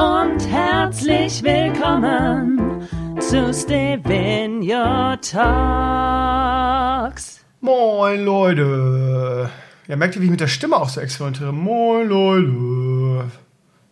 [0.00, 2.88] Und herzlich willkommen
[3.20, 6.60] zu Stevenio Talks.
[7.60, 9.50] Moin Leute.
[9.88, 11.52] Ja, merkt ihr, wie ich mit der Stimme auch so experimentiere?
[11.52, 13.30] Moin Leute.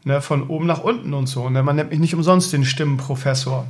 [0.05, 1.51] Ne, von oben nach unten und so.
[1.51, 1.63] Ne?
[1.63, 3.67] Man nennt mich nicht umsonst den Stimmenprofessor.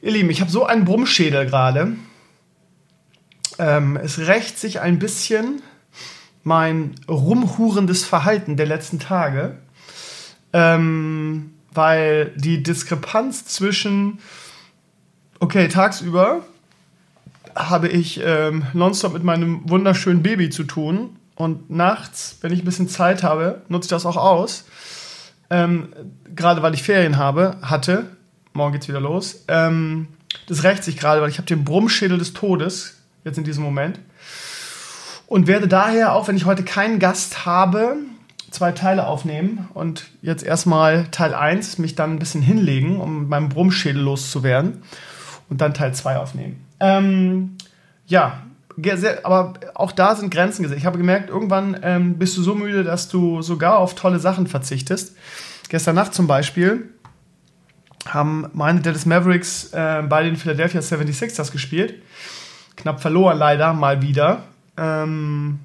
[0.00, 1.98] Ihr Lieben, ich habe so einen Brummschädel gerade.
[3.58, 5.60] Ähm, es rächt sich ein bisschen
[6.44, 9.58] mein rumhurendes Verhalten der letzten Tage.
[10.52, 14.18] Ähm, weil die Diskrepanz zwischen,
[15.38, 16.42] okay, tagsüber
[17.54, 22.64] habe ich ähm, nonstop mit meinem wunderschönen Baby zu tun und nachts, wenn ich ein
[22.64, 24.64] bisschen Zeit habe, nutze ich das auch aus.
[25.48, 25.88] Ähm,
[26.34, 28.06] gerade weil ich Ferien habe, hatte,
[28.52, 29.44] morgen geht's wieder los.
[29.48, 30.08] Ähm,
[30.46, 33.98] das rächt sich gerade, weil ich habe den Brummschädel des Todes jetzt in diesem Moment
[35.26, 37.96] und werde daher, auch wenn ich heute keinen Gast habe,
[38.50, 43.48] zwei Teile aufnehmen und jetzt erstmal Teil 1 mich dann ein bisschen hinlegen, um meinem
[43.48, 44.82] Brummschädel loszuwerden
[45.48, 46.64] und dann Teil 2 aufnehmen.
[46.80, 47.56] Ähm,
[48.06, 48.42] ja,
[49.22, 50.78] aber auch da sind Grenzen gesetzt.
[50.78, 54.46] Ich habe gemerkt, irgendwann ähm, bist du so müde, dass du sogar auf tolle Sachen
[54.46, 55.16] verzichtest.
[55.68, 56.88] Gestern Nacht zum Beispiel
[58.08, 62.02] haben meine Dallas Mavericks äh, bei den Philadelphia 76ers gespielt.
[62.76, 64.44] Knapp verloren leider, mal wieder.
[64.76, 65.60] Ähm,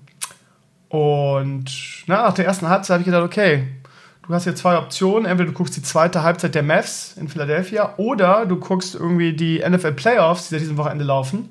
[0.95, 1.65] und
[2.07, 3.67] na, nach der ersten Halbzeit habe ich gedacht, okay,
[4.25, 5.25] du hast hier zwei Optionen.
[5.25, 9.59] Entweder du guckst die zweite Halbzeit der Mavs in Philadelphia oder du guckst irgendwie die
[9.59, 11.50] NFL Playoffs, die seit diesem Wochenende laufen.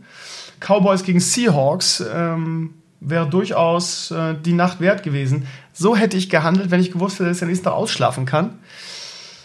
[0.60, 5.47] Cowboys gegen Seahawks ähm, wäre durchaus äh, die Nacht wert gewesen.
[5.75, 8.59] So hätte ich gehandelt, wenn ich gewusst hätte, dass ich am nächsten Tag ausschlafen kann.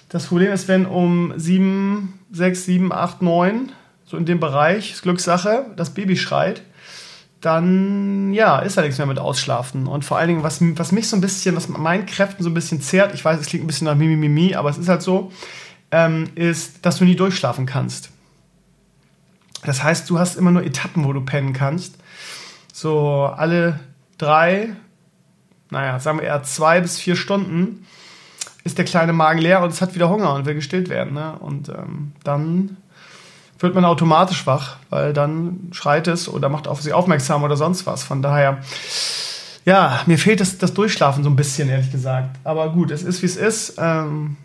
[0.07, 3.73] Das Problem ist, wenn um 7, 6, 7, 8, 9,
[4.05, 6.61] so in dem Bereich, ist Glückssache, das Baby schreit,
[7.41, 9.88] dann ja, ist da nichts mehr mit Ausschlafen.
[9.88, 12.53] Und vor allen Dingen, was, was mich so ein bisschen, was meinen Kräften so ein
[12.53, 15.31] bisschen zehrt, ich weiß, es klingt ein bisschen nach Mimimi, aber es ist halt so,
[15.91, 18.11] ähm, ist, dass du nie durchschlafen kannst.
[19.63, 21.95] Das heißt, du hast immer nur Etappen, wo du pennen kannst.
[22.73, 23.79] So alle
[24.17, 24.69] drei,
[25.69, 27.85] naja, sagen wir eher zwei bis vier Stunden
[28.63, 31.13] ist der kleine Magen leer und es hat wieder Hunger und will gestillt werden.
[31.13, 31.33] Ne?
[31.39, 32.77] Und ähm, dann
[33.59, 37.85] wird man automatisch wach, weil dann schreit es oder macht auf sie aufmerksam oder sonst
[37.85, 38.03] was.
[38.03, 38.59] Von daher,
[39.65, 42.37] ja, mir fehlt das, das Durchschlafen so ein bisschen, ehrlich gesagt.
[42.43, 43.75] Aber gut, es ist, wie es ist.
[43.77, 44.37] Ähm,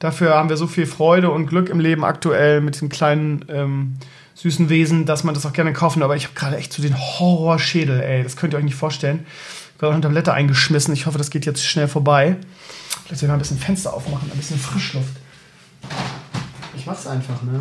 [0.00, 3.96] dafür haben wir so viel Freude und Glück im Leben aktuell mit den kleinen ähm,
[4.34, 6.02] süßen Wesen, dass man das auch gerne kaufen.
[6.02, 8.24] Aber ich habe gerade echt so den Horrorschädel, ey.
[8.24, 9.26] Das könnt ihr euch nicht vorstellen.
[9.76, 10.92] Ich habe eine Tablette eingeschmissen.
[10.92, 12.36] Ich hoffe, das geht jetzt schnell vorbei.
[13.04, 15.14] Vielleicht soll ich mal ein bisschen Fenster aufmachen, ein bisschen Frischluft.
[16.76, 17.60] Ich mach's einfach, ne?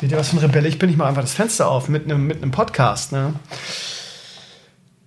[0.00, 0.90] Seht ihr, was für ein Rebelle ich bin?
[0.90, 3.12] Ich mache einfach das Fenster auf mit einem, mit Podcast.
[3.12, 3.34] Ne?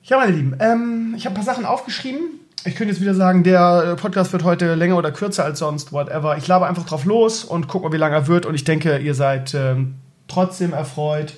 [0.03, 2.22] Ja, meine Lieben, ähm, ich habe ein paar Sachen aufgeschrieben.
[2.66, 6.38] Ich könnte jetzt wieder sagen, der Podcast wird heute länger oder kürzer als sonst, whatever.
[6.38, 8.47] Ich labe einfach drauf los und gucke mal, wie lange er wird.
[8.47, 9.95] Und ich denke, ihr seid ähm,
[10.28, 11.35] trotzdem erfreut,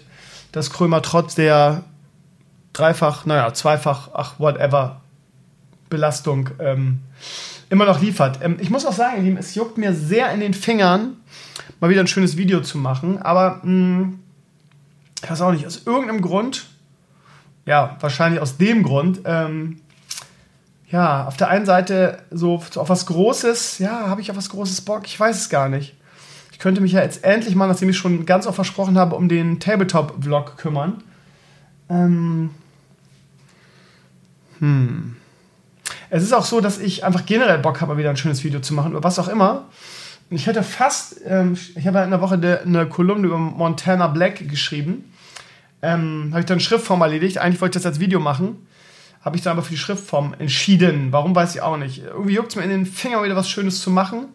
[0.53, 1.83] dass Krömer trotz der
[2.71, 5.01] dreifach, naja, zweifach, ach, whatever,
[5.89, 7.01] Belastung ähm,
[7.71, 8.39] immer noch liefert.
[8.43, 11.15] Ähm, ich muss auch sagen, ihr Lieben, es juckt mir sehr in den Fingern,
[11.79, 13.19] mal wieder ein schönes Video zu machen.
[13.21, 14.19] Aber mh, hm,
[15.23, 16.67] ich weiß auch nicht, aus irgendeinem Grund,
[17.65, 19.77] ja, wahrscheinlich aus dem Grund, ähm,
[20.89, 24.81] ja, auf der einen Seite so auf was Großes, ja, habe ich auf was Großes
[24.81, 25.03] Bock?
[25.05, 25.95] Ich weiß es gar nicht.
[26.51, 29.29] Ich könnte mich ja jetzt endlich mal, nachdem ich schon ganz oft versprochen habe, um
[29.29, 31.01] den Tabletop-Vlog kümmern.
[31.89, 32.49] Ähm,
[34.59, 35.15] hm.
[36.13, 38.73] Es ist auch so, dass ich einfach generell Bock habe, wieder ein schönes Video zu
[38.73, 39.69] machen, oder was auch immer.
[40.29, 45.05] Ich hätte fast, ähm, ich habe in der Woche eine Kolumne über Montana Black geschrieben.
[45.81, 47.37] Ähm, habe ich dann Schriftform erledigt.
[47.37, 48.67] Eigentlich wollte ich das als Video machen.
[49.21, 51.13] Habe ich dann aber für die Schriftform entschieden.
[51.13, 52.03] Warum weiß ich auch nicht.
[52.03, 54.25] Irgendwie juckt es mir in den Finger wieder was Schönes zu machen.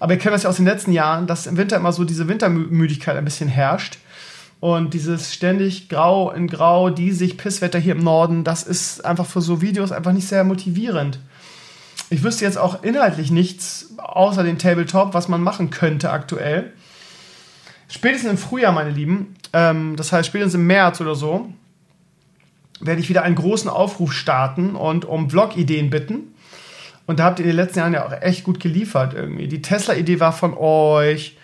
[0.00, 2.28] Aber ihr kennt das ja aus den letzten Jahren, dass im Winter immer so diese
[2.28, 3.96] Wintermüdigkeit ein bisschen herrscht.
[4.60, 9.42] Und dieses ständig grau in grau, diesig Pisswetter hier im Norden, das ist einfach für
[9.42, 11.18] so Videos einfach nicht sehr motivierend
[12.10, 16.72] ich wüsste jetzt auch inhaltlich nichts außer den Tabletop, was man machen könnte aktuell.
[17.88, 21.52] Spätestens im Frühjahr, meine Lieben, ähm, das heißt spätestens im März oder so,
[22.80, 26.34] werde ich wieder einen großen Aufruf starten und um Vlog-Ideen bitten.
[27.06, 29.48] Und da habt ihr in den letzten Jahren ja auch echt gut geliefert irgendwie.
[29.48, 31.36] Die Tesla-Idee war von euch.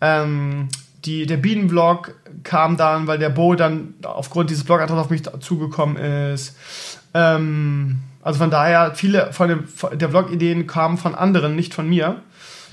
[0.00, 0.68] Ähm,
[1.06, 5.96] die, der Bienenvlog kam dann, weil der Bo dann aufgrund dieses Blogantrags auf mich zugekommen
[5.96, 6.56] ist.
[7.14, 11.88] Ähm, also von daher, viele von, dem, von der Vlog-Ideen kamen von anderen, nicht von
[11.88, 12.22] mir.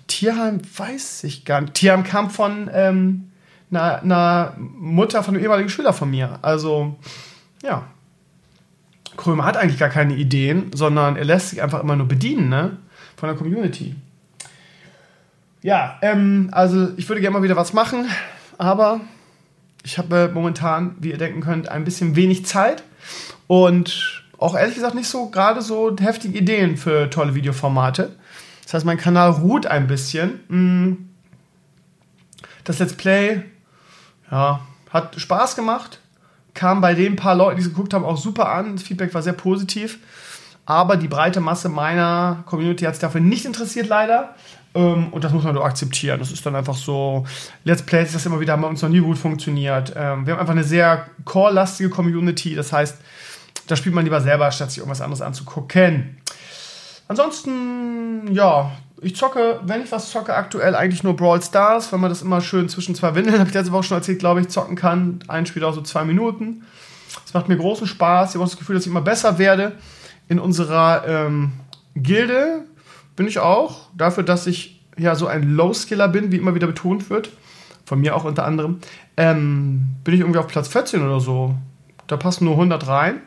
[0.07, 1.75] Tierheim weiß ich gar nicht.
[1.75, 3.29] Tierheim kam von ähm,
[3.71, 6.39] einer, einer Mutter von einem ehemaligen Schüler von mir.
[6.41, 6.97] Also,
[7.63, 7.87] ja.
[9.15, 12.77] Krömer hat eigentlich gar keine Ideen, sondern er lässt sich einfach immer nur bedienen, ne?
[13.15, 13.95] Von der Community.
[15.63, 18.05] Ja, ähm, also ich würde gerne mal wieder was machen,
[18.57, 18.99] aber
[19.83, 22.83] ich habe momentan, wie ihr denken könnt, ein bisschen wenig Zeit
[23.47, 28.13] und auch ehrlich gesagt nicht so gerade so heftige Ideen für tolle Videoformate.
[28.63, 30.41] Das heißt, mein Kanal ruht ein bisschen.
[30.49, 31.09] Mm.
[32.65, 33.43] Das Let's Play,
[34.31, 34.59] ja,
[34.89, 35.99] hat Spaß gemacht.
[36.53, 38.75] Kam bei den paar Leuten, die es geguckt haben, auch super an.
[38.75, 39.99] Das Feedback war sehr positiv.
[40.65, 44.35] Aber die breite Masse meiner Community hat sich dafür nicht interessiert, leider.
[44.75, 46.19] Ähm, und das muss man doch akzeptieren.
[46.19, 47.25] Das ist dann einfach so,
[47.63, 49.93] Let's Plays, das immer wieder bei uns noch nie gut funktioniert.
[49.95, 52.55] Ähm, wir haben einfach eine sehr core-lastige Community.
[52.55, 52.97] Das heißt,
[53.67, 56.17] da spielt man lieber selber, statt sich irgendwas anderes anzugucken.
[57.07, 58.71] Ansonsten, ja,
[59.01, 62.41] ich zocke, wenn ich was zocke, aktuell eigentlich nur Brawl Stars, weil man das immer
[62.41, 65.19] schön zwischen zwei Windeln, habe ich letzte Woche schon erzählt, glaube ich, zocken kann.
[65.27, 66.63] Ein Spiel auch so zwei Minuten.
[67.25, 68.29] Es macht mir großen Spaß.
[68.29, 69.73] Ich habe auch das Gefühl, dass ich immer besser werde.
[70.29, 71.51] In unserer ähm,
[71.95, 72.63] Gilde
[73.15, 73.89] bin ich auch.
[73.95, 77.29] Dafür, dass ich ja so ein Low-Skiller bin, wie immer wieder betont wird.
[77.85, 78.79] Von mir auch unter anderem.
[79.17, 81.55] Ähm, bin ich irgendwie auf Platz 14 oder so.
[82.07, 83.21] Da passen nur 100 rein.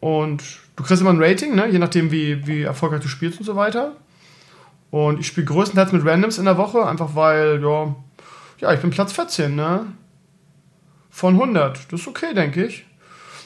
[0.00, 0.42] Und
[0.76, 1.68] du kriegst immer ein Rating, ne?
[1.68, 3.96] je nachdem, wie, wie erfolgreich du spielst und so weiter.
[4.90, 7.94] Und ich spiele größtenteils mit Randoms in der Woche, einfach weil, ja,
[8.58, 9.86] ja, ich bin Platz 14, ne?
[11.10, 11.92] Von 100.
[11.92, 12.84] Das ist okay, denke ich.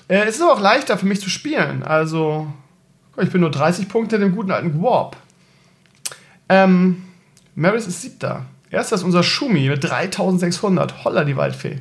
[0.09, 1.83] Äh, es ist aber auch leichter für mich zu spielen.
[1.83, 2.47] Also,
[3.17, 5.17] ich bin nur 30 Punkte in dem guten alten Warp.
[6.49, 7.05] Ähm,
[7.55, 8.47] Maris ist siebter.
[8.71, 11.05] Erster ist unser Schumi mit 3600.
[11.05, 11.79] Holla, die Waldfee.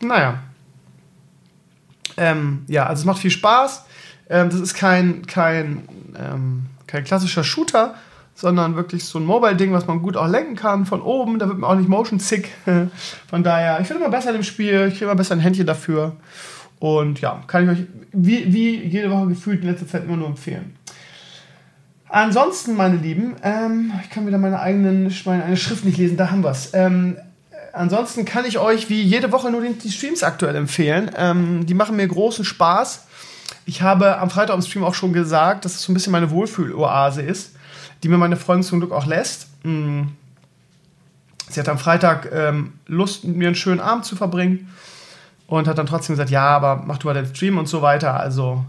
[0.00, 0.40] Naja,
[2.16, 3.84] ähm, ja, also es macht viel Spaß.
[4.28, 5.88] Ähm, das ist kein, kein,
[6.18, 7.94] ähm, kein klassischer Shooter,
[8.34, 11.38] sondern wirklich so ein Mobile-Ding, was man gut auch lenken kann von oben.
[11.38, 12.52] Da wird man auch nicht motion sick.
[13.28, 14.86] von daher, ich finde immer besser in dem Spiel.
[14.88, 16.16] Ich kriege immer besser ein Händchen dafür.
[16.78, 20.28] Und ja, kann ich euch wie, wie jede Woche gefühlt in letzter Zeit immer nur
[20.28, 20.76] empfehlen.
[22.08, 26.30] Ansonsten, meine Lieben, ähm, ich kann wieder meine eigenen meine eigene Schrift nicht lesen, da
[26.30, 26.72] haben wir es.
[26.72, 27.16] Ähm,
[27.72, 31.10] ansonsten kann ich euch wie jede Woche nur die Streams aktuell empfehlen.
[31.16, 33.06] Ähm, die machen mir großen Spaß.
[33.64, 36.30] Ich habe am Freitag im Stream auch schon gesagt, dass es so ein bisschen meine
[36.30, 37.56] Wohlfühloase ist,
[38.02, 39.48] die mir meine Freundin zum Glück auch lässt.
[39.64, 40.02] Mm.
[41.48, 44.68] Sie hat am Freitag ähm, Lust, mir einen schönen Abend zu verbringen
[45.46, 48.18] und hat dann trotzdem gesagt, ja, aber mach du mal den Stream und so weiter.
[48.18, 48.64] Also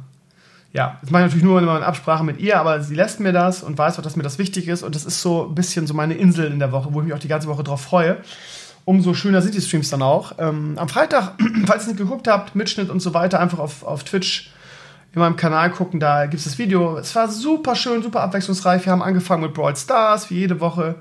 [0.73, 3.33] ja, das mache ich natürlich nur immer in Absprache mit ihr, aber sie lässt mir
[3.33, 5.87] das und weiß auch, dass mir das wichtig ist und das ist so ein bisschen
[5.87, 8.17] so meine Insel in der Woche, wo ich mich auch die ganze Woche drauf freue
[8.87, 10.35] umso schöner sind die Streams dann auch.
[10.37, 11.33] Ähm, am Freitag,
[11.65, 14.49] falls ihr nicht geguckt habt, Mitschnitt und so weiter, einfach auf, auf Twitch
[15.13, 16.97] in meinem Kanal gucken, da gibt es das Video.
[16.97, 18.85] Es war super schön, super abwechslungsreich.
[18.85, 20.95] Wir haben angefangen mit Brawl Stars, wie jede Woche.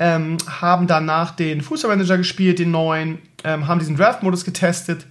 [0.00, 5.06] Ähm, haben danach den Fußballmanager gespielt, den neuen, ähm, haben diesen Draft-Modus getestet.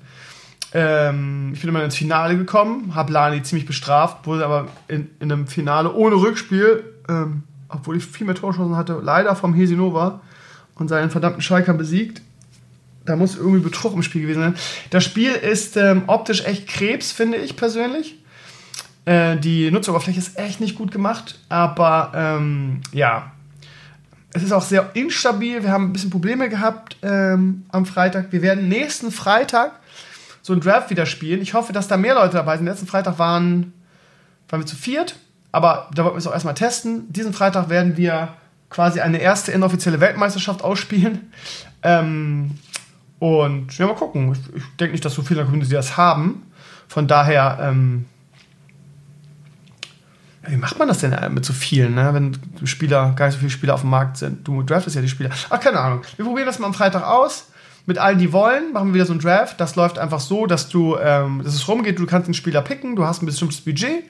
[0.74, 5.32] Ähm, ich bin immer ins Finale gekommen, habe Lani ziemlich bestraft, wurde aber in, in
[5.32, 10.22] einem Finale ohne Rückspiel, ähm, obwohl ich viel mehr Torschancen hatte, leider vom Hesinova
[10.76, 12.22] und seinen verdammten Schalkern besiegt.
[13.06, 14.56] Da muss irgendwie Betrug im Spiel gewesen sein.
[14.90, 18.18] Das Spiel ist ähm, optisch echt Krebs, finde ich persönlich.
[19.06, 23.32] Äh, die Nutzeroberfläche ist echt nicht gut gemacht, aber ähm, ja,
[24.38, 25.64] es ist auch sehr instabil.
[25.64, 28.32] Wir haben ein bisschen Probleme gehabt ähm, am Freitag.
[28.32, 29.74] Wir werden nächsten Freitag
[30.42, 31.42] so ein Draft wieder spielen.
[31.42, 32.66] Ich hoffe, dass da mehr Leute dabei sind.
[32.66, 33.74] Letzten Freitag waren,
[34.50, 35.16] waren wir zu viert,
[35.52, 37.12] aber da wollten wir es auch erstmal testen.
[37.12, 38.30] Diesen Freitag werden wir
[38.70, 41.32] quasi eine erste inoffizielle Weltmeisterschaft ausspielen.
[41.84, 42.52] Ähm,
[43.20, 44.32] und ja, mal gucken.
[44.32, 46.44] Ich, ich denke nicht, dass so viele in der Community das haben.
[46.88, 48.06] Von daher, ähm,
[50.48, 52.14] wie macht man das denn mit so vielen, ne?
[52.14, 52.38] wenn
[52.68, 54.48] Spieler, gar nicht so viele Spieler auf dem Markt sind?
[54.48, 55.30] Du draftest ja die Spieler.
[55.50, 56.02] Ach, keine Ahnung.
[56.16, 57.50] Wir probieren das mal am Freitag aus.
[57.86, 59.60] Mit allen, die wollen, machen wir wieder so ein Draft.
[59.62, 62.96] Das läuft einfach so, dass du, ähm, dass es rumgeht, du kannst einen Spieler picken,
[62.98, 64.04] du hast ein bestimmtes Budget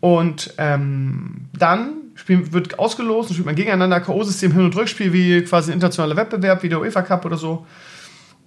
[0.00, 5.42] und ähm, dann spiel, wird ausgelost und spielt man gegeneinander K.O.-System Hin- und Rückspiel wie
[5.42, 7.66] quasi ein internationaler Wettbewerb, wie der UEFA Cup oder so.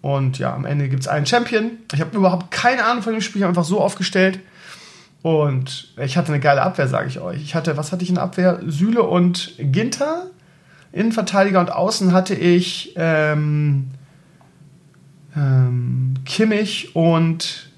[0.01, 1.71] Und ja, am Ende gibt es einen Champion.
[1.93, 4.39] Ich habe überhaupt keine Ahnung von dem Spiel, ich habe einfach so aufgestellt.
[5.25, 7.41] Und ich hatte eine geile Abwehr, sage ich euch.
[7.41, 8.59] Ich hatte, was hatte ich in Abwehr?
[8.67, 10.27] Süle und Ginter.
[10.91, 13.89] Innenverteidiger und außen hatte ich ähm,
[15.35, 17.71] ähm, Kimmich und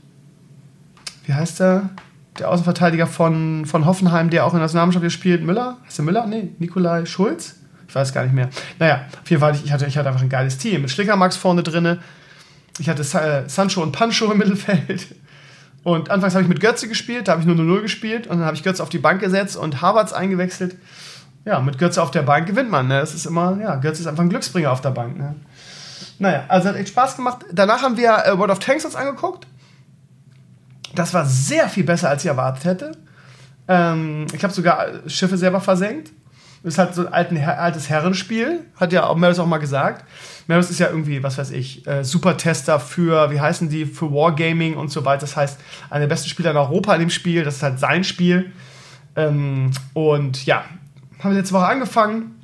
[1.25, 1.91] wie heißt er?
[2.37, 5.77] der Außenverteidiger von, von Hoffenheim, der auch in der Nationalmannschaft gespielt, Müller?
[5.85, 6.27] Heißt der Müller?
[6.27, 7.55] Nee, Nikolai Schulz?
[7.87, 8.49] Ich weiß gar nicht mehr.
[8.77, 10.81] Naja, auf jeden Fall, ich hatte, ich hatte einfach ein geiles Team.
[10.81, 11.99] Mit Schlickermax vorne drinne.
[12.77, 15.15] Ich hatte äh, Sancho und Pancho im Mittelfeld.
[15.87, 18.45] Und anfangs habe ich mit Götze gespielt, da habe ich nur 0-0 gespielt und dann
[18.45, 20.75] habe ich Götze auf die Bank gesetzt und Harvards eingewechselt.
[21.45, 22.89] Ja, mit Götze auf der Bank gewinnt man.
[22.89, 22.99] Ne?
[22.99, 25.17] Ist immer, ja, Götze ist einfach ein Glücksbringer auf der Bank.
[25.17, 25.35] Ne?
[26.19, 27.45] Naja, also hat echt Spaß gemacht.
[27.53, 29.47] Danach haben wir äh, World of Tanks uns angeguckt.
[30.93, 32.91] Das war sehr viel besser, als ich erwartet hätte.
[33.69, 36.11] Ähm, ich habe sogar Schiffe selber versenkt.
[36.63, 40.03] Ist halt so ein alten, altes Herrenspiel, hat ja auch Meredith auch mal gesagt.
[40.47, 44.75] Meredith ist ja irgendwie, was weiß ich, äh, Supertester für, wie heißen die, für Wargaming
[44.75, 45.21] und so weiter.
[45.21, 45.59] Das heißt,
[45.89, 47.43] einer der besten Spieler in Europa in dem Spiel.
[47.43, 48.51] Das ist halt sein Spiel.
[49.15, 50.65] Ähm, und ja,
[51.19, 52.35] haben wir letzte Woche angefangen.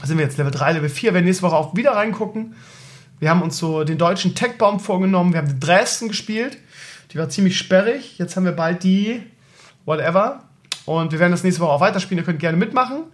[0.00, 1.10] Da sind wir jetzt Level 3, Level 4.
[1.10, 2.54] Wir werden nächste Woche auch wieder reingucken.
[3.18, 5.32] Wir haben uns so den deutschen Tech-Bomb vorgenommen.
[5.32, 6.58] Wir haben Dresden gespielt.
[7.12, 8.18] Die war ziemlich sperrig.
[8.18, 9.22] Jetzt haben wir bald die
[9.84, 10.42] whatever.
[10.86, 12.22] Und wir werden das nächste Woche auch weiterspielen.
[12.22, 13.04] Ihr könnt gerne mitmachen.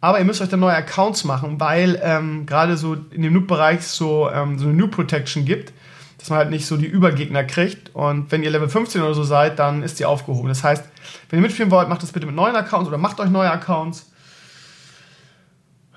[0.00, 3.82] Aber ihr müsst euch dann neue Accounts machen, weil ähm, gerade so in dem Noob-Bereich
[3.82, 5.72] so, ähm, so eine Noob-Protection gibt,
[6.18, 7.94] dass man halt nicht so die Übergegner kriegt.
[7.94, 10.48] Und wenn ihr Level 15 oder so seid, dann ist die aufgehoben.
[10.48, 10.84] Das heißt,
[11.30, 14.10] wenn ihr mitspielen wollt, macht das bitte mit neuen Accounts oder macht euch neue Accounts.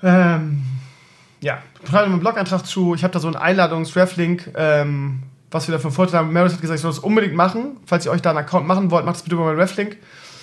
[0.02, 0.64] Ähm,
[1.40, 1.58] ja,
[1.88, 2.96] schreibt mir einen Blog-Eintrag zu.
[2.96, 4.50] Ich habe da so einen Einladungs-Ref-Link.
[4.56, 5.22] Ähm,
[5.52, 6.32] was wir da für einen Vorteil haben.
[6.32, 7.76] Meredith hat gesagt, ich soll das unbedingt machen.
[7.86, 9.98] Falls ihr euch da einen Account machen wollt, macht das bitte über meinen Reflink.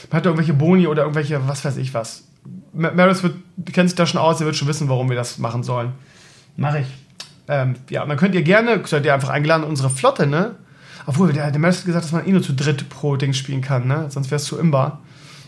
[0.09, 2.23] Man hat irgendwelche Boni oder irgendwelche, was weiß ich was.
[2.73, 3.35] Meredith wird,
[3.71, 5.91] kennt sich da schon aus, ihr wird schon wissen, warum wir das machen sollen.
[6.55, 6.87] Mache ich.
[7.47, 10.55] Ähm, ja, und dann könnt ihr gerne, seid ihr einfach eingeladen, unsere Flotte, ne?
[11.05, 13.61] Obwohl, der, der Meredith hat gesagt, dass man eh nur zu dritt pro Ding spielen
[13.61, 14.05] kann, ne?
[14.09, 15.01] Sonst wäre es zu imbar.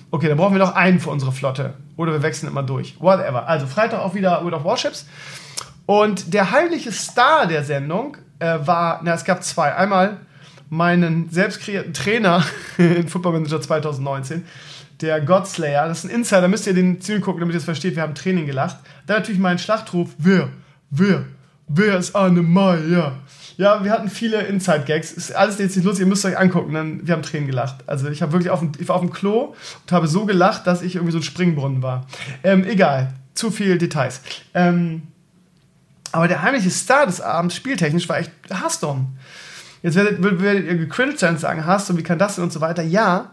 [0.10, 1.76] Okay, dann brauchen wir noch einen für unsere Flotte.
[1.96, 3.00] Oder wir wechseln immer durch.
[3.00, 3.48] Whatever.
[3.48, 5.06] Also Freitag auch wieder World of Warships.
[5.86, 9.74] Und der heimliche Star der Sendung äh, war, na, es gab zwei.
[9.74, 10.18] Einmal
[10.72, 12.44] meinen selbst kreierten Trainer
[12.78, 14.46] in Football Manager 2019,
[15.02, 15.88] der Godslayer.
[15.88, 17.96] Das ist ein Insider, müsst ihr den Ziel gucken, damit ihr es versteht.
[17.96, 18.78] Wir haben Training gelacht.
[19.06, 20.50] Dann natürlich mein Schlachtruf: Wer,
[20.90, 21.26] wer,
[21.68, 23.20] wer ist Arne Meyer?
[23.58, 25.12] Ja, wir hatten viele Inside-Gags.
[25.12, 26.74] Ist alles jetzt nicht lustig, ihr müsst euch angucken.
[26.74, 27.84] Dann, wir haben Tränen gelacht.
[27.86, 30.66] Also ich habe wirklich auf dem, ich war auf dem Klo und habe so gelacht,
[30.68, 32.08] dass ich irgendwie so ein Springbrunnen war.
[32.44, 34.22] Ähm, egal, zu viel Details.
[34.54, 35.04] Ähm,
[36.14, 39.08] aber der heimliche Star des Abends, spieltechnisch, war echt Hearthstone.
[39.84, 42.62] Jetzt werdet, werdet ihr gecringed sein und sagen, Hearthstone, wie kann das denn und so
[42.62, 42.84] weiter.
[42.84, 43.32] Ja,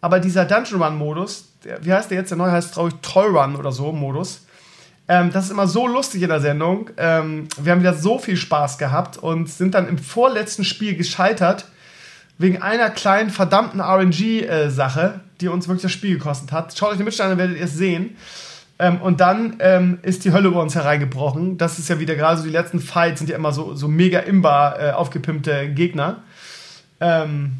[0.00, 2.30] aber dieser Dungeon Run-Modus, wie heißt der jetzt?
[2.30, 4.46] Der neue heißt, glaube ich, Troll Run oder so, Modus.
[5.08, 6.90] Ähm, das ist immer so lustig in der Sendung.
[6.96, 11.66] Ähm, wir haben wieder so viel Spaß gehabt und sind dann im vorletzten Spiel gescheitert
[12.38, 16.76] wegen einer kleinen verdammten RNG-Sache, äh, die uns wirklich das Spiel gekostet hat.
[16.76, 18.16] Schaut euch den Mitstein an, werdet ihr es sehen.
[18.82, 21.56] Ähm, und dann ähm, ist die Hölle über uns hereingebrochen.
[21.56, 24.18] Das ist ja wieder gerade so, die letzten Fights sind ja immer so, so mega
[24.18, 26.16] imbar äh, aufgepimpte Gegner.
[27.00, 27.52] Ähm,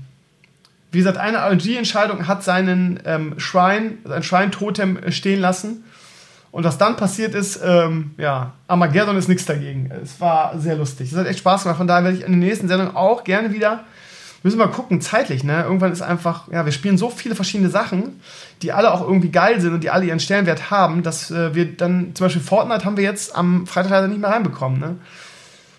[0.90, 5.84] wie gesagt, eine RNG-Entscheidung hat seinen ähm, Schrein, sein Schrein-Totem stehen lassen.
[6.50, 9.92] Und was dann passiert ist, ähm, ja, Armageddon ist nichts dagegen.
[10.02, 11.12] Es war sehr lustig.
[11.12, 11.78] Es hat echt Spaß gemacht.
[11.78, 13.84] Von daher werde ich in der nächsten Sendung auch gerne wieder
[14.42, 15.62] müssen wir mal gucken, zeitlich, ne?
[15.62, 18.20] Irgendwann ist einfach, ja, wir spielen so viele verschiedene Sachen,
[18.62, 21.76] die alle auch irgendwie geil sind und die alle ihren Stellenwert haben, dass äh, wir
[21.76, 24.96] dann, zum Beispiel Fortnite haben wir jetzt am Freitag leider nicht mehr reinbekommen, ne?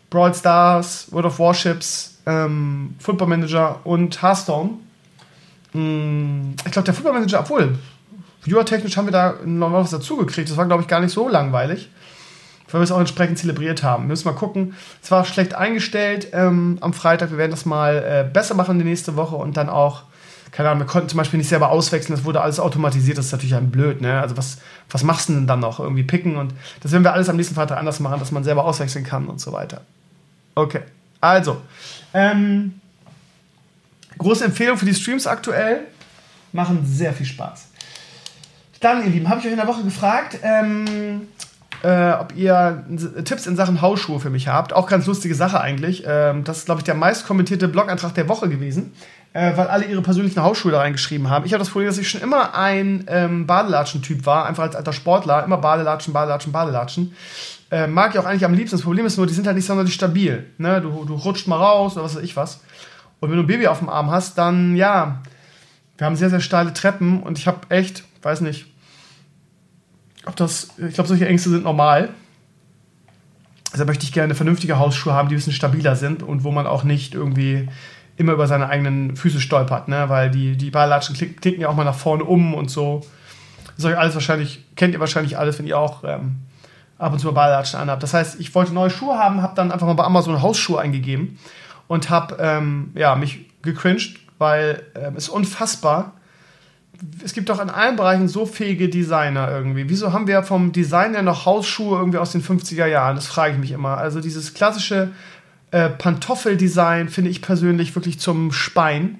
[0.09, 4.71] Brawl Stars, World of Warships, ähm, Football Manager und Hearthstone.
[5.71, 7.77] Hm, ich glaube, der Football Manager, obwohl,
[8.41, 10.49] viewer-technisch haben wir da noch was dazugekriegt.
[10.49, 11.89] Das war, glaube ich, gar nicht so langweilig
[12.73, 14.05] weil wir es auch entsprechend zelebriert haben.
[14.05, 14.73] Wir müssen mal gucken.
[15.01, 17.29] Es war schlecht eingestellt ähm, am Freitag.
[17.29, 20.03] Wir werden das mal äh, besser machen die nächste Woche und dann auch,
[20.51, 22.15] keine Ahnung, wir konnten zum Beispiel nicht selber auswechseln.
[22.15, 23.19] Das wurde alles automatisiert.
[23.19, 24.01] Das ist natürlich ein blöd.
[24.01, 24.19] Ne?
[24.19, 24.57] Also was,
[24.89, 25.79] was machst du denn dann noch?
[25.79, 28.65] Irgendwie picken und das werden wir alles am nächsten Freitag anders machen, dass man selber
[28.65, 29.81] auswechseln kann und so weiter.
[30.55, 30.81] Okay,
[31.21, 31.61] also.
[32.13, 32.79] Ähm,
[34.17, 35.81] große Empfehlung für die Streams aktuell.
[36.51, 37.67] Machen sehr viel Spaß.
[38.79, 41.27] Dann, ihr Lieben, habe ich euch in der Woche gefragt, ähm,
[41.83, 42.83] äh, ob ihr
[43.25, 44.73] Tipps in Sachen Hausschuhe für mich habt.
[44.73, 46.03] Auch ganz lustige Sache eigentlich.
[46.07, 48.93] Ähm, das ist, glaube ich, der meist kommentierte Blog-Eintrag der Woche gewesen,
[49.33, 51.45] äh, weil alle ihre persönlichen Hausschuhe da reingeschrieben haben.
[51.45, 54.93] Ich habe das Problem, dass ich schon immer ein ähm, Badelatschen-Typ war, einfach als alter
[54.93, 55.43] Sportler.
[55.43, 57.15] Immer Badelatschen, Badelatschen, Badelatschen.
[57.69, 58.77] Äh, mag ich auch eigentlich am liebsten.
[58.77, 60.45] Das Problem ist nur, die sind halt nicht sonderlich stabil.
[60.57, 60.79] Ne?
[60.79, 62.61] Du, du rutscht mal raus oder was weiß ich was.
[63.19, 65.21] Und wenn du ein Baby auf dem Arm hast, dann ja,
[65.97, 68.72] wir haben sehr, sehr steile Treppen und ich habe echt, weiß nicht,
[70.25, 72.09] ob das, ich glaube, solche Ängste sind normal.
[73.71, 76.67] Deshalb möchte ich gerne vernünftige Hausschuhe haben, die ein bisschen stabiler sind und wo man
[76.67, 77.67] auch nicht irgendwie
[78.17, 80.07] immer über seine eigenen Füße stolpert, ne?
[80.07, 83.01] weil die, die Ballatschen klicken ja auch mal nach vorne um und so.
[83.75, 86.35] Das euch alles wahrscheinlich, kennt ihr wahrscheinlich alles, wenn ihr auch ähm,
[86.99, 88.03] ab und zu mal Ballatschen anhabt.
[88.03, 91.39] Das heißt, ich wollte neue Schuhe haben, habe dann einfach mal bei Amazon Hausschuhe eingegeben
[91.87, 96.13] und habe ähm, ja, mich gecringed weil äh, es ist unfassbar.
[97.23, 99.89] Es gibt doch in allen Bereichen so fähige Designer irgendwie.
[99.89, 103.15] Wieso haben wir vom Design her noch Hausschuhe irgendwie aus den 50er Jahren?
[103.15, 103.97] Das frage ich mich immer.
[103.97, 105.11] Also dieses klassische
[105.71, 109.19] äh, Pantoffeldesign finde ich persönlich wirklich zum Spein.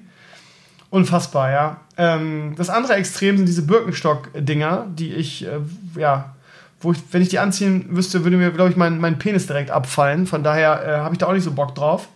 [0.90, 1.80] Unfassbar, ja.
[1.96, 5.58] Ähm, das andere Extrem sind diese Birkenstock-Dinger, die ich, äh,
[5.98, 6.36] ja,
[6.80, 9.72] wo ich, wenn ich die anziehen wüsste, würde mir, glaube ich, mein, mein Penis direkt
[9.72, 10.26] abfallen.
[10.26, 12.08] Von daher äh, habe ich da auch nicht so Bock drauf.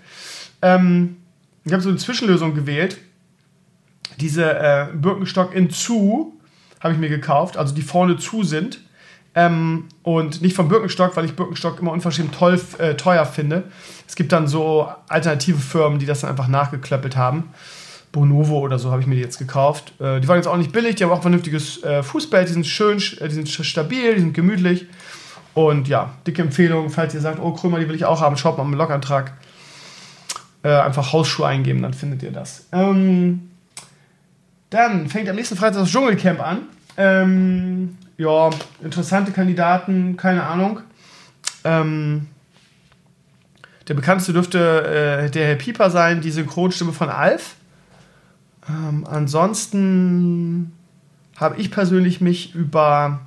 [0.63, 1.17] Ähm,
[1.65, 2.99] ich habe so eine Zwischenlösung gewählt.
[4.21, 6.35] Diese äh, Birkenstock in zu
[6.81, 8.81] habe ich mir gekauft, also die vorne zu sind.
[9.35, 13.65] Ähm, und nicht vom Birkenstock, weil ich Birkenstock immer unverschämt toll, äh, teuer finde.
[14.07, 17.51] Es gibt dann so alternative Firmen, die das dann einfach nachgeklöppelt haben.
[18.11, 19.93] Bonovo oder so habe ich mir die jetzt gekauft.
[20.01, 22.67] Äh, die waren jetzt auch nicht billig, die haben auch vernünftiges äh, Fußbett, die sind
[22.67, 24.87] schön, die sind stabil, die sind gemütlich.
[25.55, 28.57] Und ja, dicke Empfehlung, falls ihr sagt, oh Krömer, die will ich auch haben, schaut
[28.59, 29.35] mal im Logantrag.
[30.63, 32.67] Äh, einfach Hausschuhe eingeben, dann findet ihr das.
[32.73, 33.51] Ähm,
[34.71, 36.63] dann fängt am nächsten Freitag das Dschungelcamp an.
[36.97, 38.51] Ähm, ja,
[38.83, 40.81] interessante Kandidaten, keine Ahnung.
[41.65, 42.27] Ähm,
[43.87, 47.55] der bekannteste dürfte äh, der Herr Pieper sein, die Synchronstimme von Alf.
[48.69, 50.73] Ähm, ansonsten
[51.37, 53.21] habe ich persönlich mich über,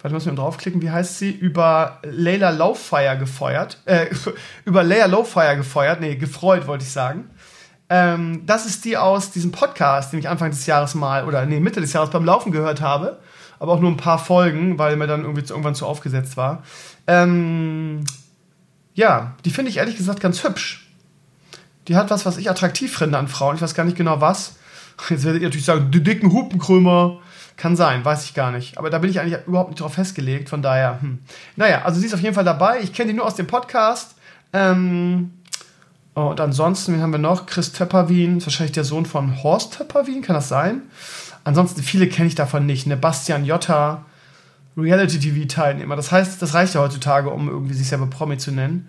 [0.00, 1.30] warte, muss ich mal draufklicken, wie heißt sie?
[1.30, 3.80] Über Layla Lowfire gefeuert.
[3.84, 4.06] Äh,
[4.64, 7.30] über Leia Lowfire gefeuert, nee, gefreut wollte ich sagen.
[7.88, 11.60] Ähm, das ist die aus diesem Podcast, den ich Anfang des Jahres mal, oder nee,
[11.60, 13.18] Mitte des Jahres beim Laufen gehört habe
[13.64, 16.62] aber auch nur ein paar Folgen, weil mir dann irgendwie irgendwann zu aufgesetzt war.
[17.06, 18.04] Ähm,
[18.94, 20.86] ja, die finde ich ehrlich gesagt ganz hübsch.
[21.88, 23.56] Die hat was, was ich attraktiv finde an Frauen.
[23.56, 24.56] Ich weiß gar nicht genau was.
[25.08, 27.20] Jetzt werdet ihr natürlich sagen, die dicken Hupenkrömer.
[27.56, 28.78] Kann sein, weiß ich gar nicht.
[28.78, 30.48] Aber da bin ich eigentlich überhaupt nicht drauf festgelegt.
[30.48, 31.20] Von daher, hm.
[31.56, 32.80] naja, also sie ist auf jeden Fall dabei.
[32.80, 34.16] Ich kenne die nur aus dem Podcast.
[34.52, 35.30] Ähm,
[36.14, 37.46] und ansonsten, wen haben wir noch?
[37.46, 40.82] Chris Töpperwien, ist wahrscheinlich der Sohn von Horst Töpperwien, kann das sein?
[41.42, 42.86] Ansonsten, viele kenne ich davon nicht.
[42.86, 42.96] Ne?
[42.96, 44.06] Bastian Jotta,
[44.76, 45.96] Reality-TV-Teilnehmer.
[45.96, 48.88] Das heißt, das reicht ja heutzutage, um irgendwie sich selber Promi zu nennen.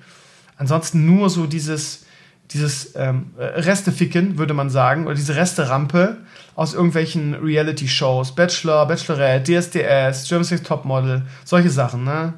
[0.58, 2.06] Ansonsten nur so dieses,
[2.52, 6.18] dieses ähm, Resteficken, würde man sagen, oder diese Resterampe
[6.56, 8.36] aus irgendwelchen Reality-Shows.
[8.36, 12.36] Bachelor, Bachelorette, DSDS, German Sex Topmodel, solche Sachen, ne?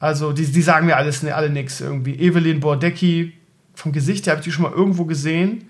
[0.00, 2.18] Also, die, die sagen mir alles, ne, alle nix irgendwie.
[2.18, 3.32] Evelyn Bordecki,
[3.74, 5.68] vom Gesicht her habe ich die schon mal irgendwo gesehen.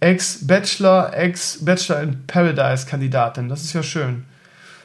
[0.00, 3.48] Ex-Bachelor, Ex-Bachelor in Paradise-Kandidatin.
[3.48, 4.24] Das ist ja schön.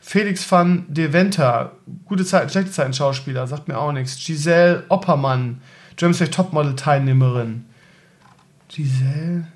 [0.01, 1.73] Felix van de Venter,
[2.05, 4.15] gute Zeiten, schlechte Zeiten Schauspieler, sagt mir auch nichts.
[4.23, 5.59] Giselle Oppermann,
[5.99, 7.65] Next Topmodel-Teilnehmerin.
[8.69, 9.47] Giselle?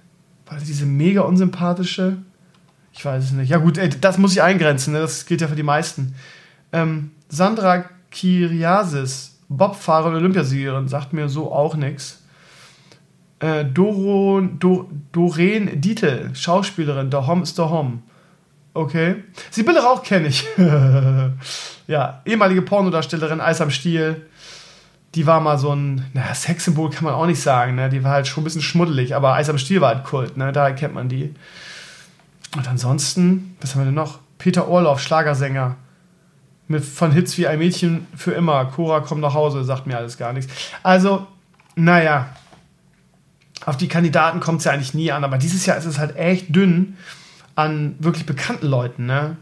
[0.45, 2.17] War das diese mega unsympathische?
[2.91, 3.49] Ich weiß es nicht.
[3.49, 4.99] Ja, gut, ey, das muss ich eingrenzen, ne?
[4.99, 6.15] das gilt ja für die meisten.
[6.73, 12.20] Ähm, Sandra Kiriasis, Bobfahrer und Olympiasiegerin, sagt mir so auch nichts.
[13.41, 18.03] Äh, Doro, Do, Doreen Dietl, Schauspielerin, The Hom ist The Hom.
[18.73, 19.23] Okay.
[19.49, 20.45] Sibylle Rauch kenne ich.
[21.87, 24.27] ja, ehemalige Pornodarstellerin, Eis am Stiel.
[25.15, 27.89] Die war mal so ein, naja, Sexsymbol kann man auch nicht sagen, ne?
[27.89, 30.53] Die war halt schon ein bisschen schmuddelig, aber Eis am Stiel war halt Kult, ne?
[30.53, 31.33] Daher kennt man die.
[32.55, 34.19] Und ansonsten, was haben wir denn noch?
[34.37, 35.75] Peter Orloff, Schlagersänger.
[36.67, 38.65] Mit, von Hits wie Ein Mädchen für immer.
[38.65, 40.53] Cora kommt nach Hause, sagt mir alles gar nichts.
[40.83, 41.27] Also,
[41.75, 42.29] naja,
[43.65, 46.15] auf die Kandidaten kommt es ja eigentlich nie an, aber dieses Jahr ist es halt
[46.15, 46.97] echt dünn
[47.55, 49.37] an wirklich bekannten Leuten, ne?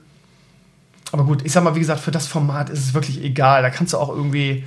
[1.12, 3.62] Aber gut, ich sag mal, wie gesagt, für das Format ist es wirklich egal.
[3.62, 4.65] Da kannst du auch irgendwie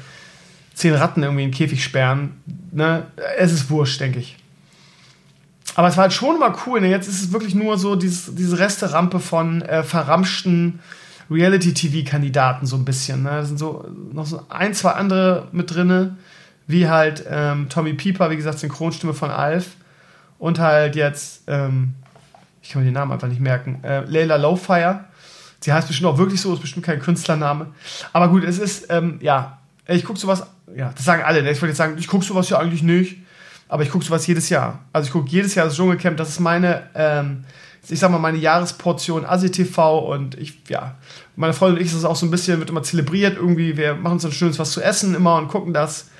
[0.74, 2.40] zehn Ratten irgendwie in den Käfig sperren.
[2.72, 3.06] Ne?
[3.38, 4.36] Es ist wurscht, denke ich.
[5.74, 6.80] Aber es war halt schon mal cool.
[6.80, 6.88] Ne?
[6.88, 10.80] Jetzt ist es wirklich nur so dieses, diese Resterampe von äh, verramschten
[11.30, 13.22] Reality-TV-Kandidaten so ein bisschen.
[13.22, 13.30] Ne?
[13.30, 16.16] Da sind so noch so ein, zwei andere mit drinne
[16.66, 19.76] wie halt ähm, Tommy Pieper, wie gesagt, Synchronstimme von Alf.
[20.38, 21.94] Und halt jetzt, ähm,
[22.62, 25.04] ich kann mir den Namen einfach nicht merken, äh, Layla Lowfire.
[25.60, 27.68] Sie heißt bestimmt auch wirklich so, ist bestimmt kein Künstlername.
[28.12, 31.42] Aber gut, es ist, ähm, ja, ich gucke sowas, ja, das sagen alle.
[31.42, 31.50] Ne?
[31.52, 33.18] Ich würde jetzt sagen, ich gucke sowas ja eigentlich nicht.
[33.68, 34.80] Aber ich gucke sowas jedes Jahr.
[34.92, 36.16] Also ich gucke jedes Jahr das Dschungelcamp.
[36.16, 37.44] Das ist meine, ähm,
[37.88, 39.98] ich sag mal, meine Jahresportion ASI-TV.
[40.12, 40.96] Und ich, ja,
[41.36, 43.76] meine Freundin und ich, das ist auch so ein bisschen, wird immer zelebriert irgendwie.
[43.76, 46.10] Wir machen uns ein schönes was zu essen immer und gucken das.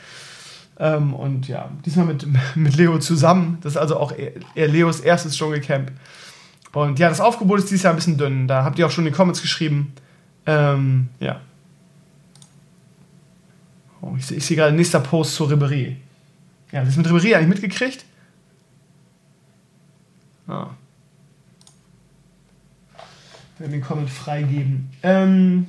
[0.82, 3.58] Ähm, und ja, diesmal mit, mit Leo zusammen.
[3.62, 5.92] Das ist also auch eher Leos erstes Dschungelcamp.
[6.72, 8.48] Und ja, das Aufgebot ist dieses Jahr ein bisschen dünn.
[8.48, 9.92] Da habt ihr auch schon in den Comments geschrieben.
[10.44, 11.40] Ähm, ja.
[14.00, 15.98] Oh, ich, ich sehe gerade nächster Post zur Ribery.
[16.72, 18.04] Ja, das mit Ribery eigentlich mitgekriegt?
[20.48, 20.70] Ah.
[23.56, 24.90] Wir werden den Comment freigeben.
[25.04, 25.66] Ähm,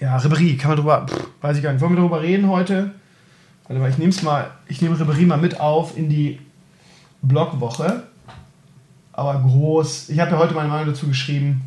[0.00, 1.82] ja, Ribery, kann man drüber, pff, weiß ich gar nicht.
[1.82, 2.94] Wollen wir darüber reden heute?
[3.68, 6.40] Warte mal, ich nehme mal, ich nehme Ribery mal mit auf in die
[7.22, 8.04] Blogwoche.
[9.12, 10.08] aber groß.
[10.08, 11.62] Ich habe ja heute meine Meinung dazu geschrieben.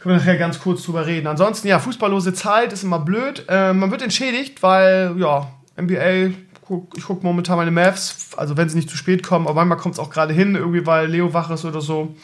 [0.00, 1.26] Können wir nachher ganz kurz drüber reden.
[1.26, 3.44] Ansonsten, ja, fußballlose Zeit ist immer blöd.
[3.48, 5.50] Äh, man wird entschädigt, weil, ja,
[5.80, 9.64] NBA, guck, ich gucke momentan meine Mavs, also wenn sie nicht zu spät kommen, aber
[9.64, 12.14] manchmal kommt es auch gerade hin, irgendwie weil Leo wach ist oder so.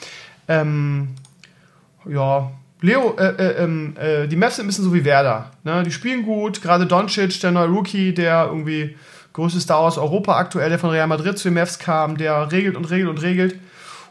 [0.47, 1.09] Ähm,
[2.07, 2.51] ja,
[2.85, 5.51] Leo, äh, äh, ähm, äh, die Mavs sind ein bisschen so wie Werder.
[5.65, 5.83] Ne?
[5.85, 8.97] Die spielen gut, gerade Doncic, der neue Rookie, der irgendwie
[9.33, 12.77] größte Star aus Europa aktuell, der von Real Madrid zu den Mavs kam, der regelt
[12.77, 13.59] und regelt und regelt.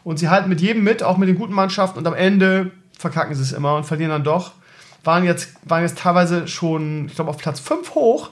[0.02, 2.00] Und sie halten mit jedem mit, auch mit den guten Mannschaften.
[2.00, 4.52] Und am Ende verkacken sie es immer und verlieren dann doch.
[5.04, 8.30] Waren jetzt, waren jetzt teilweise schon, ich glaube, auf Platz 5 hoch.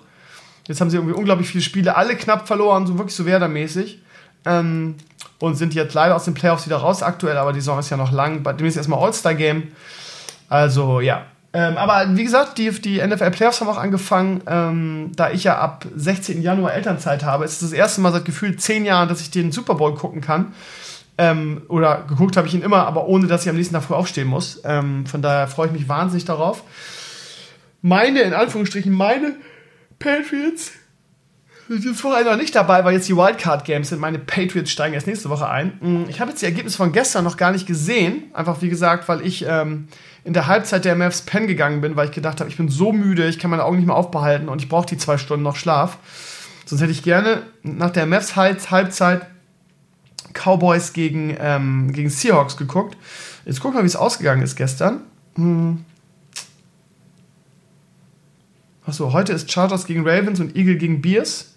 [0.67, 4.03] Jetzt haben sie irgendwie unglaublich viele Spiele, alle knapp verloren, so wirklich so Werder-mäßig.
[4.45, 4.97] Ähm,
[5.39, 7.97] und sind jetzt leider aus den Playoffs wieder raus aktuell, aber die Saison ist ja
[7.97, 8.43] noch lang.
[8.43, 9.69] Demnächst erstmal All-Star-Game.
[10.53, 11.25] Also, ja.
[11.55, 14.43] Ähm, aber wie gesagt, die, die NFL-Playoffs haben auch angefangen.
[14.47, 16.43] Ähm, da ich ja ab 16.
[16.43, 19.51] Januar Elternzeit habe, ist es das erste Mal seit gefühlt 10 Jahren, dass ich den
[19.51, 20.53] Super Bowl gucken kann.
[21.17, 23.95] Ähm, oder geguckt habe ich ihn immer, aber ohne dass ich am nächsten Tag früh
[23.95, 24.61] aufstehen muss.
[24.65, 26.63] Ähm, von daher freue ich mich wahnsinnig darauf.
[27.81, 29.37] Meine, in Anführungsstrichen, meine
[29.99, 30.73] Patriots
[31.69, 34.01] sind jetzt vorher noch nicht dabei, weil jetzt die Wildcard-Games sind.
[34.01, 35.79] Meine Patriots steigen erst nächste Woche ein.
[35.81, 38.25] Mm, ich habe jetzt die Ergebnisse von gestern noch gar nicht gesehen.
[38.35, 39.89] Einfach wie gesagt, weil ich ähm,
[40.25, 42.93] in der Halbzeit der MFs Pen gegangen bin, weil ich gedacht habe, ich bin so
[42.93, 45.57] müde, ich kann meine Augen nicht mehr aufbehalten und ich brauche die zwei Stunden noch
[45.57, 45.99] Schlaf.
[46.65, 49.27] Sonst hätte ich gerne nach der MFs Halbzeit
[50.33, 52.97] Cowboys gegen, ähm, gegen Seahawks geguckt.
[53.45, 55.01] Jetzt gucken wir, wie es ausgegangen ist gestern.
[55.35, 55.85] Hm.
[58.85, 61.55] Achso, heute ist Chargers gegen Ravens und Eagle gegen Bears.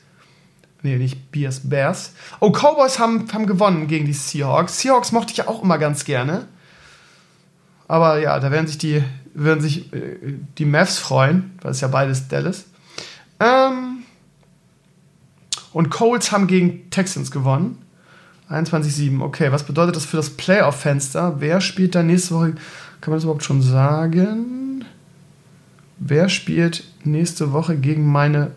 [0.84, 2.13] Nee, nicht Bears, Bears.
[2.39, 4.80] Oh, Cowboys haben, haben gewonnen gegen die Seahawks.
[4.80, 6.47] Seahawks mochte ich ja auch immer ganz gerne.
[7.87, 10.17] Aber ja, da werden sich die, werden sich äh,
[10.57, 12.65] die Mavs freuen, weil es ja beides Dallas.
[13.39, 14.03] Ähm,
[15.73, 17.79] und Colts haben gegen Texans gewonnen.
[18.49, 19.21] 21-7.
[19.21, 21.39] Okay, was bedeutet das für das Playoff-Fenster?
[21.39, 22.55] Wer spielt da nächste Woche?
[23.01, 24.85] Kann man das überhaupt schon sagen?
[25.97, 28.51] Wer spielt nächste Woche gegen meine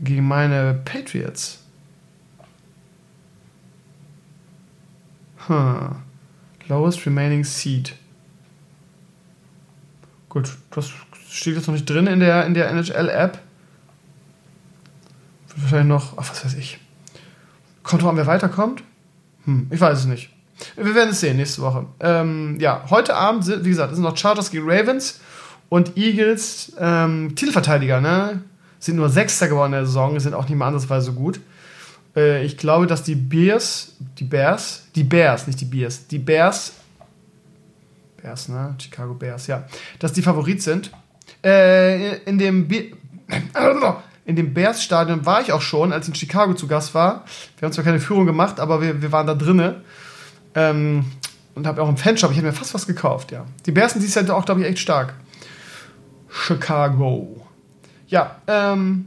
[0.00, 1.60] gegen meine Patriots?
[5.46, 5.96] Hm.
[6.68, 7.94] Lowest remaining seed.
[10.28, 10.90] Gut, das
[11.30, 13.38] steht jetzt noch nicht drin in der, in der NHL-App.
[15.56, 16.78] Wahrscheinlich noch, ach, was weiß ich.
[17.82, 18.82] Kommt drauf an, wer weiterkommt?
[19.44, 20.30] Hm, ich weiß es nicht.
[20.76, 21.86] Wir werden es sehen nächste Woche.
[22.00, 25.20] Ähm, ja, heute Abend, sind, wie gesagt, sind noch Chargers gegen Ravens
[25.68, 28.42] und Eagles, ähm, Titelverteidiger, ne?
[28.80, 31.40] Sind nur Sechster geworden in der Saison, sind auch nicht mehr andersweise gut.
[32.18, 36.72] Äh, ich glaube, dass die Bears, die Bears, die Bears, nicht die Bears, die Bears,
[38.20, 38.74] Bears, ne?
[38.78, 39.64] Chicago Bears, ja,
[40.00, 40.90] dass die Favorit sind.
[41.44, 42.92] Äh, in dem Be
[44.24, 47.24] in dem Bears-Stadion war ich auch schon, als ich in Chicago zu Gast war.
[47.58, 49.76] Wir haben zwar keine Führung gemacht, aber wir, wir waren da drinnen.
[50.54, 51.04] Ähm,
[51.54, 53.44] und habe auch im Fanshop, ich habe mir fast was gekauft, ja.
[53.66, 55.14] Die Bears sind dieses Jahr auch, glaube ich, echt stark.
[56.30, 57.46] Chicago.
[58.06, 59.06] Ja, ähm,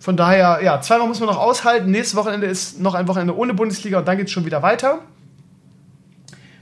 [0.00, 1.90] von daher, ja, zweimal muss man noch aushalten.
[1.90, 5.00] Nächstes Wochenende ist noch ein Wochenende ohne Bundesliga und dann geht es schon wieder weiter.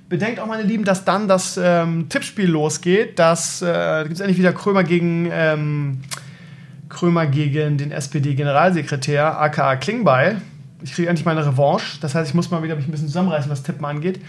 [0.08, 3.16] Bedenkt auch, meine Lieben, dass dann das ähm, Tippspiel losgeht.
[3.18, 6.00] Das äh, gibt es endlich wieder Krömer gegen ähm,
[6.88, 10.42] Krömer gegen den SPD-Generalsekretär, aka Klingbeil.
[10.82, 12.00] Ich kriege endlich meine Revanche.
[12.00, 14.20] Das heißt, ich muss mal wieder mich ein bisschen zusammenreißen, was Tippen angeht.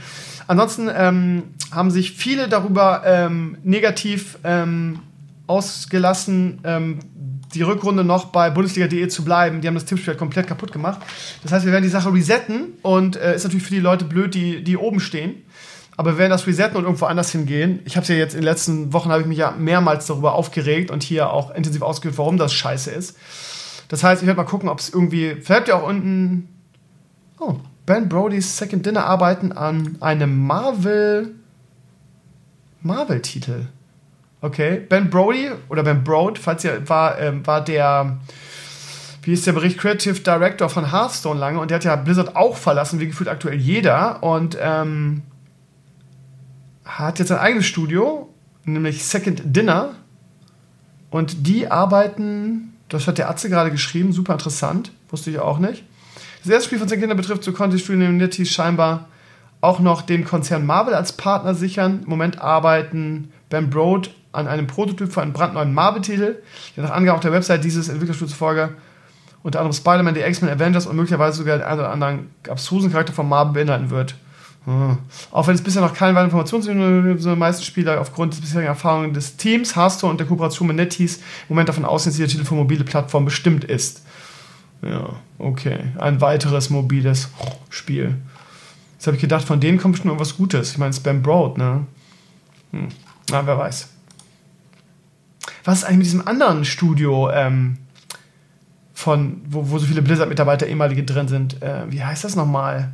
[0.45, 4.99] Ansonsten ähm, haben sich viele darüber ähm, negativ ähm,
[5.49, 6.99] ausgelassen, ähm,
[7.53, 9.61] die Rückrunde noch bei Bundesliga.de zu bleiben.
[9.61, 10.99] Die haben das Tippspiel halt komplett kaputt gemacht.
[11.41, 14.35] Das heißt, wir werden die Sache resetten und äh, ist natürlich für die Leute blöd,
[14.35, 15.43] die, die oben stehen.
[15.97, 17.79] Aber wir werden das resetten und irgendwo anders hingehen.
[17.85, 20.33] Ich habe es ja jetzt in den letzten Wochen habe ich mich ja mehrmals darüber
[20.33, 23.17] aufgeregt und hier auch intensiv ausgeführt, warum das scheiße ist.
[23.89, 25.35] Das heißt, ich werde mal gucken, ob es irgendwie.
[25.41, 26.47] Vielleicht ja auch unten.
[27.39, 31.35] Oh, Ben Brody's Second Dinner arbeiten an einem Marvel.
[32.81, 33.65] Marvel-Titel.
[34.41, 34.85] Okay.
[34.87, 38.17] Ben Brody oder Ben Brode, falls ihr war, ähm, war der.
[39.21, 39.77] Wie ist der Bericht?
[39.77, 43.57] Creative Director von Hearthstone lange und der hat ja Blizzard auch verlassen, wie gefühlt aktuell
[43.57, 44.23] jeder.
[44.23, 45.23] Und ähm,
[46.85, 48.29] hat jetzt ein eigenes Studio,
[48.63, 49.95] nämlich Second Dinner.
[51.11, 55.83] Und die arbeiten, das hat der Atze gerade geschrieben, super interessant, wusste ich auch nicht.
[56.43, 59.09] Das erste Spiel von Second Dinner betrifft, so konnte Studio Unity scheinbar
[59.61, 62.01] auch noch den Konzern Marvel als Partner sichern.
[62.03, 66.37] Im Moment arbeiten Ben Broad an einem Prototyp für einen brandneuen Marvel-Titel,
[66.75, 68.37] der nach Angabe auf der Website dieses Entwicklerstudios
[69.41, 73.13] unter anderem Spider-Man, die X-Men, Avengers und möglicherweise sogar den einen oder anderen abstrusen Charakter
[73.13, 74.15] von Marvel beinhalten wird.
[74.65, 74.97] Hm.
[75.31, 78.41] Auch wenn es bisher noch keine weiteren Informationen sind, so die meisten Spieler aufgrund des
[78.41, 82.17] bisherigen Erfahrungen des Teams, Hearthstone und der Kooperation mit NetEase im Moment davon ausgehen, dass
[82.17, 84.03] der Titel für mobile Plattformen bestimmt ist.
[84.81, 85.79] Ja, okay.
[85.97, 87.29] Ein weiteres mobiles
[87.69, 88.15] Spiel.
[88.93, 90.71] Jetzt habe ich gedacht, von denen kommt schon irgendwas Gutes.
[90.71, 91.85] Ich meine, Spam Broad, ne?
[92.71, 92.89] Hm.
[93.31, 93.87] Na, wer weiß.
[95.69, 97.77] Was ist eigentlich mit diesem anderen Studio, ähm,
[98.91, 101.61] von, wo, wo so viele Blizzard-Mitarbeiter ehemalige drin sind?
[101.61, 102.93] Äh, wie heißt das nochmal?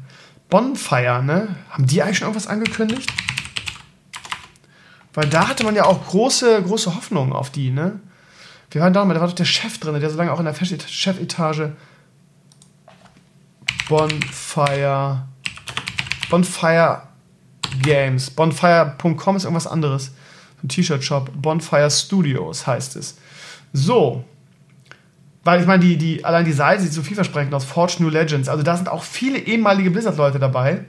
[0.50, 1.56] Bonfire, ne?
[1.70, 3.10] Haben die eigentlich schon irgendwas angekündigt?
[5.14, 8.02] Weil da hatte man ja auch große, große Hoffnungen auf die, ne?
[8.72, 10.46] Wir waren da mal, da war doch der Chef drin, der so lange auch in
[10.46, 11.72] der Chefetage
[13.88, 15.24] Bonfire
[16.30, 17.04] Bonfire
[17.82, 18.32] Games.
[18.32, 20.12] Bonfire.com ist irgendwas anderes.
[20.66, 21.32] Ein T-Shirt-Shop.
[21.36, 23.18] Bonfire Studios heißt es.
[23.72, 24.24] So.
[25.44, 27.66] Weil ich meine, die, die, allein die Seite sieht so vielversprechend aus.
[27.66, 28.50] Forge New Legends.
[28.50, 30.86] Also da sind auch viele ehemalige Blizzard-Leute dabei.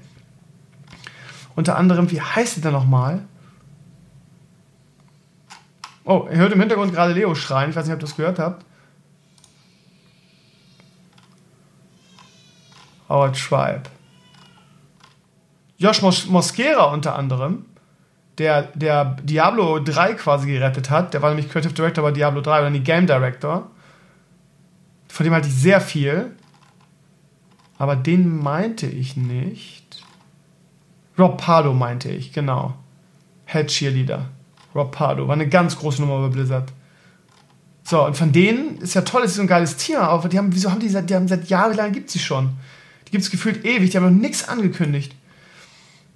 [1.54, 3.22] Unter anderem, wie heißt die denn nochmal?
[6.04, 7.70] Oh, ihr hört im Hintergrund gerade Leo schreien.
[7.70, 8.64] Ich weiß nicht, ob ihr das gehört habt.
[13.08, 13.90] Howard Schweib.
[15.78, 17.66] Josh Mos Mosquera unter anderem,
[18.38, 21.14] der, der Diablo 3 quasi gerettet hat.
[21.14, 23.70] Der war nämlich Creative Director bei Diablo 3 oder die Game Director.
[25.08, 26.32] Von dem halte ich sehr viel.
[27.78, 30.02] Aber den meinte ich nicht.
[31.18, 32.74] Rob Pardo meinte ich, genau.
[33.46, 34.26] Head Cheerleader.
[34.74, 35.26] Rob Pardo.
[35.28, 36.72] War eine ganz große Nummer bei Blizzard.
[37.84, 40.52] So, und von denen ist ja toll, ist so ein geiles Team, aber die haben,
[40.52, 42.50] wieso haben die seit, die haben seit Jahren gibt sie schon.
[43.06, 45.14] Die gibt es gefühlt ewig, die haben noch nichts angekündigt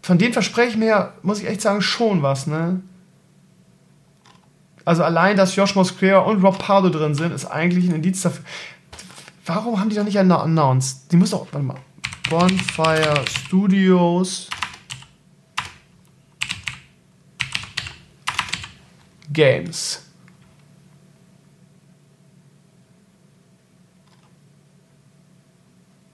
[0.02, 2.80] von denen verspreche ich mir, muss ich echt sagen, schon was, ne?
[4.84, 8.44] Also allein, dass Josh Mosquera und Rob Pardo drin sind, ist eigentlich ein Indiz dafür.
[9.44, 11.12] Warum haben die doch nicht announced?
[11.12, 11.76] Die muss doch, warte mal.
[12.28, 14.48] Bonfire Studios
[19.32, 20.06] Games.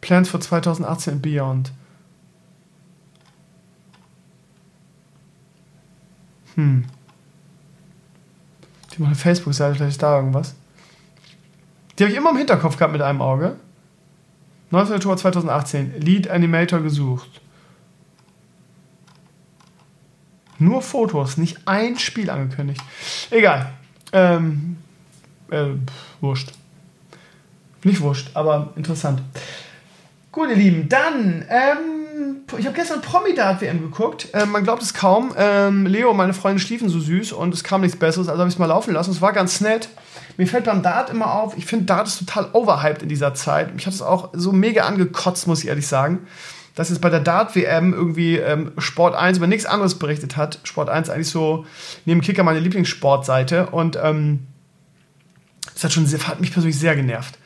[0.01, 1.73] Plans for 2018 and Beyond.
[6.57, 6.85] Hm.
[8.93, 10.55] Die machen eine Facebook-Seite, vielleicht ist da irgendwas.
[11.99, 13.57] Die habe ich immer im Hinterkopf gehabt mit einem Auge.
[14.71, 14.97] 19.
[14.97, 16.01] Oktober 2018.
[16.01, 17.41] Lead Animator gesucht.
[20.59, 22.81] Nur Fotos, nicht ein Spiel angekündigt.
[23.31, 23.73] Egal.
[24.13, 24.79] Ähm,
[25.51, 25.67] äh,
[26.21, 26.53] wurscht.
[27.85, 29.23] Nicht wurscht, aber interessant.
[30.33, 31.96] Gut, ihr Lieben, dann ähm,
[32.59, 34.29] ich habe gestern Promi-Dart WM geguckt.
[34.33, 35.35] Ähm, man glaubt es kaum.
[35.37, 38.49] Ähm, Leo und meine Freundin schliefen so süß und es kam nichts Besseres, also habe
[38.49, 39.11] ich es mal laufen lassen.
[39.11, 39.89] Es war ganz nett.
[40.37, 43.75] Mir fällt beim Dart immer auf, ich finde Dart ist total overhyped in dieser Zeit.
[43.75, 46.27] Mich hat es auch so mega angekotzt, muss ich ehrlich sagen.
[46.75, 50.61] Dass jetzt bei der Dart-WM irgendwie ähm, Sport 1 über nichts anderes berichtet hat.
[50.63, 51.65] Sport 1 eigentlich so
[52.05, 53.69] neben Kicker meine Lieblingssportseite.
[53.69, 54.47] Und ähm,
[55.73, 57.39] das hat, schon sehr, hat mich persönlich sehr genervt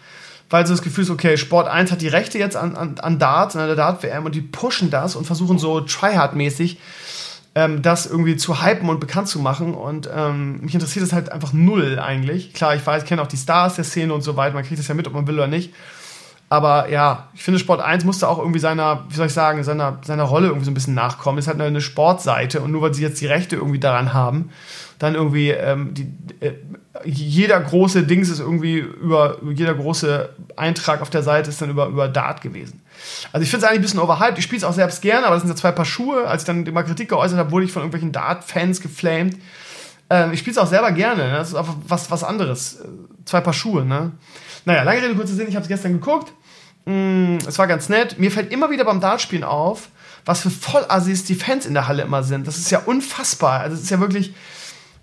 [0.50, 3.18] weil so das Gefühl ist, okay, Sport 1 hat die Rechte jetzt an, an, an
[3.18, 6.78] Darts, an der Dart-WM und die pushen das und versuchen so tryhard-mäßig
[7.54, 9.74] ähm, das irgendwie zu hypen und bekannt zu machen.
[9.74, 12.52] Und ähm, mich interessiert das halt einfach null eigentlich.
[12.52, 14.78] Klar, ich weiß, ich kenne auch die Stars der Szene und so weiter, man kriegt
[14.78, 15.72] das ja mit, ob man will oder nicht.
[16.52, 19.98] Aber ja, ich finde, Sport 1 musste auch irgendwie seiner, wie soll ich sagen, seiner,
[20.04, 21.38] seiner Rolle irgendwie so ein bisschen nachkommen.
[21.38, 24.50] Es halt eine Sportseite und nur weil sie jetzt die Rechte irgendwie daran haben,
[24.98, 26.54] dann irgendwie ähm, die, äh,
[27.04, 31.86] jeder große Dings ist irgendwie über, jeder große Eintrag auf der Seite ist dann über,
[31.86, 32.82] über Dart gewesen.
[33.32, 34.38] Also ich finde es eigentlich ein bisschen overhyped.
[34.38, 36.26] Ich spiele es auch selbst gerne, aber das sind ja zwei Paar Schuhe.
[36.26, 39.36] Als ich dann mal Kritik geäußert habe, wurde ich von irgendwelchen Dart-Fans geflamed.
[40.10, 41.28] Ähm, ich spiele es auch selber gerne.
[41.28, 41.34] Ne?
[41.34, 42.82] Das ist einfach was, was anderes.
[43.24, 44.10] Zwei Paar Schuhe, ne?
[44.64, 46.32] Naja, lange Rede, kurzer Sinn, ich habe es gestern geguckt.
[46.84, 48.18] Mm, es war ganz nett.
[48.18, 49.88] Mir fällt immer wieder beim Dartspielen auf,
[50.24, 52.46] was für Vollassis die Fans in der Halle immer sind.
[52.46, 53.60] Das ist ja unfassbar.
[53.60, 54.34] Also es ist ja wirklich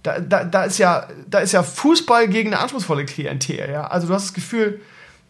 [0.03, 3.69] da, da, da, ist ja, da ist ja Fußball gegen eine anspruchsvolle Klientel.
[3.69, 3.87] Ja?
[3.87, 4.79] Also du hast das Gefühl,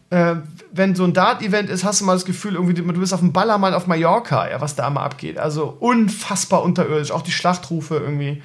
[0.10, 0.36] äh,
[0.72, 3.34] wenn so ein Dart-Event ist, hast du mal das Gefühl, irgendwie, du bist auf dem
[3.34, 5.38] Ballermann auf Mallorca, ja, was da immer abgeht.
[5.38, 8.42] Also unfassbar unterirdisch, auch die Schlachtrufe irgendwie.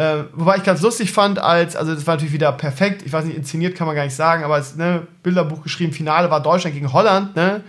[0.00, 3.24] Äh, wobei ich ganz lustig fand, als, also das war natürlich wieder perfekt, ich weiß
[3.24, 6.74] nicht, inszeniert kann man gar nicht sagen, aber es ne, Bilderbuch geschrieben, Finale war Deutschland
[6.74, 7.62] gegen Holland, ne?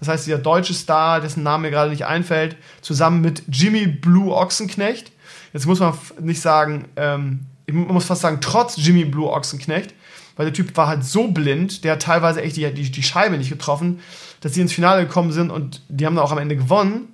[0.00, 4.32] Das heißt, dieser deutsche Star, dessen Name mir gerade nicht einfällt, zusammen mit Jimmy Blue
[4.32, 5.10] Ochsenknecht
[5.52, 9.94] Jetzt muss man nicht sagen, ähm, ich muss fast sagen, trotz Jimmy Blue Ochsenknecht,
[10.36, 13.36] weil der Typ war halt so blind, der hat teilweise echt die, die, die Scheibe
[13.36, 14.00] nicht getroffen,
[14.40, 17.08] dass sie ins Finale gekommen sind und die haben dann auch am Ende gewonnen.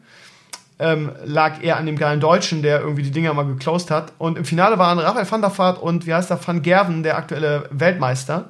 [0.79, 4.13] Ähm, lag eher an dem geilen Deutschen, der irgendwie die Dinger mal geclosed hat.
[4.19, 7.17] Und im Finale waren Raphael van der Vaart und wie heißt der, Van Gerven, der
[7.17, 8.47] aktuelle Weltmeister.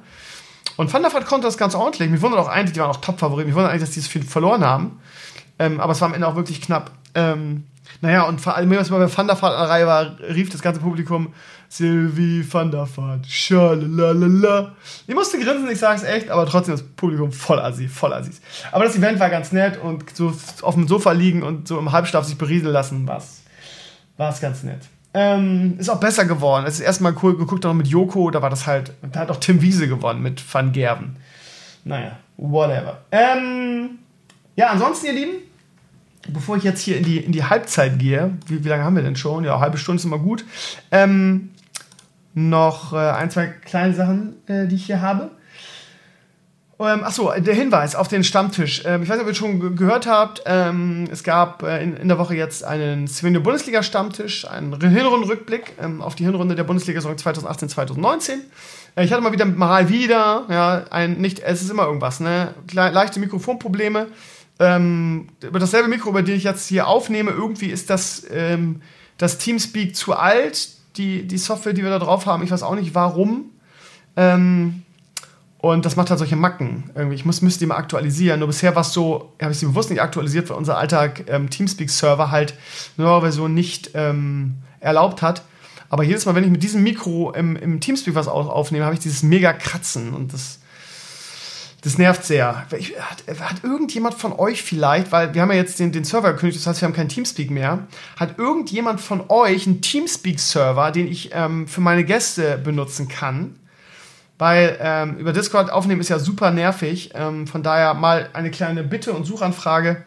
[0.75, 2.09] Und Van der Vaart konnte das ganz ordentlich.
[2.09, 3.49] Mir wundert auch eigentlich, die waren auch Top-Favoriten.
[3.49, 4.99] Mir wundert eigentlich, dass die das viel verloren haben.
[5.59, 6.91] Ähm, aber es war am Ende auch wirklich knapp.
[7.13, 7.65] Ähm,
[8.01, 11.33] Naja, und vor allem, was bei Van der Vaart war, rief das ganze Publikum
[11.75, 14.75] Sylvie van der Vaart, schalalala.
[15.07, 18.39] Ich musste grinsen, ich sag's echt, aber trotzdem das Publikum voll assi, voll assis.
[18.71, 21.91] Aber das Event war ganz nett und so auf dem Sofa liegen und so im
[21.91, 23.41] Halbschlaf sich berieseln lassen, war's,
[24.15, 24.79] war's ganz nett.
[25.13, 26.65] Ähm, ist auch besser geworden.
[26.65, 29.41] Es ist erstmal cool geguckt, noch mit Joko, da war das halt, da hat auch
[29.41, 31.17] Tim Wiese gewonnen mit Van Gerven.
[31.83, 32.99] Naja, whatever.
[33.11, 33.99] Ähm,
[34.55, 35.33] ja, ansonsten, ihr Lieben,
[36.29, 39.03] bevor ich jetzt hier in die, in die Halbzeit gehe, wie, wie lange haben wir
[39.03, 39.43] denn schon?
[39.43, 40.45] Ja, halbe Stunde ist immer gut.
[40.91, 41.49] Ähm,
[42.35, 45.31] noch äh, ein, zwei kleine Sachen, äh, die ich hier habe.
[46.77, 48.83] Ähm, achso, der Hinweis auf den Stammtisch.
[48.85, 50.43] Ähm, ich weiß nicht, ob ihr schon gehört habt.
[50.45, 56.01] Ähm, es gab äh, in, in, der Woche jetzt einen Svenio Bundesliga-Stammtisch, einen Hinrundenrückblick ähm,
[56.01, 58.31] auf die Hinrunde der Bundesliga-Saison 2018-2019.
[58.97, 62.53] Äh, ich hatte mal wieder mal wieder, ja, ein, nicht, es ist immer irgendwas, ne?
[62.73, 64.07] Leichte Mikrofonprobleme.
[64.59, 68.81] Ähm, über dasselbe Mikro, über das ich jetzt hier aufnehme, irgendwie ist das, ähm,
[69.17, 72.43] das Teamspeak zu alt, die, die Software, die wir da drauf haben.
[72.43, 73.51] Ich weiß auch nicht warum.
[74.15, 74.83] Ähm,
[75.57, 76.91] und das macht halt solche Macken.
[76.95, 77.15] Irgendwie.
[77.15, 78.39] Ich muss, müsste die mal aktualisieren.
[78.39, 81.49] Nur bisher war es so, habe ich sie bewusst nicht aktualisiert, weil unser alter ähm,
[81.49, 82.53] Teamspeak-Server halt
[82.97, 85.43] eine neue Version nicht ähm, erlaubt hat.
[85.89, 88.99] Aber jedes Mal, wenn ich mit diesem Mikro im, im Teamspeak was aufnehme, habe ich
[88.99, 90.59] dieses mega Kratzen und das,
[91.85, 92.55] das nervt sehr.
[92.57, 92.73] Hat,
[93.39, 96.67] hat, irgendjemand von euch vielleicht, weil wir haben ja jetzt den, den Server gekündigt, das
[96.67, 101.67] heißt, wir haben keinen Teamspeak mehr, hat irgendjemand von euch einen Teamspeak-Server, den ich ähm,
[101.67, 103.55] für meine Gäste benutzen kann?
[104.37, 107.11] weil ähm, über Discord aufnehmen ist ja super nervig.
[107.13, 110.03] Ähm, von daher mal eine kleine Bitte und Suchanfrage.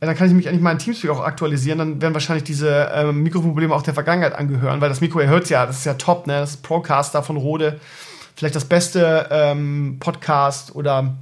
[0.00, 1.78] Äh, dann kann ich mich eigentlich meinen Teamspeak auch aktualisieren.
[1.78, 5.50] Dann werden wahrscheinlich diese ähm, Mikrofonprobleme auch der Vergangenheit angehören, weil das Mikro, ihr hört
[5.50, 6.34] ja, das ist ja top, ne?
[6.34, 7.80] Das ist Procaster von Rode.
[8.38, 11.16] Vielleicht das beste ähm, Podcast oder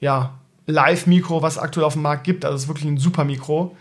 [0.00, 0.32] ja,
[0.64, 2.46] Live-Mikro, was es aktuell auf dem Markt gibt.
[2.46, 3.76] Also es ist wirklich ein super Mikro.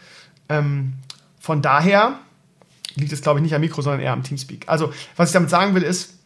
[0.50, 0.96] Ähm,
[1.40, 2.20] von daher
[2.96, 4.68] liegt es, glaube ich, nicht am Mikro, sondern eher am Teamspeak.
[4.68, 6.20] Also, was ich damit sagen will, ist,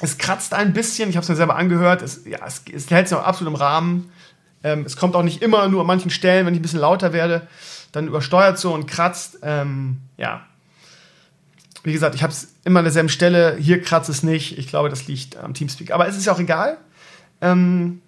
[0.00, 3.08] es kratzt ein bisschen, ich habe es mir selber angehört, es, ja, es, es hält
[3.08, 4.12] sich auch absolut im Rahmen.
[4.62, 7.12] Ähm, es kommt auch nicht immer, nur an manchen Stellen, wenn ich ein bisschen lauter
[7.12, 7.48] werde,
[7.90, 9.40] dann übersteuert so und kratzt.
[9.42, 10.46] Ähm, ja.
[11.86, 14.58] Wie gesagt, ich habe es immer an derselben Stelle, hier kratzt es nicht.
[14.58, 15.92] Ich glaube, das liegt am Teamspeak.
[15.92, 16.78] Aber es ist ja auch egal.
[17.40, 18.00] Ähm,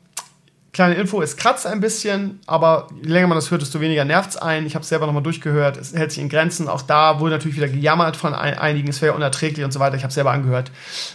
[0.72, 4.30] Kleine Info, es kratzt ein bisschen, aber je länger man das hört, desto weniger nervt
[4.30, 4.66] es ein.
[4.66, 6.68] Ich habe es selber nochmal durchgehört, es hält sich in Grenzen.
[6.68, 9.96] Auch da wurde natürlich wieder gejammert von einigen, es wäre unerträglich und so weiter.
[9.96, 10.70] Ich habe es selber angehört.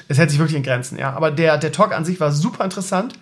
[0.07, 1.13] Es hält sich wirklich in Grenzen, ja.
[1.13, 3.13] Aber der, der Talk an sich war super interessant.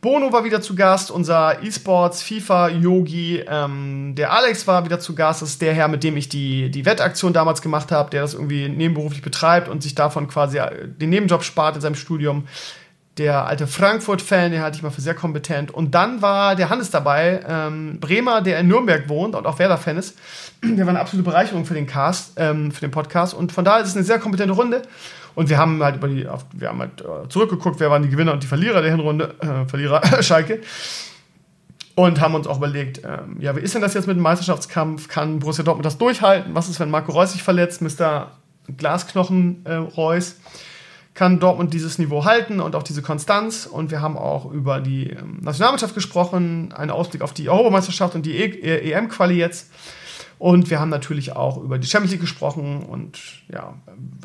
[0.00, 3.44] Bono war wieder zu Gast, unser E-Sports, FIFA-Yogi.
[3.48, 5.42] Ähm, der Alex war wieder zu Gast.
[5.42, 8.34] Das ist der Herr, mit dem ich die, die Wettaktion damals gemacht habe, der das
[8.34, 12.46] irgendwie nebenberuflich betreibt und sich davon quasi äh, den Nebenjob spart in seinem Studium
[13.18, 15.70] der alte Frankfurt-Fan, den halte ich mal für sehr kompetent.
[15.70, 19.96] Und dann war der Hannes dabei, ähm, Bremer, der in Nürnberg wohnt und auch Werder-Fan
[19.96, 20.18] ist.
[20.62, 23.34] Der war eine absolute Bereicherung für den Cast, ähm, für den Podcast.
[23.34, 24.82] Und von daher ist es eine sehr kompetente Runde.
[25.36, 28.08] Und wir haben halt über die, auf, wir haben halt äh, zurückgeguckt, wer waren die
[28.08, 30.62] Gewinner und die Verlierer der Hinrunde, äh, Verlierer Schalke.
[31.94, 35.08] Und haben uns auch überlegt, ähm, ja, wie ist denn das jetzt mit dem Meisterschaftskampf?
[35.08, 36.54] Kann Borussia Dortmund das durchhalten?
[36.54, 38.32] Was ist, wenn Marco Reus sich verletzt, Mr.
[38.76, 40.36] Glasknochen äh, Reus?
[41.16, 43.66] kann Dortmund dieses Niveau halten und auch diese Konstanz.
[43.66, 48.26] Und wir haben auch über die ähm, Nationalmannschaft gesprochen, einen Ausblick auf die Europameisterschaft und
[48.26, 49.70] die e EM-Quali e jetzt.
[50.38, 53.18] Und wir haben natürlich auch über die Champions League gesprochen und
[53.50, 53.74] ja,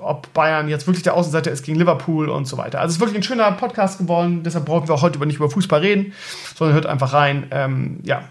[0.02, 2.82] ob Bayern jetzt wirklich der Außenseiter ist gegen Liverpool und so weiter.
[2.82, 5.50] Also es ist wirklich ein schöner Podcast geworden, deshalb brauchen wir auch heute nicht über
[5.50, 6.14] Fußball reden,
[6.56, 7.48] sondern hört einfach rein.
[7.52, 8.24] Ähm, ja,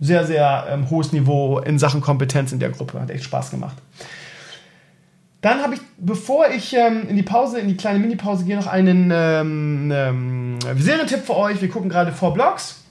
[0.00, 3.00] sehr, sehr ähm, hohes Niveau in Sachen Kompetenz in der Gruppe.
[3.00, 3.76] Hat echt Spaß gemacht.
[5.40, 8.66] Dann habe ich, bevor ich ähm, in die Pause, in die kleine Mini-Pause gehe, noch
[8.66, 11.60] einen ähm, ähm, Serientipp für euch.
[11.60, 12.83] Wir gucken gerade Four Blocks.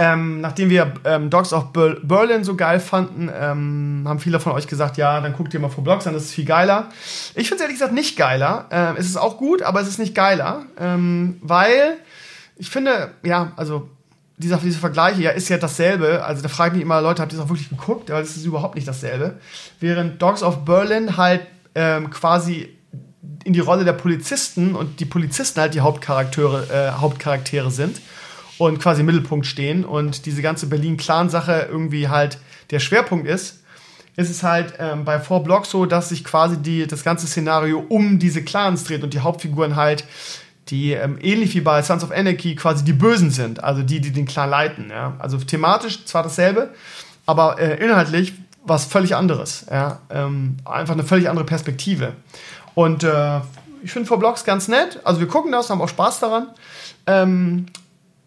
[0.00, 4.68] Ähm, nachdem wir ähm, Dogs of Berlin so geil fanden, ähm, haben viele von euch
[4.68, 6.88] gesagt, ja, dann guckt ihr mal Four Blocks an, das ist viel geiler.
[7.34, 8.66] Ich finde es ehrlich gesagt nicht geiler.
[8.70, 11.96] Ähm, es ist auch gut, aber es ist nicht geiler, ähm, weil
[12.58, 13.90] ich finde, ja, also
[14.36, 16.24] dieser, diese Vergleiche, ja, ist ja dasselbe.
[16.24, 18.08] Also da frage ich mich immer, Leute, habt ihr das auch wirklich geguckt?
[18.10, 19.40] Weil es ist überhaupt nicht dasselbe.
[19.80, 21.40] Während Dogs of Berlin halt
[21.74, 22.68] ähm, quasi
[23.42, 28.00] in die Rolle der Polizisten und die Polizisten halt die Hauptcharaktere, äh, Hauptcharaktere sind
[28.58, 32.38] und quasi im Mittelpunkt stehen und diese ganze Berlin-Clan-Sache irgendwie halt
[32.70, 33.62] der Schwerpunkt ist,
[34.16, 37.78] ist es halt ähm, bei Four Blocks so, dass sich quasi die, das ganze Szenario
[37.88, 40.04] um diese Clans dreht und die Hauptfiguren halt
[40.70, 44.12] die ähm, ähnlich wie bei Sons of Anarchy quasi die Bösen sind, also die, die
[44.12, 44.90] den Clan leiten.
[44.90, 45.14] Ja?
[45.18, 46.74] Also thematisch zwar dasselbe,
[47.26, 48.34] aber äh, inhaltlich
[48.64, 49.66] was völlig anderes.
[49.70, 50.00] Ja?
[50.10, 52.12] Ähm, einfach eine völlig andere Perspektive.
[52.74, 53.40] Und äh,
[53.82, 55.00] ich finde For Blocks ganz nett.
[55.04, 56.48] Also wir gucken das, haben auch Spaß daran.
[57.06, 57.66] Ähm,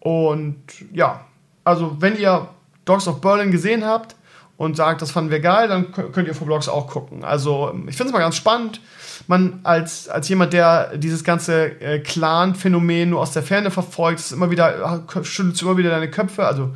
[0.02, 0.56] und
[0.92, 1.24] ja,
[1.62, 2.48] also wenn ihr
[2.84, 4.16] Dogs of Berlin gesehen habt
[4.56, 7.24] und sagt, das fanden wir geil, dann könnt ihr Vlogs auch gucken.
[7.24, 8.80] Also ich finde es mal ganz spannend.
[9.28, 14.32] Man als, als jemand, der dieses ganze äh, Clan-Phänomen nur aus der Ferne verfolgt, ist
[14.32, 16.74] immer wieder, schüttelst immer wieder deine Köpfe, also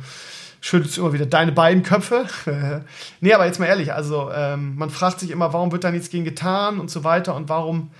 [0.61, 2.27] schüttelst immer wieder deine beiden Köpfe.
[3.19, 6.09] nee, aber jetzt mal ehrlich, also ähm, man fragt sich immer, warum wird da nichts
[6.09, 7.91] gegen getan und so weiter und warum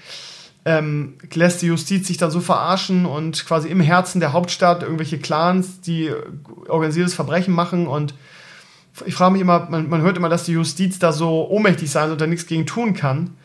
[0.68, 5.18] ähm, lässt die Justiz sich dann so verarschen und quasi im Herzen der Hauptstadt irgendwelche
[5.18, 6.12] Clans, die
[6.68, 8.14] organisiertes Verbrechen machen und
[9.06, 12.12] ich frage mich immer, man, man hört immer, dass die Justiz da so ohnmächtig sein
[12.12, 13.36] und da nichts gegen tun kann.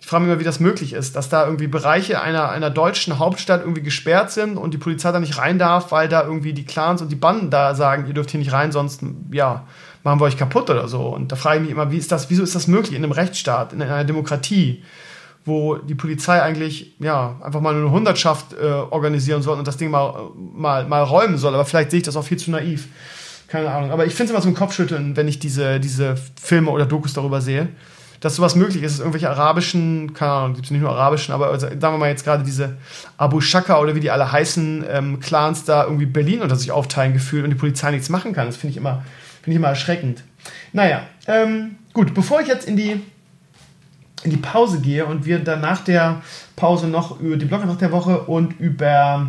[0.00, 3.18] Ich frage mich immer, wie das möglich ist, dass da irgendwie Bereiche einer, einer deutschen
[3.18, 6.64] Hauptstadt irgendwie gesperrt sind und die Polizei da nicht rein darf, weil da irgendwie die
[6.64, 9.66] Clans und die Banden da sagen, ihr dürft hier nicht rein, sonst, ja,
[10.02, 11.02] machen wir euch kaputt oder so.
[11.02, 13.12] Und da frage ich mich immer, wie ist das, wieso ist das möglich in einem
[13.12, 14.82] Rechtsstaat, in einer Demokratie,
[15.48, 19.90] wo die Polizei eigentlich, ja, einfach mal eine Hundertschaft äh, organisieren soll und das Ding
[19.90, 21.54] mal, mal, mal räumen soll.
[21.54, 22.88] Aber vielleicht sehe ich das auch viel zu naiv.
[23.48, 23.90] Keine Ahnung.
[23.90, 27.14] Aber ich finde es immer so ein Kopfschütteln, wenn ich diese, diese Filme oder Dokus
[27.14, 27.68] darüber sehe,
[28.20, 28.94] dass sowas möglich ist.
[28.94, 32.10] Dass irgendwelche arabischen, keine Ahnung, gibt es nicht nur arabischen, aber also, sagen wir mal
[32.10, 32.76] jetzt gerade diese
[33.16, 37.14] Abu Shaka oder wie die alle heißen, ähm, Clans da irgendwie Berlin unter sich aufteilen
[37.14, 38.46] gefühlt und die Polizei nichts machen kann.
[38.46, 39.02] Das finde ich immer,
[39.42, 40.22] finde ich immer erschreckend.
[40.72, 43.00] Naja, ähm, gut, bevor ich jetzt in die
[44.24, 46.22] in die Pause gehe und wir dann nach der
[46.56, 49.28] Pause noch über die Blogger nach der Woche und über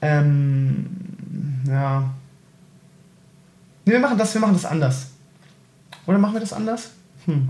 [0.00, 0.86] ähm,
[1.66, 2.04] ja,
[3.84, 5.10] Nee, wir machen das, wir machen das anders.
[6.06, 6.90] Oder machen wir das anders?
[7.26, 7.48] Hm.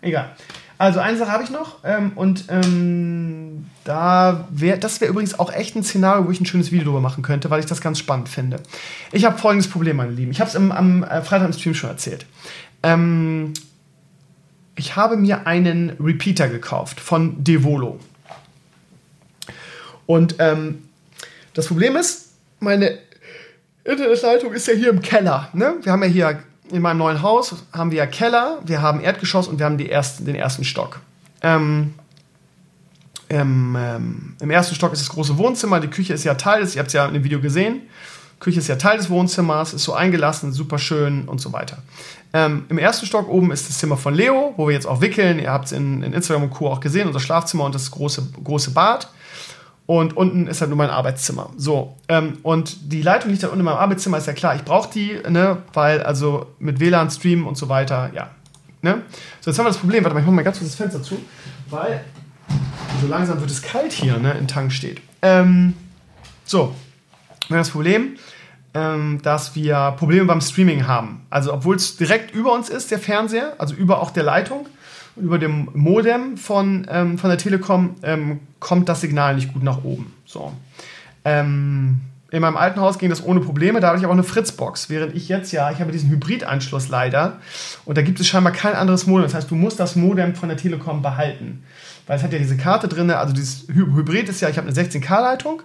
[0.00, 0.34] Egal.
[0.76, 5.52] Also eine Sache habe ich noch ähm, und ähm, da wär, das wäre übrigens auch
[5.52, 7.98] echt ein Szenario, wo ich ein schönes Video darüber machen könnte, weil ich das ganz
[7.98, 8.60] spannend finde.
[9.12, 10.32] Ich habe folgendes Problem, meine Lieben.
[10.32, 12.26] Ich habe es am äh, Freitag im Stream schon erzählt.
[12.82, 13.54] Ähm,
[14.76, 18.00] ich habe mir einen Repeater gekauft von Devolo.
[20.06, 20.84] Und ähm,
[21.54, 22.98] das Problem ist, meine
[23.84, 25.48] Internetleitung ist ja hier im Keller.
[25.52, 25.74] Ne?
[25.82, 29.48] Wir haben ja hier in meinem neuen Haus haben wir ja Keller, wir haben Erdgeschoss
[29.48, 31.00] und wir haben ersten, den ersten Stock.
[31.42, 31.94] Ähm,
[33.28, 36.80] im, ähm, Im ersten Stock ist das große Wohnzimmer, die Küche ist ja Teil ihr
[36.80, 37.82] habt es ja in dem Video gesehen,
[38.44, 41.78] Küche ist ja Teil des Wohnzimmers, ist so eingelassen, super schön und so weiter.
[42.34, 45.38] Ähm, Im ersten Stock oben ist das Zimmer von Leo, wo wir jetzt auch wickeln.
[45.38, 46.68] Ihr habt es in, in, Instagram und Co.
[46.68, 49.08] auch gesehen, unser Schlafzimmer und das große, große Bad.
[49.86, 51.50] Und unten ist halt nur mein Arbeitszimmer.
[51.56, 54.56] So, ähm, und die Leitung liegt halt unten in meinem Arbeitszimmer, ist ja klar.
[54.56, 58.30] Ich brauche die, ne, weil also mit WLAN, Stream und so weiter, ja.
[58.82, 59.02] Ne?
[59.40, 61.02] So, jetzt haben wir das Problem, warte mal, ich mache mal ganz kurz das Fenster
[61.02, 61.18] zu,
[61.70, 62.04] weil
[63.00, 65.00] so langsam wird es kalt hier, ne, in Tank steht.
[65.22, 65.72] Ähm,
[66.44, 66.74] so,
[67.48, 68.16] wir haben das Problem,
[68.74, 71.22] ähm, dass wir Probleme beim Streaming haben.
[71.30, 74.66] Also, obwohl es direkt über uns ist, der Fernseher, also über auch der Leitung,
[75.16, 79.84] über dem Modem von, ähm, von der Telekom ähm, kommt das Signal nicht gut nach
[79.84, 80.12] oben.
[80.26, 80.52] So.
[81.24, 82.00] Ähm,
[82.30, 84.90] in meinem alten Haus ging das ohne Probleme, da habe ich aber auch eine Fritzbox,
[84.90, 87.38] während ich jetzt ja, ich habe diesen Hybrid-Anschluss leider
[87.84, 89.22] und da gibt es scheinbar kein anderes Modem.
[89.22, 91.62] Das heißt, du musst das Modem von der Telekom behalten,
[92.08, 94.76] weil es hat ja diese Karte drin, also dieses Hybrid ist ja, ich habe eine
[94.76, 95.62] 16K-Leitung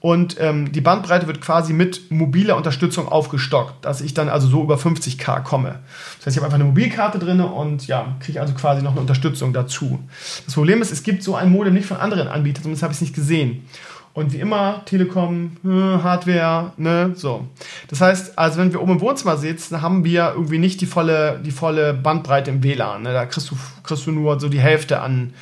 [0.00, 4.62] und ähm, die Bandbreite wird quasi mit mobiler Unterstützung aufgestockt, dass ich dann also so
[4.62, 5.80] über 50k komme.
[6.16, 9.00] Das heißt, ich habe einfach eine Mobilkarte drin und ja, kriege also quasi noch eine
[9.00, 10.00] Unterstützung dazu.
[10.46, 12.96] Das Problem ist, es gibt so ein Modem nicht von anderen Anbietern, zumindest habe ich
[12.96, 13.68] es nicht gesehen.
[14.12, 17.46] Und wie immer, Telekom, hm, Hardware, ne, so.
[17.88, 21.40] Das heißt, also wenn wir oben im Wohnzimmer sitzen, haben wir irgendwie nicht die volle,
[21.44, 23.02] die volle Bandbreite im WLAN.
[23.02, 23.12] Ne?
[23.12, 25.34] Da kriegst du, kriegst du nur so die Hälfte an,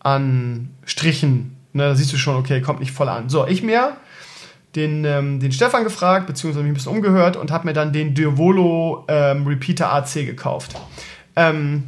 [0.00, 3.28] an Strichen Ne, da siehst du schon, okay, kommt nicht voll an.
[3.28, 3.96] So, ich mir
[4.76, 8.14] den, ähm, den Stefan gefragt, beziehungsweise mich ein bisschen umgehört und habe mir dann den
[8.14, 10.74] Diavolo ähm, Repeater AC gekauft.
[11.36, 11.84] Ähm,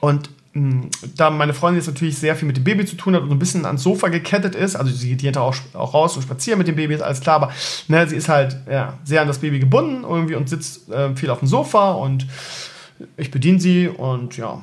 [0.00, 3.14] und mh, hm, da meine Freundin jetzt natürlich sehr viel mit dem Baby zu tun
[3.14, 5.94] hat und so ein bisschen ans Sofa gekettet ist, also sie geht hinterher auch, auch
[5.94, 7.52] raus und spazieren mit dem Baby, ist alles klar, aber
[7.88, 11.30] ne, sie ist halt ja, sehr an das Baby gebunden irgendwie und sitzt äh, viel
[11.30, 12.26] auf dem Sofa und
[13.16, 14.60] ich bediene sie und ja,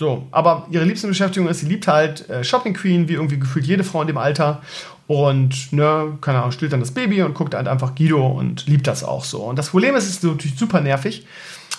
[0.00, 3.66] so, aber ihre liebste Beschäftigung ist, sie liebt halt äh, Shopping Queen, wie irgendwie gefühlt
[3.66, 4.62] jede Frau in dem Alter.
[5.06, 8.86] Und, ne, keine Ahnung, stillt dann das Baby und guckt halt einfach Guido und liebt
[8.86, 9.42] das auch so.
[9.42, 11.26] Und das Problem ist, es ist natürlich super nervig,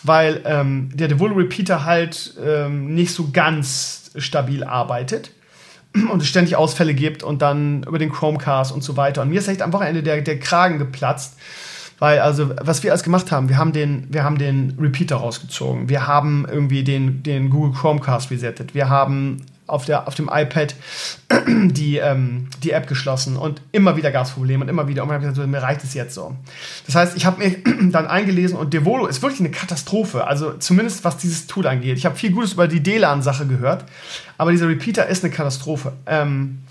[0.03, 5.32] weil ähm, der Devolo Repeater halt ähm, nicht so ganz stabil arbeitet
[6.11, 9.24] und es ständig Ausfälle gibt und dann über den Chromecast und so weiter.
[9.24, 11.39] Und mir ist echt am Wochenende der, der Kragen geplatzt
[12.01, 15.87] weil, also, was wir alles gemacht haben, wir haben den, wir haben den Repeater rausgezogen.
[15.87, 18.73] Wir haben irgendwie den, den Google Chromecast resettet.
[18.73, 20.73] Wir haben auf, der, auf dem iPad
[21.47, 25.03] die, ähm, die App geschlossen und immer wieder gab es Probleme und immer wieder.
[25.03, 26.35] Und ich habe gesagt, so, mir reicht es jetzt so.
[26.87, 27.57] Das heißt, ich habe mir
[27.91, 30.25] dann eingelesen und Devolo ist wirklich eine Katastrophe.
[30.25, 31.99] Also zumindest was dieses Tool angeht.
[31.99, 33.85] Ich habe viel Gutes über die DLAN-Sache gehört,
[34.39, 35.93] aber dieser Repeater ist eine Katastrophe.
[36.07, 36.63] Ähm,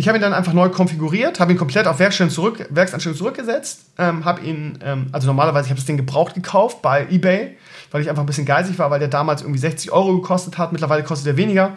[0.00, 3.86] ich habe ihn dann einfach neu konfiguriert, habe ihn komplett auf Werkstellung zurück, Werksanstellung zurückgesetzt,
[3.98, 7.56] ähm, habe ihn, ähm, also normalerweise, ich habe das Ding gebraucht gekauft bei eBay,
[7.90, 10.70] weil ich einfach ein bisschen geizig war, weil der damals irgendwie 60 Euro gekostet hat,
[10.70, 11.72] mittlerweile kostet er weniger.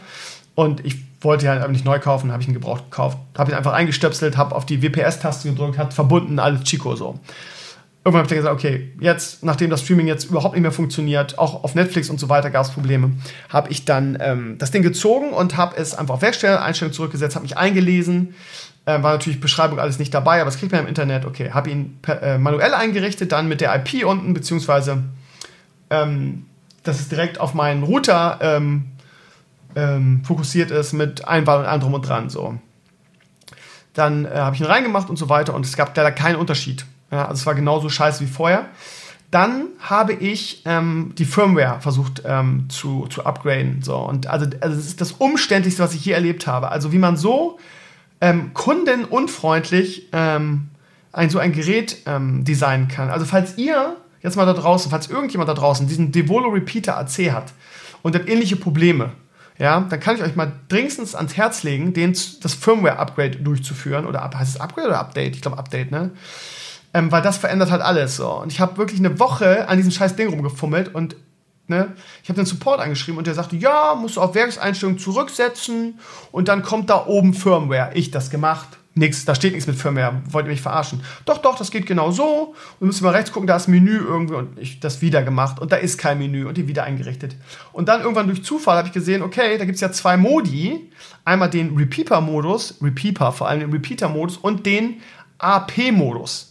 [0.54, 3.52] Und ich wollte ihn halt einfach nicht neu kaufen, habe ich ihn gebraucht gekauft, habe
[3.52, 7.20] ihn einfach eingestöpselt, habe auf die WPS-Taste gedrückt, hat verbunden, alles Chico so
[8.04, 11.38] irgendwann habe ich dann gesagt, okay, jetzt, nachdem das Streaming jetzt überhaupt nicht mehr funktioniert,
[11.38, 13.12] auch auf Netflix und so weiter gab es Probleme,
[13.50, 17.44] habe ich dann ähm, das Ding gezogen und habe es einfach auf Werkstellung, zurückgesetzt, habe
[17.44, 18.34] mich eingelesen,
[18.86, 21.70] äh, war natürlich Beschreibung alles nicht dabei, aber das kriegt man im Internet, okay, habe
[21.70, 25.04] ihn per, äh, manuell eingerichtet, dann mit der IP unten, beziehungsweise
[25.92, 26.48] ähm,
[26.84, 28.86] dass es direkt auf meinen Router ähm,
[29.76, 32.58] ähm, fokussiert ist mit Einwahl und allem drum und dran, so.
[33.94, 36.86] Dann äh, habe ich ihn reingemacht und so weiter und es gab leider keinen Unterschied
[37.12, 38.68] ja, also es war genauso scheiße wie vorher.
[39.32, 43.82] Dann habe ich ähm, die Firmware versucht ähm, zu, zu upgraden.
[43.82, 43.98] So.
[43.98, 46.70] Und also, also das ist das Umständlichste, was ich je erlebt habe.
[46.70, 47.58] Also wie man so
[48.20, 50.70] ähm, kundenunfreundlich ähm,
[51.14, 53.10] ein, so ein Gerät ähm, designen kann.
[53.10, 57.32] Also falls ihr jetzt mal da draußen, falls irgendjemand da draußen diesen Devolo Repeater AC
[57.32, 57.54] hat
[58.02, 59.12] und hat ähnliche Probleme,
[59.58, 64.06] ja, dann kann ich euch mal dringendstens ans Herz legen, den, das Firmware-Upgrade durchzuführen.
[64.06, 65.36] Oder heißt es Upgrade oder Update?
[65.36, 66.12] Ich glaube Update, ne?
[66.94, 68.30] Ähm, weil das verändert halt alles so.
[68.42, 71.16] Und ich habe wirklich eine Woche an diesem scheiß Ding rumgefummelt und
[71.68, 76.00] ne, ich habe den Support angeschrieben und der sagte, ja, musst du auf Werkseinstellungen zurücksetzen
[76.32, 77.92] und dann kommt da oben Firmware.
[77.96, 78.68] Ich das gemacht.
[78.94, 80.22] Nix, da steht nichts mit Firmware.
[80.30, 81.02] Wollt ihr mich verarschen?
[81.24, 82.54] Doch, doch, das geht genau so.
[82.82, 85.72] Und müssen mal rechts gucken, da ist Menü irgendwie und ich das wieder gemacht und
[85.72, 87.38] da ist kein Menü und die wieder eingerichtet.
[87.72, 90.92] Und dann irgendwann durch Zufall habe ich gesehen, okay, da gibt es ja zwei Modi.
[91.24, 95.00] Einmal den Repeater-Modus, Repeater, vor allem den Repeater-Modus und den
[95.38, 96.51] AP-Modus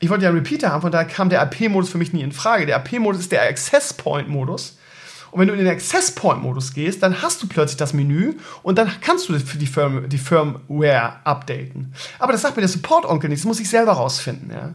[0.00, 2.32] ich wollte ja einen Repeater haben, von daher kam der AP-Modus für mich nie in
[2.32, 2.66] Frage.
[2.66, 4.78] Der AP-Modus ist der Access Point-Modus.
[5.30, 8.78] Und wenn du in den Access Point-Modus gehst, dann hast du plötzlich das Menü und
[8.78, 11.92] dann kannst du für die, Firm die Firmware updaten.
[12.18, 14.50] Aber das sagt mir der Support-Onkel nicht, das muss ich selber rausfinden.
[14.50, 14.74] Ja.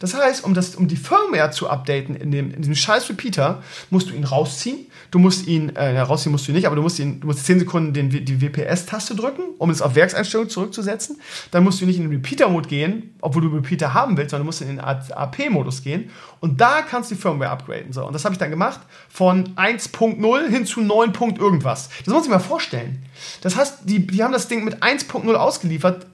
[0.00, 3.62] Das heißt, um, das, um die Firmware zu updaten in, dem, in diesem scheiß Repeater,
[3.90, 4.86] musst du ihn rausziehen.
[5.12, 7.44] Du musst ihn, äh, ja, rausziehen musst du nicht, aber du musst ihn, du musst
[7.44, 11.20] 10 Sekunden den, die WPS-Taste drücken, um es auf Werkseinstellung zurückzusetzen.
[11.50, 14.46] Dann musst du nicht in den Repeater-Mode gehen, obwohl du Repeater haben willst, sondern du
[14.46, 16.08] musst in den AP-Modus gehen.
[16.40, 17.92] Und da kannst du die Firmware upgraden.
[17.92, 21.12] So, und das habe ich dann gemacht von 1.0 hin zu 9.
[21.38, 21.90] irgendwas.
[22.06, 23.04] Das muss ich mal vorstellen.
[23.42, 26.06] Das heißt, die, die haben das Ding mit 1.0 ausgeliefert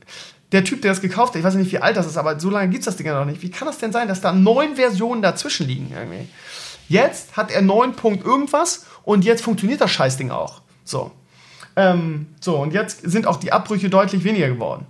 [0.51, 2.51] der Typ, der das gekauft hat, ich weiß nicht, wie alt das ist, aber so
[2.51, 3.43] lange gibt es das Ding ja noch nicht.
[3.43, 6.27] Wie kann das denn sein, dass da neun Versionen dazwischen liegen irgendwie?
[6.89, 10.63] Jetzt hat er neun Punkt irgendwas und jetzt funktioniert das Scheißding auch.
[10.85, 11.13] So.
[11.77, 14.87] Ähm, so, und jetzt sind auch die Abbrüche deutlich weniger geworden.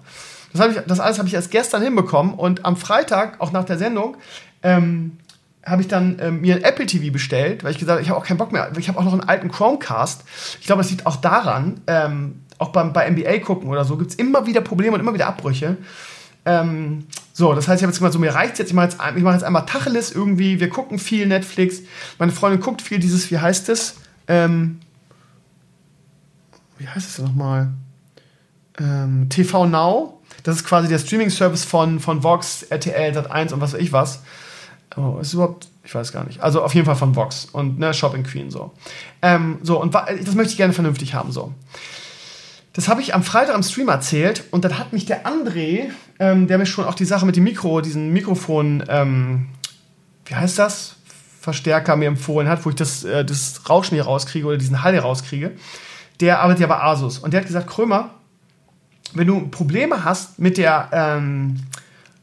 [0.53, 3.77] Das, ich, das alles habe ich erst gestern hinbekommen und am Freitag, auch nach der
[3.77, 4.17] Sendung,
[4.63, 5.19] ähm,
[5.67, 8.19] habe ich dann ähm, mir ein Apple TV bestellt, weil ich gesagt habe, ich habe
[8.19, 8.73] auch keinen Bock mehr.
[8.79, 10.25] Ich habe auch noch einen alten Chromecast.
[10.61, 14.11] Ich glaube, das liegt auch daran, ähm, auch beim, bei NBA gucken oder so, gibt
[14.11, 15.77] es immer wieder Probleme und immer wieder Abbrüche.
[16.49, 18.99] Ähm, so, das heißt, ich habe jetzt gesagt, so, mir reicht jetzt, ich mache jetzt,
[18.99, 21.83] mach jetzt einmal Tacheles irgendwie, wir gucken viel Netflix.
[22.19, 23.97] Meine Freundin guckt viel dieses, wie heißt es?
[24.27, 24.81] Ähm,
[26.79, 27.69] wie heißt es denn nochmal?
[28.79, 30.21] Ähm, TV Now.
[30.43, 34.23] Das ist quasi der Streaming-Service von, von Vox, RTL, Sat1 und was weiß ich was.
[34.97, 36.41] Oh, ist überhaupt, ich weiß gar nicht.
[36.41, 38.73] Also auf jeden Fall von Vox und ne, Shopping Queen so.
[39.21, 41.53] Ähm, so, und das möchte ich gerne vernünftig haben, so.
[42.79, 45.87] Das habe ich am Freitag am Stream erzählt und dann hat mich der André,
[46.20, 49.49] ähm, der mir schon auch die Sache mit dem Mikro, diesen Mikrofon, ähm,
[50.26, 50.95] wie heißt das?
[51.41, 54.93] Verstärker mir empfohlen hat, wo ich das, äh, das Rauschen hier rauskriege oder diesen Hall
[54.93, 55.51] hier rauskriege.
[56.20, 58.11] Der arbeitet ja bei Asus und der hat gesagt, Krömer,
[59.12, 61.57] wenn du Probleme hast mit der, ähm,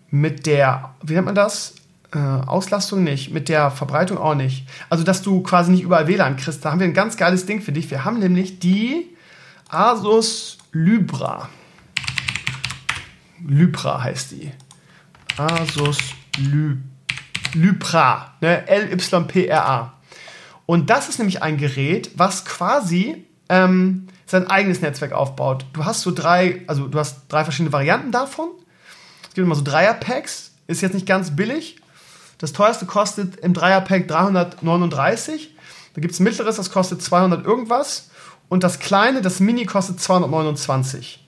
[0.09, 1.75] mit der, wie nennt man das?
[2.13, 4.65] Äh, Auslastung nicht, mit der Verbreitung auch nicht.
[4.89, 7.59] Also, dass du quasi nicht überall WLAN kriegst, da haben wir ein ganz geiles Ding
[7.59, 7.91] für dich.
[7.91, 9.14] Wir haben nämlich die
[9.69, 11.49] Asus Libra.
[13.45, 14.51] Lypra heißt die.
[15.37, 15.97] Asus
[16.37, 16.77] Ly
[17.53, 18.33] Lypra.
[18.41, 18.67] Ne?
[18.67, 19.93] L-Y-P-R-A.
[20.65, 25.65] Und das ist nämlich ein Gerät, was quasi ähm, sein eigenes Netzwerk aufbaut.
[25.73, 28.49] Du hast so drei, also du hast drei verschiedene Varianten davon.
[29.23, 30.51] Es gibt immer so Dreier-Packs.
[30.67, 31.77] Ist jetzt nicht ganz billig.
[32.39, 35.55] Das teuerste kostet im Dreier-Pack 339.
[35.93, 38.09] Da gibt es ein mittleres, das kostet 200 irgendwas.
[38.49, 41.25] Und das kleine, das Mini kostet 229.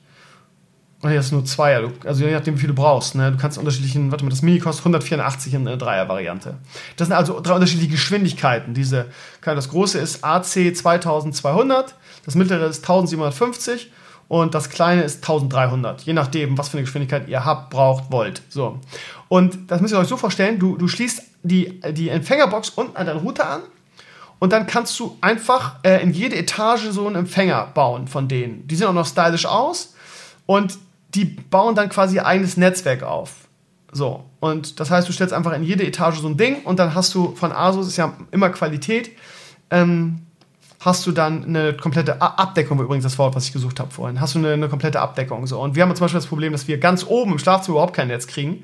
[1.02, 3.14] Und hier ist nur zwei, also je nachdem, wie viel du brauchst.
[3.14, 3.32] Ne?
[3.32, 6.56] Du kannst unterschiedlichen, warte mal, das Mini kostet 184 in der Dreier-Variante.
[6.96, 8.74] Das sind also drei unterschiedliche Geschwindigkeiten.
[8.74, 9.06] Diese,
[9.44, 11.94] das große ist AC 2200,
[12.26, 13.92] das mittlere ist 1750
[14.28, 16.02] und das kleine ist 1300.
[16.02, 18.42] Je nachdem, was für eine Geschwindigkeit ihr habt, braucht, wollt.
[18.50, 18.80] So.
[19.28, 23.06] Und das müsst ihr euch so vorstellen, du, du schließt die, die Empfängerbox unten an
[23.06, 23.62] deinen Router an
[24.40, 28.68] und dann kannst du einfach äh, in jede Etage so einen Empfänger bauen von denen.
[28.68, 29.96] Die sehen auch noch stylisch aus.
[30.46, 30.78] Und
[31.14, 33.48] die bauen dann quasi ihr eigenes Netzwerk auf.
[33.92, 34.24] So.
[34.40, 37.14] Und das heißt, du stellst einfach in jede Etage so ein Ding und dann hast
[37.16, 39.12] du von Asus, ist ja immer Qualität,
[39.72, 40.22] ähm,
[40.80, 44.36] hast du dann eine komplette Abdeckung, übrigens das Wort, was ich gesucht habe vorhin, hast
[44.36, 45.48] du eine, eine, komplette Abdeckung.
[45.48, 45.60] So.
[45.60, 48.10] Und wir haben zum Beispiel das Problem, dass wir ganz oben im Schlafzimmer überhaupt kein
[48.10, 48.64] Netz kriegen.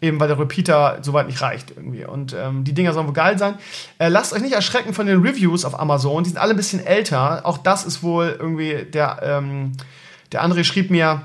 [0.00, 2.04] Eben weil der Repeater soweit nicht reicht irgendwie.
[2.04, 3.54] Und ähm, die Dinger sollen wohl geil sein.
[3.98, 6.24] Äh, lasst euch nicht erschrecken von den Reviews auf Amazon.
[6.24, 7.46] Die sind alle ein bisschen älter.
[7.46, 9.72] Auch das ist wohl irgendwie der, ähm,
[10.32, 11.22] der André schrieb mir,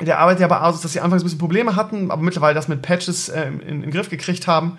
[0.00, 2.68] der arbeitet ja bei Asus, dass sie anfangs ein bisschen Probleme hatten, aber mittlerweile das
[2.68, 4.78] mit Patches äh, in, in den Griff gekriegt haben.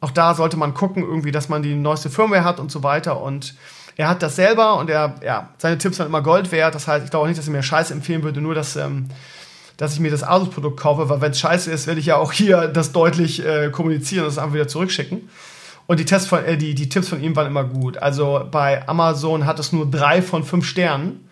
[0.00, 3.20] Auch da sollte man gucken, irgendwie, dass man die neueste Firmware hat und so weiter.
[3.20, 3.54] Und
[3.96, 6.74] er hat das selber und er, ja, seine Tipps sind immer Gold wert.
[6.74, 9.08] Das heißt, ich glaube auch nicht, dass er mir Scheiße empfehlen würde, nur dass, ähm,
[9.76, 12.32] dass ich mir das Asus-Produkt kaufe, weil wenn es scheiße ist, werde ich ja auch
[12.32, 15.28] hier das deutlich äh, kommunizieren und es einfach wieder zurückschicken.
[15.86, 17.98] Und die, Tests von, äh, die, die Tipps von ihm waren immer gut.
[17.98, 21.28] Also bei Amazon hat es nur drei von fünf Sternen.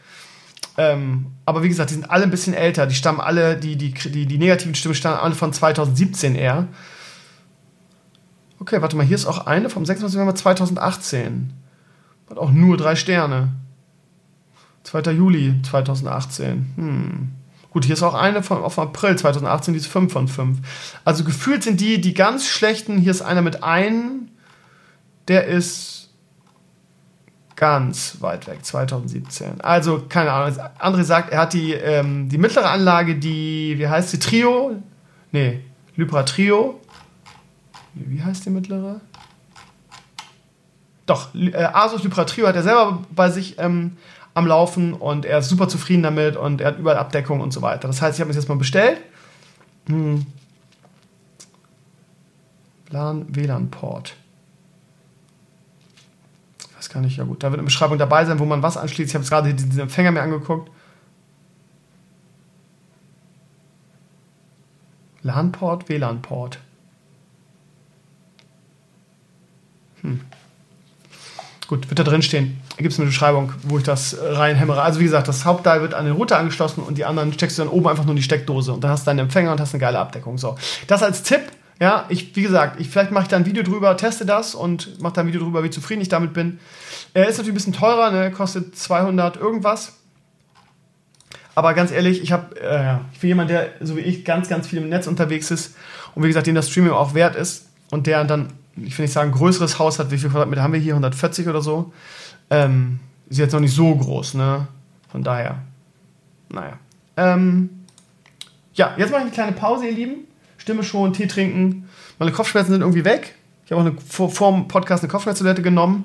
[0.77, 2.87] Ähm, aber wie gesagt, die sind alle ein bisschen älter.
[2.87, 6.69] Die stammen alle, die, die, die, die negativen Stimmen stammen alle von 2017 eher.
[8.59, 10.17] Okay, warte mal, hier ist auch eine vom 26.
[10.17, 11.53] November 2018.
[12.31, 13.51] Hat auch nur drei Sterne.
[14.85, 15.13] 2.
[15.13, 16.73] Juli 2018.
[16.77, 17.42] Hm.
[17.73, 20.59] Gut, hier ist auch eine von auf April 2018, die ist 5 von 5.
[21.07, 22.99] Also gefühlt sind die die ganz schlechten.
[22.99, 24.29] Hier ist einer mit einem,
[25.27, 26.11] der ist
[27.57, 29.63] ganz weit weg, 2017.
[29.63, 30.59] Also, keine Ahnung.
[30.79, 34.83] André sagt, er hat die, ähm, die mittlere Anlage, die, wie heißt sie, Trio?
[35.31, 35.61] Nee,
[35.97, 36.79] Lypra Trio.
[37.95, 39.01] Wie heißt die mittlere?
[41.07, 43.97] Doch, äh, Asus Lypra Trio hat er selber bei sich ähm,
[44.35, 47.63] am Laufen und er ist super zufrieden damit und er hat überall Abdeckung und so
[47.63, 47.89] weiter.
[47.89, 48.99] Das heißt, ich habe das jetzt mal bestellt.
[49.87, 50.27] Hm.
[52.91, 54.17] WLAN-Port
[56.83, 59.11] weiß gar nicht, ja gut, da wird eine Beschreibung dabei sein, wo man was anschließt.
[59.11, 60.69] Ich habe jetzt gerade diesen Empfänger mir angeguckt.
[65.23, 66.59] LAN-Port, WLAN-Port.
[70.01, 70.23] Hm.
[71.69, 72.61] Gut, wird da drin stehen.
[72.79, 74.83] Gibt es eine Beschreibung, wo ich das reinhämmere.
[74.83, 77.63] Also wie gesagt, das Hauptteil wird an den Router angeschlossen und die anderen steckst du
[77.63, 79.75] dann oben einfach nur in die Steckdose und dann hast du deinen Empfänger und hast
[79.75, 80.39] eine geile Abdeckung.
[80.39, 80.57] So.
[80.87, 81.43] Das als Tipp.
[81.81, 85.03] Ja, ich, wie gesagt, ich, vielleicht mache ich da ein Video drüber, teste das und
[85.03, 86.61] mache da ein Video drüber, wie zufrieden ich damit bin.
[87.13, 88.31] Er ist natürlich ein bisschen teurer, ne?
[88.31, 89.95] kostet 200 irgendwas.
[91.55, 94.79] Aber ganz ehrlich, ich habe, äh, für jemanden, der so wie ich ganz, ganz viel
[94.81, 95.75] im Netz unterwegs ist
[96.15, 99.13] und wie gesagt, den das Streaming auch wert ist und der dann, ich will nicht
[99.13, 100.95] sagen, ein größeres Haus hat, wie viel Quadratmeter haben wir hier?
[100.95, 101.93] 140 oder so.
[102.53, 104.67] Ähm, ist jetzt noch nicht so groß, ne?
[105.11, 105.57] Von daher,
[106.51, 106.75] naja.
[107.17, 107.71] Ähm,
[108.75, 110.27] ja, jetzt mache ich eine kleine Pause, ihr Lieben.
[110.59, 111.89] Stimme schon, Tee trinken.
[112.19, 113.35] Meine Kopfschmerzen sind irgendwie weg.
[113.65, 116.05] Ich habe auch eine, vor, vor dem Podcast eine Kopfschmerztablette genommen,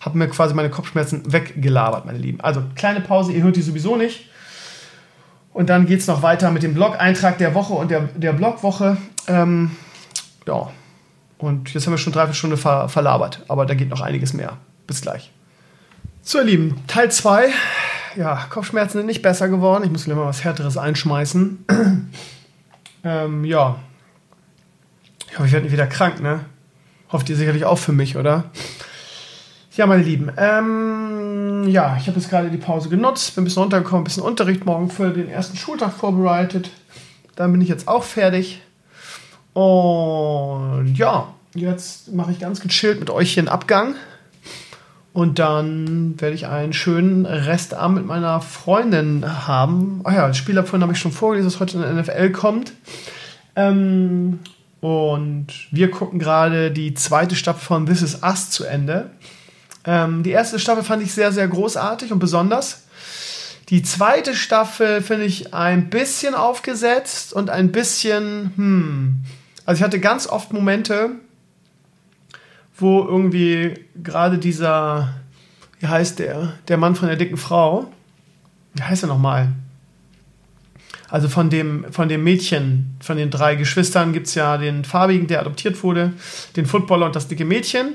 [0.00, 2.40] habe mir quasi meine Kopfschmerzen weggelabert, meine Lieben.
[2.40, 4.28] Also kleine Pause, ihr hört die sowieso nicht.
[5.52, 8.96] Und dann geht es noch weiter mit dem Blog-Eintrag der Woche und der, der Blogwoche.
[9.28, 9.70] Ähm,
[10.46, 10.70] ja.
[11.38, 14.56] Und jetzt haben wir schon dreiviertel Stunde ver verlabert, aber da geht noch einiges mehr.
[14.88, 15.30] Bis gleich.
[16.26, 17.50] So, ihr Lieben, Teil 2.
[18.16, 19.84] Ja, Kopfschmerzen sind nicht besser geworden.
[19.84, 21.66] Ich muss gleich mal was Härteres einschmeißen.
[23.04, 23.76] ähm, ja,
[25.28, 26.40] ich hoffe, ich werde nicht wieder krank, ne?
[27.12, 28.44] Hofft ihr sicherlich auch für mich, oder?
[29.76, 33.62] Ja, meine Lieben, ähm, ja, ich habe jetzt gerade die Pause genutzt, bin ein bisschen
[33.62, 36.70] runtergekommen, ein bisschen Unterricht morgen für den ersten Schultag vorbereitet.
[37.36, 38.62] Dann bin ich jetzt auch fertig.
[39.52, 43.94] Und ja, jetzt mache ich ganz gechillt mit euch hier einen Abgang.
[45.14, 50.00] Und dann werde ich einen schönen Restabend mit meiner Freundin haben.
[50.02, 52.72] Ach ja, das Spiel davon habe ich schon vorgelesen, dass heute in der NFL kommt.
[53.54, 54.40] Ähm,
[54.80, 59.12] und wir gucken gerade die zweite Staffel von This Is Us zu Ende.
[59.84, 62.82] Ähm, die erste Staffel fand ich sehr, sehr großartig und besonders.
[63.68, 69.24] Die zweite Staffel finde ich ein bisschen aufgesetzt und ein bisschen, hm.
[69.64, 71.12] Also ich hatte ganz oft Momente,
[72.76, 75.14] wo irgendwie gerade dieser,
[75.80, 77.92] wie heißt der, der Mann von der dicken Frau,
[78.74, 79.52] wie heißt er nochmal?
[81.08, 85.28] Also von dem, von dem Mädchen, von den drei Geschwistern gibt es ja den farbigen,
[85.28, 86.12] der adoptiert wurde,
[86.56, 87.94] den Footballer und das dicke Mädchen.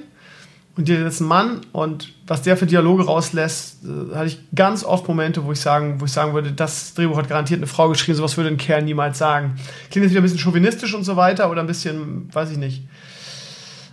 [0.78, 4.86] Und der ist ein Mann und was der für Dialoge rauslässt, äh, hatte ich ganz
[4.86, 7.90] oft Momente, wo ich sagen, wo ich sagen würde, das Drehbuch hat garantiert eine Frau
[7.90, 9.60] geschrieben, sowas würde ein Kerl niemals sagen.
[9.92, 12.84] Klingt jetzt wieder ein bisschen chauvinistisch und so weiter oder ein bisschen, weiß ich nicht,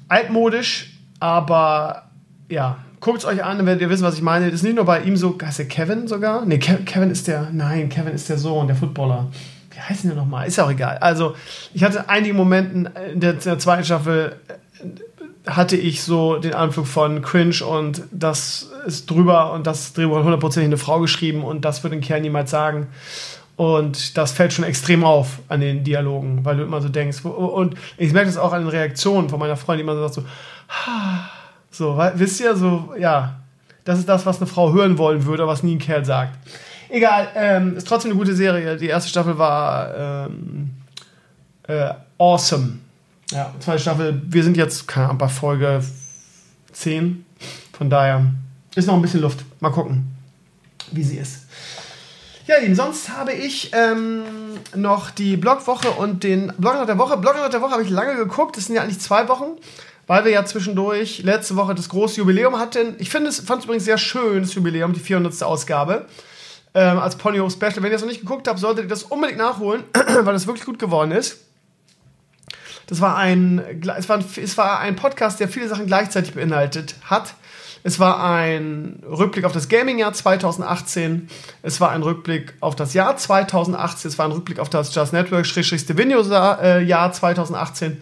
[0.09, 2.11] altmodisch, aber
[2.49, 4.47] ja, guckt es euch an, dann werdet ihr wissen, was ich meine.
[4.47, 6.45] Das ist nicht nur bei ihm so, heißt der Kevin sogar?
[6.45, 9.29] Nee, Kevin ist der, nein, Kevin ist der Sohn, der Footballer.
[9.71, 10.47] Wie heißt der nochmal?
[10.47, 10.99] Ist ja auch egal.
[10.99, 11.35] Also,
[11.75, 16.55] ich hatte einige Momente in der, in der zweiten Staffel, äh, hatte ich so den
[16.55, 21.45] Anflug von Cringe und das ist drüber und das Drehbuch hat hundertprozentig eine Frau geschrieben
[21.45, 22.89] und das würde ein Kerl niemals sagen.
[23.57, 27.25] Und das fällt schon extrem auf an den Dialogen, weil du immer so denkst.
[27.25, 30.27] Und ich merke das auch an den Reaktionen von meiner Freundin, die immer so sagt
[31.71, 33.41] so, so, wisst ihr, so, ja,
[33.85, 36.37] das ist das, was eine Frau hören wollen würde, was nie ein Kerl sagt.
[36.89, 38.77] Egal, ähm, ist trotzdem eine gute Serie.
[38.77, 40.71] Die erste Staffel war ähm,
[41.67, 42.79] äh, awesome.
[43.31, 45.83] Ja, zweite Staffel, wir sind jetzt, keine Ahnung, bei Folge
[46.73, 47.25] 10.
[47.73, 48.27] Von daher
[48.75, 49.45] ist noch ein bisschen Luft.
[49.61, 50.15] Mal gucken,
[50.93, 51.47] wie sie ist.
[52.47, 54.23] Ja, Lieben, sonst habe ich ähm,
[54.77, 57.17] noch die Blogwoche und den Blog der Woche.
[57.17, 58.57] Blog der Woche habe ich lange geguckt.
[58.57, 59.57] Das sind ja eigentlich zwei Wochen,
[60.07, 62.95] weil wir ja zwischendurch letzte Woche das große Jubiläum hatten.
[62.99, 65.43] Ich finde es, fand es übrigens sehr schön, das Jubiläum, die 400.
[65.43, 66.07] Ausgabe
[66.73, 67.79] ähm, als Ponyhof Special.
[67.79, 70.67] Wenn ihr das noch nicht geguckt habt, solltet ihr das unbedingt nachholen, weil das wirklich
[70.67, 71.41] gut geworden ist.
[72.87, 73.59] Das war ein,
[73.99, 77.35] es war ein, es war ein Podcast, der viele Sachen gleichzeitig beinhaltet hat.
[77.87, 81.29] Es war ein Rückblick auf das Gaming-Jahr 2018.
[81.63, 84.11] Es war ein Rückblick auf das Jahr 2018.
[84.11, 87.99] Es war ein Rückblick auf das Just Network-Video-Jahr 2018.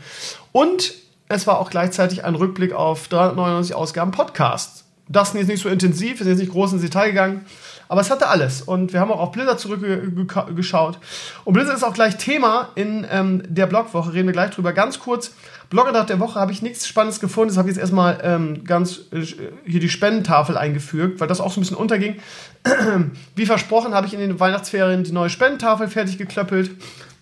[0.53, 0.95] Und
[1.29, 4.85] es war auch gleichzeitig ein Rückblick auf 399 Ausgaben Podcast.
[5.07, 7.45] Das ist nicht so intensiv, sind jetzt nicht groß ins Detail gegangen.
[7.89, 8.63] Aber es hatte alles.
[8.63, 10.99] Und wir haben auch auf Blizzard zurückgeschaut.
[11.45, 14.13] Und Blizzard ist auch gleich Thema in ähm, der Blogwoche.
[14.13, 14.73] Reden wir gleich drüber.
[14.73, 15.33] Ganz kurz.
[15.71, 17.49] Blogger der Woche habe ich nichts Spannendes gefunden.
[17.49, 19.25] Das habe ich jetzt erstmal ähm, ganz äh,
[19.67, 22.17] hier die Spendentafel eingefügt, weil das auch so ein bisschen unterging.
[23.35, 26.71] Wie versprochen habe ich in den Weihnachtsferien die neue Spendentafel fertig geklöppelt.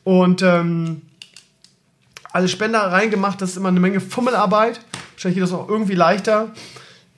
[0.04, 1.02] Und ähm,
[2.32, 3.40] alle Spender reingemacht.
[3.40, 4.80] Das ist immer eine Menge Fummelarbeit.
[5.12, 6.50] Wahrscheinlich geht das auch irgendwie leichter.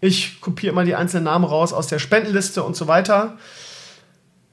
[0.04, 3.38] Ich kopiere immer die einzelnen Namen raus aus der Spendenliste und so weiter.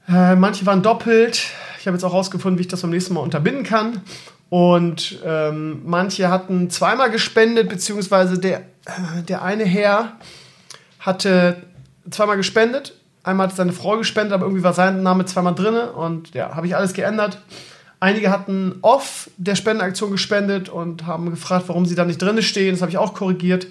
[0.08, 1.42] Äh, manche waren doppelt.
[1.78, 4.00] Ich habe jetzt auch rausgefunden, wie ich das beim nächsten Mal unterbinden kann.
[4.48, 10.16] Und ähm, manche hatten zweimal gespendet, beziehungsweise der, äh, der eine Herr
[11.00, 11.62] hatte
[12.10, 12.94] zweimal gespendet.
[13.22, 15.74] Einmal hat seine Frau gespendet, aber irgendwie war sein Name zweimal drin.
[15.76, 17.42] Und ja, habe ich alles geändert.
[18.00, 22.70] Einige hatten off der Spendenaktion gespendet und haben gefragt, warum sie da nicht drin stehen.
[22.70, 23.66] Das habe ich auch korrigiert.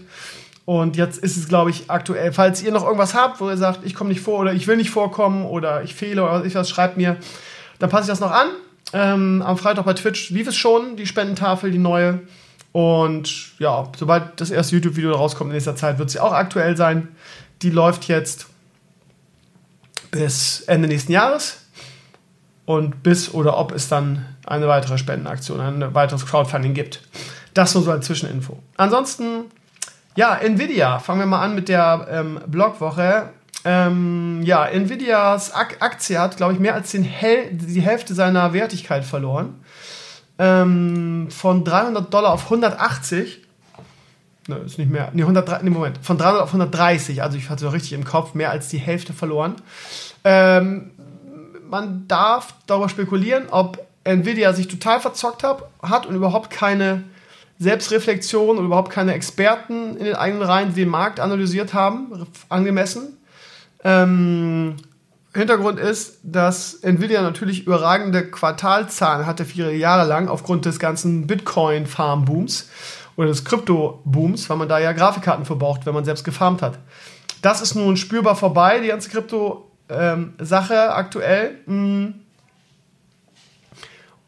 [0.71, 2.31] Und jetzt ist es, glaube ich, aktuell.
[2.31, 4.77] Falls ihr noch irgendwas habt, wo ihr sagt, ich komme nicht vor oder ich will
[4.77, 7.17] nicht vorkommen oder ich fehle oder ich was, schreibt mir.
[7.79, 8.47] Dann passe ich das noch an.
[8.93, 12.21] Ähm, am Freitag bei Twitch lief es schon, die Spendentafel, die neue.
[12.71, 17.09] Und ja, sobald das erste YouTube-Video rauskommt in nächster Zeit, wird sie auch aktuell sein.
[17.63, 18.45] Die läuft jetzt
[20.11, 21.65] bis Ende nächsten Jahres.
[22.63, 27.01] Und bis oder ob es dann eine weitere Spendenaktion, ein weiteres Crowdfunding gibt.
[27.53, 28.57] Das nur so als Zwischeninfo.
[28.77, 29.47] Ansonsten
[30.15, 30.99] ja, Nvidia.
[30.99, 33.29] Fangen wir mal an mit der ähm, Blogwoche.
[33.63, 39.05] Ähm, ja, Nvidias Ak Aktie hat, glaube ich, mehr als Hel die Hälfte seiner Wertigkeit
[39.05, 39.63] verloren.
[40.39, 43.41] Ähm, von 300 Dollar auf 180.
[44.47, 45.11] Ne, ist nicht mehr.
[45.13, 45.99] Ne, 103, nee, Moment.
[46.01, 47.21] Von 300 auf 130.
[47.21, 48.33] Also ich hatte es richtig im Kopf.
[48.33, 49.55] Mehr als die Hälfte verloren.
[50.23, 50.91] Ähm,
[51.69, 57.03] man darf darüber spekulieren, ob Nvidia sich total verzockt hat, hat und überhaupt keine
[57.61, 63.19] Selbstreflexion und überhaupt keine Experten in den eigenen Reihen, die den Markt analysiert haben, angemessen.
[63.83, 64.77] Ähm,
[65.35, 72.67] Hintergrund ist, dass Nvidia natürlich überragende Quartalzahlen hatte viele Jahre lang aufgrund des ganzen Bitcoin-Farm-Booms
[73.15, 76.79] oder des Krypto-Booms, weil man da ja Grafikkarten verbraucht, wenn man selbst gefarmt hat.
[77.43, 81.59] Das ist nun spürbar vorbei, die ganze Krypto-Sache ähm, aktuell.
[81.67, 82.15] Hm.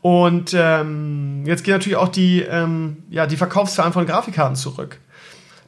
[0.04, 5.00] Und ähm, jetzt gehen natürlich auch die, ähm, ja, die Verkaufszahlen von Grafikkarten zurück.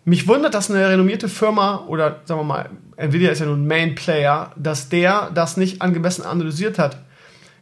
[0.03, 3.95] Mich wundert, dass eine renommierte Firma oder sagen wir mal, Nvidia ist ja nun Main
[3.95, 6.97] Player, dass der das nicht angemessen analysiert hat.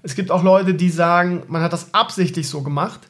[0.02, 3.02] Es gibt auch Leute, die sagen, man hat das absichtlich so gemacht,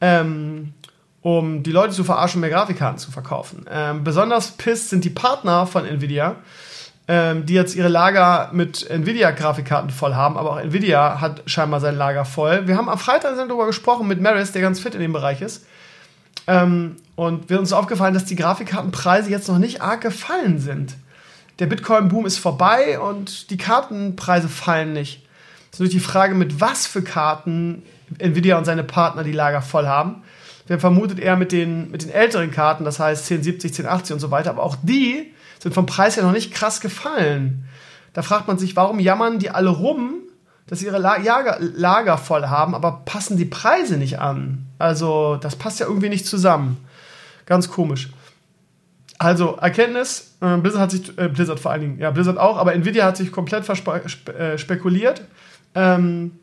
[0.00, 0.72] ähm,
[1.20, 3.66] um die Leute zu verarschen, mehr Grafikkarten zu verkaufen.
[3.70, 6.36] Ähm, besonders pisst sind die Partner von Nvidia,
[7.12, 11.96] ähm, die jetzt ihre Lager mit Nvidia-Grafikkarten voll haben, aber auch Nvidia hat scheinbar sein
[11.96, 12.68] Lager voll.
[12.68, 15.66] Wir haben am Freitag darüber gesprochen mit Maris, der ganz fit in dem Bereich ist.
[16.46, 20.94] Ähm, und wir uns aufgefallen, dass die Grafikkartenpreise jetzt noch nicht arg gefallen sind.
[21.58, 25.26] Der Bitcoin-Boom ist vorbei und die Kartenpreise fallen nicht.
[25.72, 27.82] Das ist natürlich die Frage, mit was für Karten
[28.18, 30.22] Nvidia und seine Partner die Lager voll haben.
[30.68, 34.30] Wir vermutet eher mit den, mit den älteren Karten, das heißt 1070, 1080 und so
[34.30, 37.64] weiter, aber auch die sind vom Preis her noch nicht krass gefallen.
[38.12, 40.14] Da fragt man sich, warum jammern die alle rum,
[40.66, 44.66] dass sie ihre Lager, Lager voll haben, aber passen die Preise nicht an.
[44.78, 46.78] Also, das passt ja irgendwie nicht zusammen.
[47.46, 48.10] Ganz komisch.
[49.18, 52.72] Also, Erkenntnis, äh, Blizzard hat sich, äh, Blizzard vor allen Dingen, ja, Blizzard auch, aber
[52.72, 54.02] Nvidia hat sich komplett spe
[54.32, 55.22] äh, spekuliert.
[55.74, 56.38] Ähm,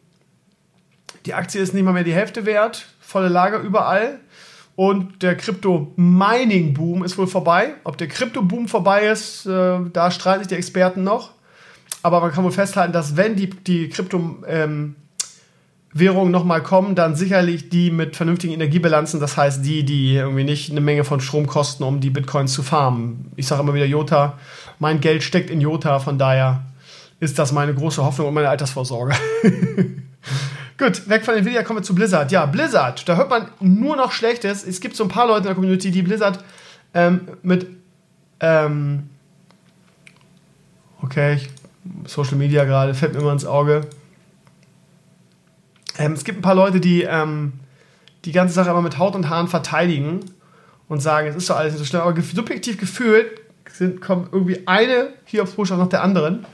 [1.25, 4.19] die Aktie ist nicht mal mehr die Hälfte wert, volle Lager überall.
[4.77, 7.73] Und der Krypto-Mining-Boom ist wohl vorbei.
[7.83, 11.31] Ob der Krypto-Boom vorbei ist, äh, da streiten sich die Experten noch.
[12.03, 14.95] Aber man kann wohl festhalten, dass wenn die, die Krypto, ähm,
[15.95, 20.81] nochmal kommen, dann sicherlich die mit vernünftigen Energiebilanzen, das heißt die, die irgendwie nicht eine
[20.81, 23.31] Menge von Strom kosten, um die Bitcoins zu farmen.
[23.35, 24.37] Ich sage immer wieder Jota,
[24.77, 26.61] mein Geld steckt in Jota, von daher
[27.19, 29.15] ist das meine große Hoffnung und meine Altersvorsorge.
[30.77, 32.31] Gut, weg von Nvidia kommen wir zu Blizzard.
[32.31, 34.63] Ja, Blizzard, da hört man nur noch Schlechtes.
[34.63, 36.43] Es gibt so ein paar Leute in der Community, die Blizzard
[36.93, 37.67] ähm, mit
[38.39, 39.09] ähm,
[41.01, 41.49] okay, ich,
[42.05, 43.81] Social Media gerade, fällt mir immer ins Auge.
[45.97, 47.53] Ähm, es gibt ein paar Leute, die ähm,
[48.25, 50.19] die ganze Sache aber mit Haut und Haaren verteidigen
[50.87, 53.27] und sagen, es ist doch alles nicht so schlimm, aber subjektiv gefühlt
[53.71, 56.45] sind, kommt irgendwie eine hier aufs Buchstaben nach der anderen.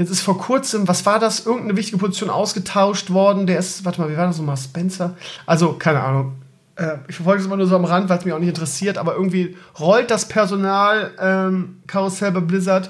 [0.00, 3.46] Jetzt ist vor kurzem, was war das, irgendeine wichtige Position ausgetauscht worden.
[3.46, 4.56] Der ist, warte mal, wie war das nochmal?
[4.56, 5.14] Spencer?
[5.44, 6.36] Also, keine Ahnung.
[6.76, 8.96] Äh, ich verfolge es immer nur so am Rand, weil es mich auch nicht interessiert,
[8.96, 12.88] aber irgendwie rollt das Personal ähm, Karussell bei Blizzard.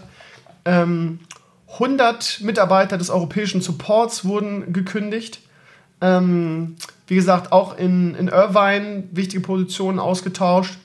[0.65, 1.19] Ähm,
[1.73, 5.41] 100 Mitarbeiter des europäischen Supports wurden gekündigt.
[6.01, 6.77] Ähm,
[7.09, 10.79] wie gesagt, auch in, in Irvine wichtige Positionen ausgetauscht.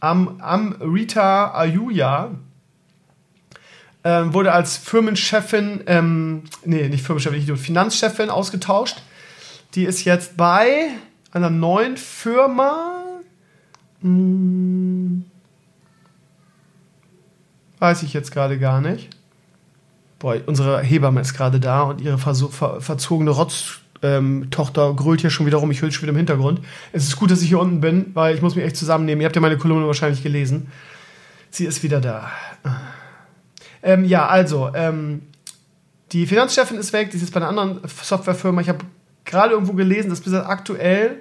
[0.00, 2.30] Am, am Rita Ayuya
[4.04, 9.02] ähm, wurde als Firmenchefin, ähm, nee, nicht Firmenchefin, nicht Finanzchefin ausgetauscht.
[9.74, 10.88] Die ist jetzt bei
[11.32, 13.04] einer neuen Firma.
[14.02, 15.24] Hm,
[17.78, 19.10] weiß ich jetzt gerade gar nicht.
[20.18, 25.30] Boah, unsere Hebamme ist gerade da und ihre ver ver verzogene Rotztochter ähm, grölt hier
[25.30, 25.70] schon wieder rum.
[25.70, 26.60] Ich höre schon wieder im Hintergrund.
[26.92, 29.22] Es ist gut, dass ich hier unten bin, weil ich muss mich echt zusammennehmen.
[29.22, 30.70] Ihr habt ja meine Kolumne wahrscheinlich gelesen.
[31.50, 32.30] Sie ist wieder da.
[33.82, 35.22] Ähm, ja, also, ähm,
[36.12, 38.60] die Finanzchefin ist weg, die ist jetzt bei einer anderen Softwarefirma.
[38.60, 38.84] Ich habe
[39.24, 41.18] gerade irgendwo gelesen, dass Blizzard aktuell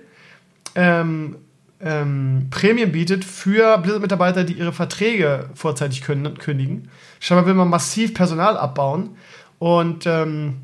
[0.76, 1.36] ähm,
[1.82, 6.90] ähm, Prämien bietet für Blizzard-Mitarbeiter, die ihre Verträge vorzeitig kündigen.
[7.20, 9.16] Scheinbar will man massiv Personal abbauen.
[9.60, 10.58] Und ähm,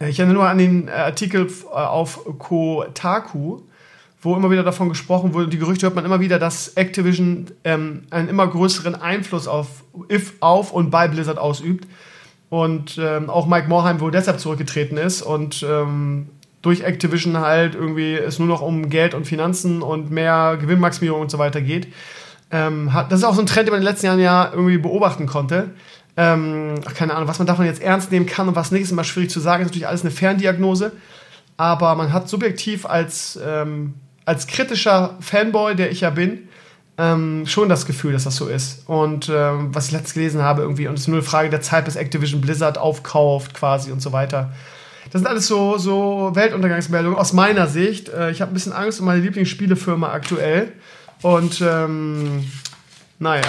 [0.00, 3.60] ich erinnere nur an den Artikel auf Kotaku,
[4.22, 8.04] wo immer wieder davon gesprochen wurde, die Gerüchte hört man immer wieder, dass Activision ähm,
[8.10, 11.88] einen immer größeren Einfluss auf, if, auf und bei Blizzard ausübt.
[12.48, 16.28] Und ähm, auch Mike Morheim wohl deshalb zurückgetreten ist und ähm,
[16.60, 21.30] durch Activision halt irgendwie es nur noch um Geld und Finanzen und mehr Gewinnmaximierung und
[21.30, 21.88] so weiter geht.
[22.52, 24.50] Ähm, hat, das ist auch so ein Trend, den man in den letzten Jahren ja
[24.52, 25.70] irgendwie beobachten konnte.
[26.16, 29.02] Ähm, keine Ahnung, was man davon jetzt ernst nehmen kann und was nicht, ist immer
[29.02, 29.62] schwierig zu sagen.
[29.62, 30.92] Ist natürlich alles eine Ferndiagnose.
[31.56, 33.94] Aber man hat subjektiv als ähm,
[34.24, 36.48] als kritischer Fanboy, der ich ja bin,
[36.98, 38.88] ähm, schon das Gefühl, dass das so ist.
[38.88, 41.62] Und ähm, was ich letztens gelesen habe, irgendwie, und es ist nur eine Frage der
[41.62, 44.52] Zeit, bis Activision Blizzard aufkauft, quasi und so weiter.
[45.10, 48.08] Das sind alles so, so Weltuntergangsmeldungen aus meiner Sicht.
[48.08, 50.72] Äh, ich habe ein bisschen Angst um meine Lieblingsspielefirma aktuell.
[51.22, 52.44] Und ähm,
[53.18, 53.42] naja,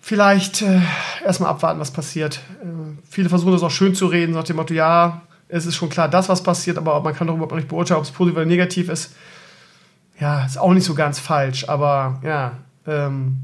[0.00, 0.80] vielleicht äh,
[1.24, 2.40] erstmal abwarten, was passiert.
[2.62, 2.66] Äh,
[3.08, 5.22] viele versuchen das auch schön zu reden, nach dem Motto, ja,
[5.52, 8.04] es ist schon klar, dass was passiert, aber man kann doch überhaupt nicht beurteilen, ob
[8.04, 9.14] es positiv oder negativ ist.
[10.18, 13.38] Ja, ist auch nicht so ganz falsch, aber ja, ähm,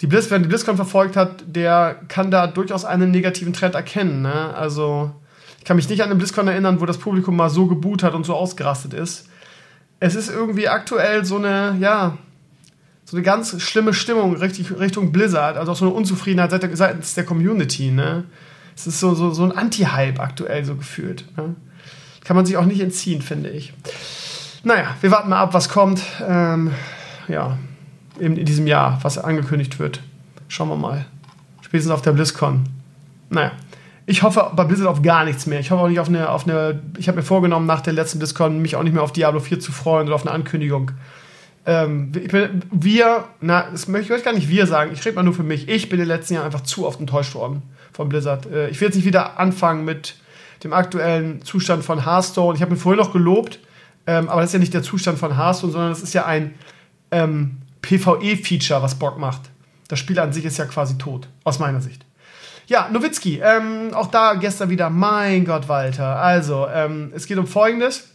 [0.00, 4.20] die Blizz, wer die BlizzCon verfolgt hat, der kann da durchaus einen negativen Trend erkennen.
[4.20, 4.54] Ne?
[4.54, 5.12] Also,
[5.58, 8.12] ich kann mich nicht an den BlizzCon erinnern, wo das Publikum mal so geboot hat
[8.12, 9.28] und so ausgerastet ist.
[10.00, 12.18] Es ist irgendwie aktuell so eine, ja,
[13.06, 17.90] so eine ganz schlimme Stimmung Richtung Blizzard, also auch so eine Unzufriedenheit seitens der Community,
[17.90, 18.24] ne?
[18.76, 21.24] Es ist so, so, so ein Anti-Hype aktuell so gefühlt.
[21.36, 21.54] Ne?
[22.24, 23.72] Kann man sich auch nicht entziehen, finde ich.
[24.62, 26.02] Naja, wir warten mal ab, was kommt.
[26.26, 26.72] Ähm,
[27.28, 27.58] ja,
[28.18, 30.00] in, in diesem Jahr, was angekündigt wird.
[30.48, 31.04] Schauen wir mal.
[31.60, 32.64] Spätestens auf der BlizzCon.
[33.30, 33.52] Naja.
[34.06, 35.60] Ich hoffe bei Blizzard auf gar nichts mehr.
[35.60, 38.18] Ich hoffe auch nicht auf eine, auf eine ich habe mir vorgenommen, nach der letzten
[38.18, 40.90] BlizzCon mich auch nicht mehr auf Diablo 4 zu freuen oder auf eine Ankündigung.
[41.66, 45.34] Ähm, bin, wir, na, das möchte ich gar nicht wir sagen, ich rede mal nur
[45.34, 45.68] für mich.
[45.68, 47.62] Ich bin in den letzten Jahren einfach zu oft enttäuscht worden
[47.92, 48.46] von Blizzard.
[48.46, 50.16] Äh, ich will jetzt nicht wieder anfangen mit
[50.62, 52.56] dem aktuellen Zustand von Hearthstone.
[52.56, 53.60] Ich habe ihn vorhin noch gelobt,
[54.06, 56.54] ähm, aber das ist ja nicht der Zustand von Hearthstone, sondern das ist ja ein
[57.10, 59.42] ähm, PvE-Feature, was Bock macht.
[59.88, 62.04] Das Spiel an sich ist ja quasi tot, aus meiner Sicht.
[62.66, 66.16] Ja, Nowitzki, ähm, auch da gestern wieder, mein Gott, Walter.
[66.16, 68.13] Also, ähm, es geht um Folgendes.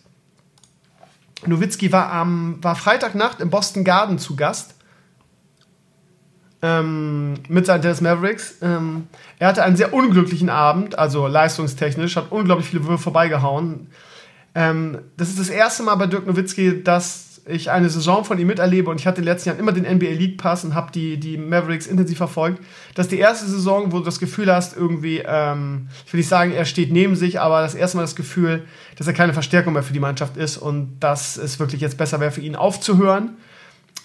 [1.46, 4.76] Nowitzki war am war Freitagnacht im Boston Garden zu Gast
[6.62, 8.58] ähm, mit seinen Dallas Mavericks.
[8.62, 13.88] Ähm, er hatte einen sehr unglücklichen Abend, also leistungstechnisch, hat unglaublich viele Würfe vorbeigehauen.
[14.56, 18.48] Ähm, das ist das erste Mal bei Dirk Nowitzki, dass ich eine Saison von ihm
[18.48, 20.92] miterlebe und ich hatte in den letzten Jahren immer den NBA League Pass und habe
[20.92, 22.62] die, die Mavericks intensiv verfolgt.
[22.94, 26.30] Das ist die erste Saison, wo du das Gefühl hast, irgendwie, ähm, ich will nicht
[26.30, 28.66] sagen, er steht neben sich, aber das erste Mal das Gefühl,
[29.00, 32.20] dass er keine Verstärkung mehr für die Mannschaft ist und dass es wirklich jetzt besser
[32.20, 33.38] wäre für ihn aufzuhören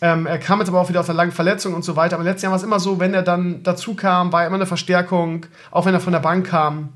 [0.01, 2.17] ähm, er kam jetzt aber auch wieder aus einer langen Verletzung und so weiter.
[2.17, 4.57] Aber letztes Jahr war es immer so, wenn er dann dazu kam, war er immer
[4.57, 6.91] eine Verstärkung, auch wenn er von der Bank kam.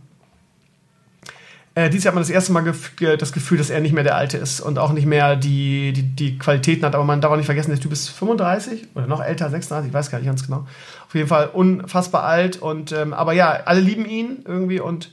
[1.74, 4.02] Äh, dieses Jahr hat man das erste Mal gef das Gefühl, dass er nicht mehr
[4.02, 6.94] der Alte ist und auch nicht mehr die, die, die Qualitäten hat.
[6.94, 9.94] Aber man darf auch nicht vergessen, der Typ ist 35 oder noch älter, 36, ich
[9.94, 10.66] weiß gar nicht ganz genau.
[11.06, 12.56] Auf jeden Fall unfassbar alt.
[12.60, 14.80] Und, ähm, aber ja, alle lieben ihn irgendwie.
[14.80, 15.12] Und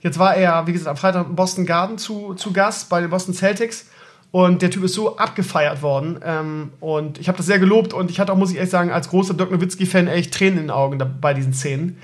[0.00, 3.10] jetzt war er, wie gesagt, am Freitag im Boston Garden zu, zu Gast bei den
[3.10, 3.86] Boston Celtics.
[4.30, 6.20] Und der Typ ist so abgefeiert worden.
[6.22, 7.94] Ähm, und ich habe das sehr gelobt.
[7.94, 10.64] Und ich hatte auch, muss ich ehrlich sagen, als großer Dirk Nowitzki-Fan echt Tränen in
[10.64, 11.98] den Augen bei diesen Szenen.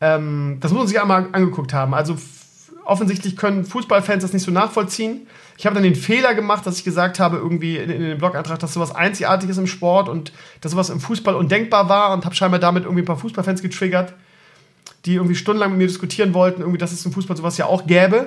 [0.00, 1.94] Ähm, das muss man sich einmal angeguckt haben.
[1.94, 2.16] Also
[2.84, 5.26] offensichtlich können Fußballfans das nicht so nachvollziehen.
[5.56, 8.58] Ich habe dann den Fehler gemacht, dass ich gesagt habe, irgendwie in, in dem Blogantrag,
[8.58, 12.60] dass sowas Einzigartiges im Sport und dass sowas im Fußball undenkbar war und habe scheinbar
[12.60, 14.14] damit irgendwie ein paar Fußballfans getriggert,
[15.04, 17.86] die irgendwie stundenlang mit mir diskutieren wollten, irgendwie, dass es im Fußball sowas ja auch
[17.86, 18.26] gäbe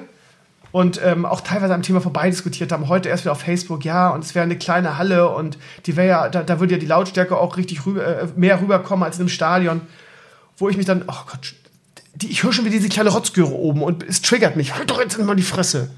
[0.74, 2.90] und ähm, auch teilweise am Thema vorbei diskutiert haben.
[2.90, 6.08] Heute erst wieder auf Facebook, ja, und es wäre eine kleine Halle und die wäre
[6.08, 9.22] ja, da, da würde ja die Lautstärke auch richtig rüber, äh, mehr rüberkommen als in
[9.22, 9.82] einem Stadion.
[10.58, 11.54] Wo ich mich dann, oh Gott,
[12.16, 14.76] die, ich höre schon wieder diese kleine Rotzgöre oben und es triggert mich.
[14.76, 15.92] Halt doch jetzt mal die Fresse.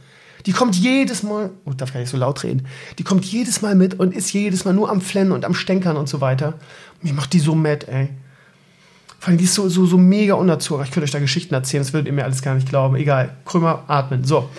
[0.46, 2.68] Die kommt jedes Mal, oh, darf gar nicht so laut reden,
[3.00, 5.98] die kommt jedes Mal mit und ist jedes Mal nur am Flennen und am Stänkern
[5.98, 6.54] und so weiter.
[7.02, 8.10] Mir macht die so mad, ey.
[9.26, 10.86] Vor allem, die ist so, so, so mega unerzogen.
[10.86, 12.96] Ich könnte euch da Geschichten erzählen, das würdet ihr mir alles gar nicht glauben.
[12.96, 13.36] Egal.
[13.44, 14.24] Krümmer, atmen.
[14.24, 14.52] So.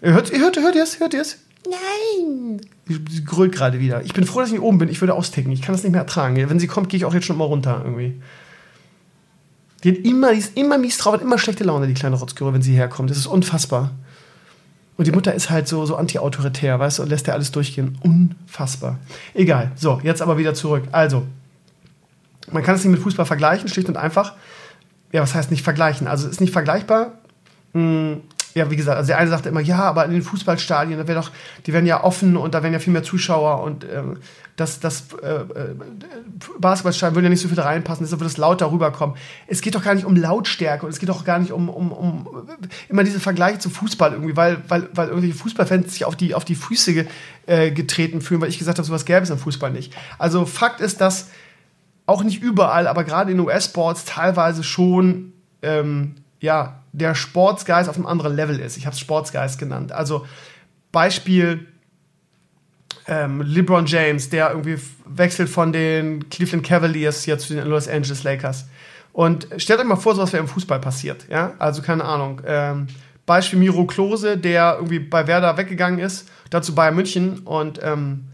[0.00, 0.98] Ihr hört, ihr hört, hört ihr es?
[0.98, 1.36] Hört ihr es?
[1.66, 2.62] Nein.
[3.10, 4.02] Sie grölt gerade wieder.
[4.02, 4.88] Ich bin froh, dass ich nicht oben bin.
[4.88, 5.52] Ich würde austicken.
[5.52, 6.36] Ich kann das nicht mehr ertragen.
[6.48, 8.18] Wenn sie kommt, gehe ich auch jetzt schon mal runter irgendwie.
[9.84, 12.54] Die, hat immer, die ist immer mies drauf, hat immer schlechte Laune, die kleine Rotzgöre,
[12.54, 13.10] wenn sie herkommt.
[13.10, 13.90] Das ist unfassbar.
[14.96, 17.98] Und die Mutter ist halt so, so anti-autoritär, weißt du, und lässt ja alles durchgehen.
[18.00, 19.00] Unfassbar.
[19.34, 19.72] Egal.
[19.76, 20.84] So, jetzt aber wieder zurück.
[20.92, 21.26] Also,
[22.52, 24.34] man kann es nicht mit Fußball vergleichen, schlicht und einfach.
[25.12, 26.06] Ja, was heißt nicht vergleichen?
[26.06, 27.12] Also es ist nicht vergleichbar.
[27.72, 28.22] Hm,
[28.56, 31.20] ja, wie gesagt, also der eine sagte immer, ja, aber in den Fußballstadien, da wäre
[31.20, 31.30] doch,
[31.66, 34.16] die werden ja offen und da wären ja viel mehr Zuschauer und ähm,
[34.56, 35.74] das, das äh, äh
[36.58, 39.14] Basketballstadion würde ja nicht so viel reinpassen, deshalb würde es lauter rüberkommen.
[39.46, 41.92] Es geht doch gar nicht um Lautstärke und es geht doch gar nicht um, um,
[41.92, 42.48] um
[42.88, 46.46] immer diese Vergleiche zum Fußball irgendwie, weil, weil, weil irgendwelche Fußballfans sich auf die, auf
[46.46, 47.04] die Füße
[47.44, 49.94] äh, getreten fühlen, weil ich gesagt habe, sowas gäbe es im Fußball nicht.
[50.16, 51.28] Also Fakt ist, dass
[52.06, 55.32] auch nicht überall, aber gerade in US-Sports teilweise schon
[55.62, 58.76] ähm, ja, der Sportsgeist auf einem anderen Level ist.
[58.76, 59.92] Ich habe es Sportsgeist genannt.
[59.92, 60.26] Also
[60.92, 61.66] Beispiel
[63.06, 68.22] ähm, LeBron James, der irgendwie wechselt von den Cleveland Cavaliers jetzt zu den Los Angeles
[68.22, 68.66] Lakers.
[69.12, 71.26] Und stellt euch mal vor, so was wäre im Fußball passiert.
[71.28, 71.54] Ja?
[71.58, 72.42] Also keine Ahnung.
[72.46, 72.86] Ähm,
[73.24, 78.26] Beispiel Miro Klose, der irgendwie bei Werder weggegangen ist, dazu Bayern München und ähm,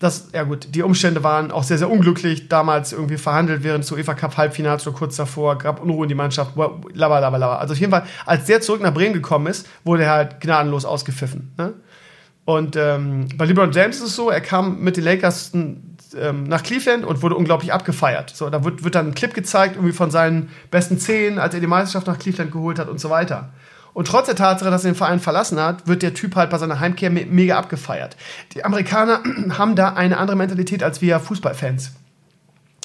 [0.00, 2.48] das, ja gut, die Umstände waren auch sehr, sehr unglücklich.
[2.48, 6.14] Damals irgendwie verhandelt während des UEFA Cup Halbfinals oder kurz davor, gab Unruhe in die
[6.14, 7.56] Mannschaft, lava.
[7.56, 10.84] Also auf jeden Fall, als der zurück nach Bremen gekommen ist, wurde er halt gnadenlos
[10.84, 11.52] ausgepfiffen.
[11.58, 11.74] Ne?
[12.44, 16.62] Und ähm, bei LeBron James ist es so, er kam mit den Lakers ähm, nach
[16.62, 18.30] Cleveland und wurde unglaublich abgefeiert.
[18.34, 21.60] So, da wird, wird dann ein Clip gezeigt, irgendwie von seinen besten Zehn, als er
[21.60, 23.50] die Meisterschaft nach Cleveland geholt hat und so weiter.
[23.98, 26.58] Und trotz der Tatsache, dass er den Verein verlassen hat, wird der Typ halt bei
[26.58, 28.16] seiner Heimkehr me mega abgefeiert.
[28.54, 29.24] Die Amerikaner
[29.58, 31.90] haben da eine andere Mentalität als wir Fußballfans.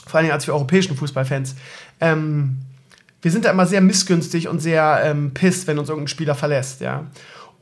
[0.07, 1.53] Vor allem als wir europäischen Fußballfans.
[2.01, 2.61] Ähm,
[3.21, 6.81] wir sind da immer sehr missgünstig und sehr ähm, pisst, wenn uns irgendein Spieler verlässt,
[6.81, 7.05] ja.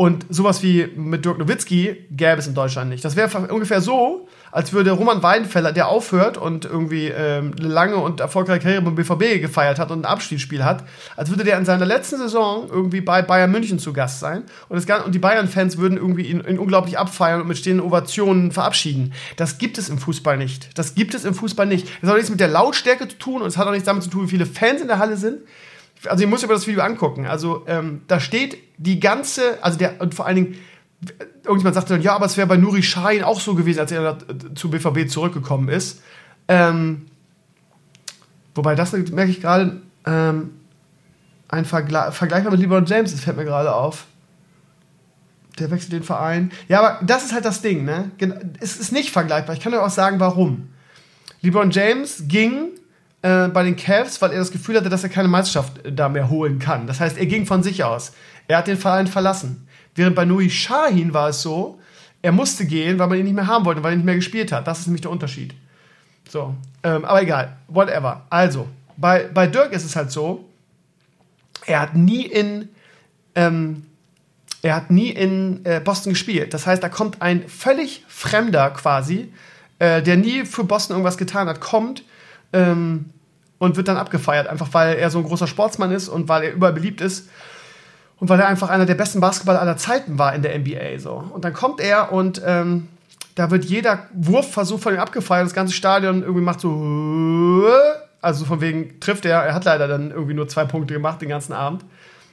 [0.01, 3.05] Und sowas wie mit Dirk Nowitzki gäbe es in Deutschland nicht.
[3.05, 7.97] Das wäre ungefähr so, als würde Roman Weidenfeller, der aufhört und irgendwie ähm, eine lange
[7.97, 10.85] und erfolgreiche Karriere beim BVB gefeiert hat und ein Abschiedsspiel hat,
[11.15, 14.89] als würde der in seiner letzten Saison irgendwie bei Bayern München zu Gast sein und,
[14.89, 19.13] das, und die Bayern-Fans würden irgendwie ihn, ihn, unglaublich abfeiern und mit stehenden Ovationen verabschieden.
[19.35, 20.79] Das gibt es im Fußball nicht.
[20.79, 21.87] Das gibt es im Fußball nicht.
[22.01, 24.01] Das hat auch nichts mit der Lautstärke zu tun und es hat auch nichts damit
[24.01, 25.41] zu tun, wie viele Fans in der Halle sind
[26.05, 27.27] also ihr müsst euch das Video angucken.
[27.27, 30.55] Also ähm, da steht die ganze, also der, und vor allen Dingen,
[31.43, 34.17] irgendjemand sagte dann, ja, aber es wäre bei Nuri Sahin auch so gewesen, als er
[34.55, 36.01] zu BVB zurückgekommen ist.
[36.47, 37.07] Ähm,
[38.55, 40.51] wobei, das merke ich gerade, ähm,
[41.47, 44.05] ein Vergle Vergleich mit LeBron James, das fällt mir gerade auf.
[45.59, 46.51] Der wechselt den Verein.
[46.69, 48.11] Ja, aber das ist halt das Ding, ne?
[48.61, 49.53] Es ist nicht vergleichbar.
[49.55, 50.69] Ich kann euch auch sagen, warum.
[51.41, 52.69] LeBron James ging
[53.21, 56.09] äh, bei den Cavs, weil er das Gefühl hatte, dass er keine Meisterschaft äh, da
[56.09, 56.87] mehr holen kann.
[56.87, 58.13] Das heißt, er ging von sich aus.
[58.47, 59.67] Er hat den Verein verlassen.
[59.95, 61.79] Während bei Nui Shahin war es so,
[62.21, 64.51] er musste gehen, weil man ihn nicht mehr haben wollte, weil er nicht mehr gespielt
[64.51, 64.67] hat.
[64.67, 65.53] Das ist nämlich der Unterschied.
[66.29, 68.25] So, ähm, aber egal, whatever.
[68.29, 68.67] Also,
[68.97, 70.45] bei, bei Dirk ist es halt so,
[71.65, 72.69] er hat nie in,
[73.35, 73.85] ähm,
[74.61, 76.53] er hat nie in äh, Boston gespielt.
[76.53, 79.33] Das heißt, da kommt ein völlig Fremder quasi,
[79.79, 82.03] äh, der nie für Boston irgendwas getan hat, kommt
[82.53, 83.11] ähm,
[83.57, 86.53] und wird dann abgefeiert, einfach weil er so ein großer Sportsmann ist und weil er
[86.53, 87.29] überall beliebt ist
[88.19, 90.99] und weil er einfach einer der besten Basketballer aller Zeiten war in der NBA.
[90.99, 91.23] So.
[91.31, 92.87] Und dann kommt er und ähm,
[93.35, 95.45] da wird jeder Wurfversuch von ihm abgefeiert.
[95.45, 97.65] Das ganze Stadion irgendwie macht so,
[98.21, 99.39] also von wegen trifft er.
[99.41, 101.83] Er hat leider dann irgendwie nur zwei Punkte gemacht den ganzen Abend.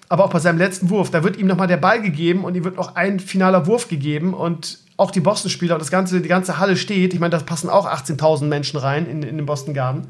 [0.08, 2.64] aber auch bei seinem letzten Wurf, da wird ihm nochmal der Ball gegeben und ihm
[2.64, 6.58] wird noch ein finaler Wurf gegeben und auch die Boston-Spieler und das ganze, die ganze
[6.58, 7.14] Halle steht.
[7.14, 10.08] Ich meine, da passen auch 18.000 Menschen rein in, in den Boston Garden.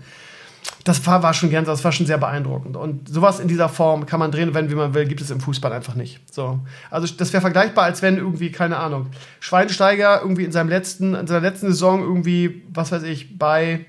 [0.84, 2.76] Das war, war schon gern, das war schon sehr beeindruckend.
[2.76, 5.40] Und sowas in dieser Form kann man drehen, wenn wie man will, gibt es im
[5.40, 6.20] Fußball einfach nicht.
[6.32, 6.58] So.
[6.90, 9.06] Also das wäre vergleichbar, als wenn irgendwie, keine Ahnung,
[9.40, 13.84] Schweinsteiger irgendwie in seinem letzten, in seiner letzten Saison irgendwie, was weiß ich, bei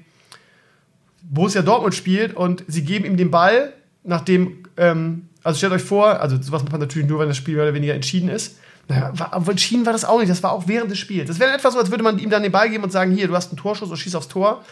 [1.24, 3.74] Borussia Dortmund spielt und sie geben ihm den Ball,
[4.04, 7.56] nachdem ähm, also stellt euch vor, also sowas macht man natürlich nur, wenn das Spiel
[7.56, 8.58] mehr oder weniger entschieden ist.
[8.90, 11.28] Naja, war, entschieden war das auch nicht, das war auch während des Spiels.
[11.28, 13.28] Das wäre etwa so, als würde man ihm dann den Ball geben und sagen, hier,
[13.28, 14.64] du hast einen Torschuss und schießt aufs Tor.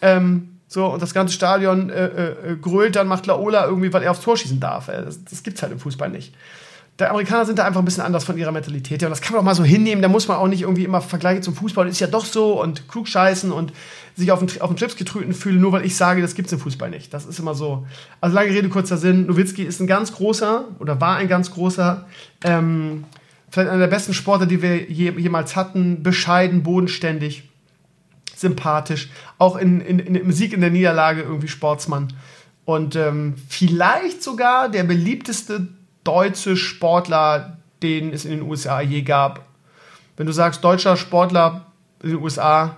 [0.00, 4.10] Ähm, so, und das ganze Stadion äh, äh, grölt, dann macht Laola irgendwie, weil er
[4.10, 4.86] aufs Tor schießen darf.
[4.86, 6.34] Das, das gibt's halt im Fußball nicht.
[6.98, 9.08] Die Amerikaner sind da einfach ein bisschen anders von ihrer Mentalität her.
[9.08, 10.02] Und das kann man auch mal so hinnehmen.
[10.02, 11.86] Da muss man auch nicht irgendwie immer Vergleiche zum Fußball.
[11.86, 13.72] Das ist ja doch so und klug scheißen und
[14.16, 16.52] sich auf den, auf den Chips getrüten fühlen, nur weil ich sage, das gibt es
[16.52, 17.14] im Fußball nicht.
[17.14, 17.86] Das ist immer so.
[18.20, 19.26] Also lange Rede, kurzer Sinn.
[19.26, 22.06] Nowitzki ist ein ganz großer oder war ein ganz großer,
[22.44, 23.04] ähm,
[23.52, 26.02] vielleicht einer der besten Sportler, die wir je, jemals hatten.
[26.02, 27.50] Bescheiden, bodenständig,
[28.34, 29.10] sympathisch.
[29.38, 32.14] Auch in, in, in, im Sieg in der Niederlage irgendwie Sportsmann.
[32.64, 35.68] Und ähm, vielleicht sogar der beliebteste
[36.02, 39.46] deutsche Sportler, den es in den USA je gab.
[40.16, 41.66] Wenn du sagst, deutscher Sportler
[42.02, 42.76] in den USA,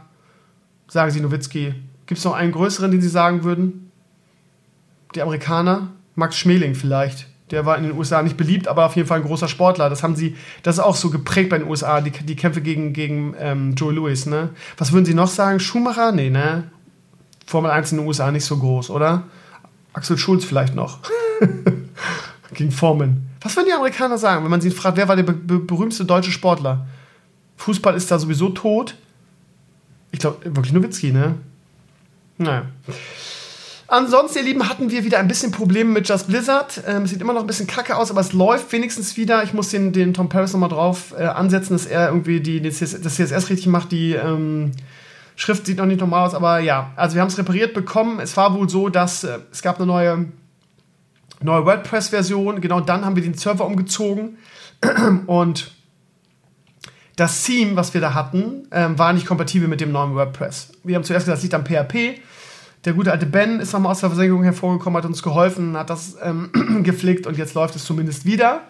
[0.89, 1.75] sagen sie Nowitzki.
[2.07, 3.93] Gibt es noch einen größeren, den sie sagen würden?
[5.15, 5.93] Die Amerikaner?
[6.17, 7.29] Max Schmeling vielleicht.
[7.51, 9.91] Der war in den USA nicht beliebt, aber auf jeden Fall ein großer Sportler.
[9.91, 12.93] Das haben sie, das ist auch so geprägt bei den USA, die, die Kämpfe gegen,
[12.93, 14.51] gegen ähm, Joe Lewis, ne?
[14.79, 15.61] Was würden sie noch sagen?
[15.61, 16.13] Schumacher?
[16.13, 16.71] Nee, ne?
[17.47, 19.25] Formel 1 in den USA nicht so groß, oder?
[19.93, 21.01] Axel Schulz vielleicht noch.
[22.55, 23.29] gegen Formen.
[23.41, 26.31] Was würden die Amerikaner sagen, wenn man sie fragt, wer war der be berühmteste deutsche
[26.31, 26.87] Sportler?
[27.57, 28.97] Fußball ist da sowieso tot.
[30.13, 31.35] Ich glaube, wirklich Nowitzki, ne?
[32.39, 32.67] Naja.
[33.87, 36.83] Ansonsten, ihr Lieben, hatten wir wieder ein bisschen Probleme mit Just Blizzard.
[36.87, 39.43] Ähm, sieht immer noch ein bisschen kacke aus, aber es läuft wenigstens wieder.
[39.43, 42.71] Ich muss den, den Tom Paris nochmal drauf äh, ansetzen, dass er irgendwie die, die
[42.71, 43.93] CS, das CSS richtig macht.
[43.93, 44.73] Die ähm,
[45.37, 46.93] Schrift sieht noch nicht normal aus, aber ja.
[46.97, 48.21] Also wir haben es repariert bekommen.
[48.21, 50.27] Es war wohl so, dass äh, es gab eine neue,
[51.43, 52.63] neue WordPress-Version.
[52.63, 54.39] Genau dann haben wir den Server umgezogen.
[55.27, 55.73] Und
[57.17, 60.73] das Theme, was wir da hatten, ähm, war nicht kompatibel mit dem neuen WordPress.
[60.85, 62.21] Wir haben zuerst gesagt, es liegt am PHP.
[62.85, 66.17] Der gute alte Ben ist nochmal aus der Versenkung hervorgekommen, hat uns geholfen, hat das
[66.23, 66.51] ähm,
[66.83, 68.61] geflickt und jetzt läuft es zumindest wieder.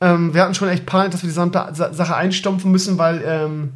[0.00, 3.72] Ähm, wir hatten schon echt Panik, dass wir die Sache einstumpfen müssen, weil ähm,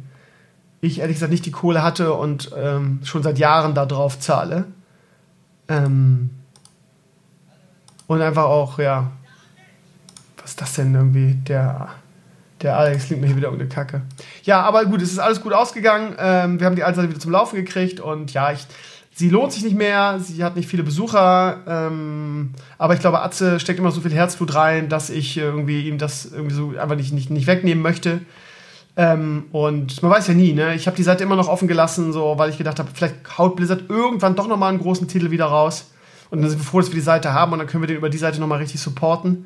[0.79, 4.65] ich ehrlich gesagt nicht die Kohle hatte und ähm, schon seit Jahren da drauf zahle.
[5.67, 6.29] Ähm,
[8.07, 9.11] und einfach auch, ja,
[10.41, 11.33] was ist das denn irgendwie?
[11.47, 11.89] Der
[12.63, 14.01] der Alex klingt mir hier wieder irgendeine Kacke.
[14.43, 16.15] Ja, aber gut, es ist alles gut ausgegangen.
[16.17, 18.65] Ähm, wir haben die alte wieder zum Laufen gekriegt und ja, ich,
[19.13, 20.19] sie lohnt sich nicht mehr.
[20.19, 21.61] Sie hat nicht viele Besucher.
[21.67, 25.97] Ähm, aber ich glaube, Atze steckt immer so viel Herzblut rein, dass ich irgendwie ihm
[25.97, 28.21] das irgendwie so einfach nicht, nicht, nicht wegnehmen möchte.
[28.95, 30.75] Ähm, und man weiß ja nie, ne?
[30.75, 33.55] Ich habe die Seite immer noch offen gelassen, so, weil ich gedacht habe, vielleicht haut
[33.55, 35.91] Blizzard irgendwann doch nochmal einen großen Titel wieder raus.
[36.29, 37.97] Und dann sind wir froh, dass wir die Seite haben und dann können wir den
[37.97, 39.45] über die Seite nochmal richtig supporten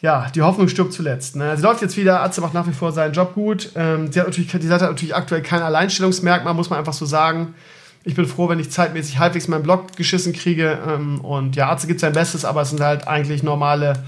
[0.00, 1.36] ja, die Hoffnung stirbt zuletzt.
[1.36, 1.56] Ne?
[1.56, 3.70] Sie läuft jetzt wieder, Atze macht nach wie vor seinen Job gut.
[3.74, 7.04] Ähm, sie hat natürlich, die Seite hat natürlich aktuell kein Alleinstellungsmerkmal, muss man einfach so
[7.04, 7.54] sagen.
[8.04, 10.78] Ich bin froh, wenn ich zeitmäßig halbwegs meinen Blog geschissen kriege.
[10.86, 14.04] Ähm, und ja, Atze gibt sein Bestes, aber es sind halt eigentlich normale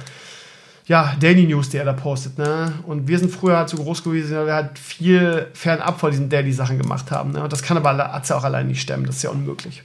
[0.87, 2.37] ja, Daily News, die er da postet.
[2.37, 2.73] Ne?
[2.85, 6.29] Und wir sind früher halt so groß gewesen, weil wir halt viel fernab von diesen
[6.29, 7.31] Daily-Sachen gemacht haben.
[7.31, 7.43] Ne?
[7.43, 9.85] Und das kann aber Atze auch allein nicht stemmen, das ist ja unmöglich.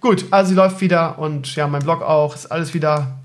[0.00, 3.19] Gut, also sie läuft wieder und ja, mein Blog auch, ist alles wieder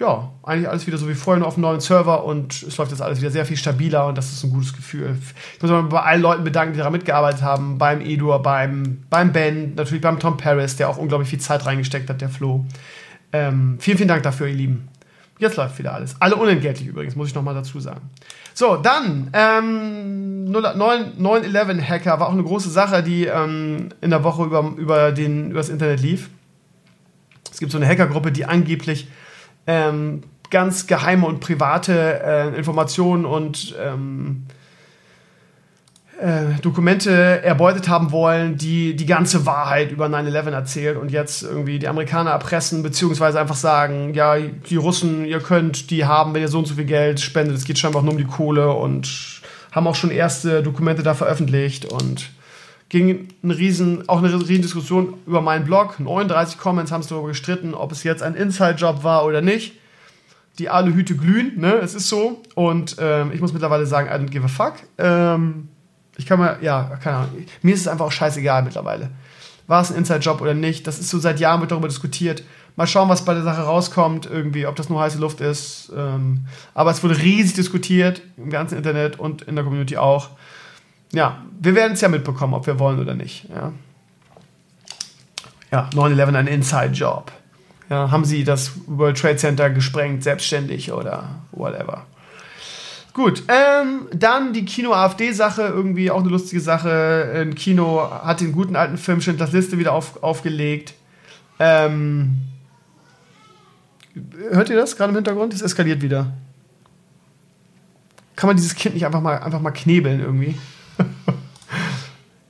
[0.00, 2.90] ja, eigentlich alles wieder so wie vorher, nur auf einem neuen Server und es läuft
[2.90, 5.14] jetzt alles wieder sehr viel stabiler und das ist ein gutes Gefühl.
[5.54, 9.30] Ich muss mich bei allen Leuten bedanken, die daran mitgearbeitet haben, beim Edur, beim, beim
[9.32, 12.64] Ben, natürlich beim Tom Paris, der auch unglaublich viel Zeit reingesteckt hat, der Flo.
[13.34, 14.88] Ähm, vielen, vielen Dank dafür, ihr Lieben.
[15.38, 16.16] Jetzt läuft wieder alles.
[16.18, 18.00] Alle unentgeltlich übrigens, muss ich nochmal dazu sagen.
[18.54, 24.72] So, dann, ähm, 9-11-Hacker war auch eine große Sache, die ähm, in der Woche über,
[24.78, 26.30] über, den, über das Internet lief.
[27.52, 29.08] Es gibt so eine Hackergruppe, die angeblich
[29.70, 34.46] ähm, ganz geheime und private äh, Informationen und ähm,
[36.20, 41.78] äh, Dokumente erbeutet haben wollen, die die ganze Wahrheit über 9-11 erzählt und jetzt irgendwie
[41.78, 46.48] die Amerikaner erpressen, beziehungsweise einfach sagen, ja, die Russen, ihr könnt die haben, wenn ihr
[46.48, 47.56] so und so viel Geld spendet.
[47.56, 49.40] Es geht scheinbar nur um die Kohle und
[49.70, 52.30] haben auch schon erste Dokumente da veröffentlicht und
[52.90, 55.98] ging eine riesen, auch eine riesen Diskussion über meinen Blog.
[55.98, 59.74] 39 Comments haben es darüber gestritten, ob es jetzt ein Inside-Job war oder nicht.
[60.58, 61.74] Die Aluhüte glühen, ne?
[61.74, 62.42] Es ist so.
[62.56, 64.74] Und ähm, ich muss mittlerweile sagen, I don't give a fuck.
[64.98, 65.68] Ähm,
[66.18, 67.46] ich kann mal, ja, keine Ahnung.
[67.62, 69.10] Mir ist es einfach auch scheißegal mittlerweile.
[69.68, 70.88] War es ein Inside-Job oder nicht?
[70.88, 72.42] Das ist so seit Jahren wird darüber diskutiert.
[72.74, 75.92] Mal schauen, was bei der Sache rauskommt, irgendwie, ob das nur heiße Luft ist.
[75.96, 80.30] Ähm, aber es wurde riesig diskutiert im ganzen Internet und in der Community auch.
[81.12, 83.48] Ja, wir werden es ja mitbekommen, ob wir wollen oder nicht.
[83.48, 83.72] Ja,
[85.70, 87.32] ja 9-11 ein Inside-Job.
[87.88, 92.06] Ja, haben sie das World Trade Center gesprengt, selbstständig oder whatever.
[93.12, 97.32] Gut, ähm, dann die Kino-AfD-Sache, irgendwie auch eine lustige Sache.
[97.34, 100.94] Ein Kino hat den guten alten Film Schindlers Liste wieder auf, aufgelegt.
[101.58, 102.38] Ähm,
[104.52, 105.52] hört ihr das gerade im Hintergrund?
[105.52, 106.32] Es eskaliert wieder.
[108.36, 110.56] Kann man dieses Kind nicht einfach mal, einfach mal knebeln irgendwie?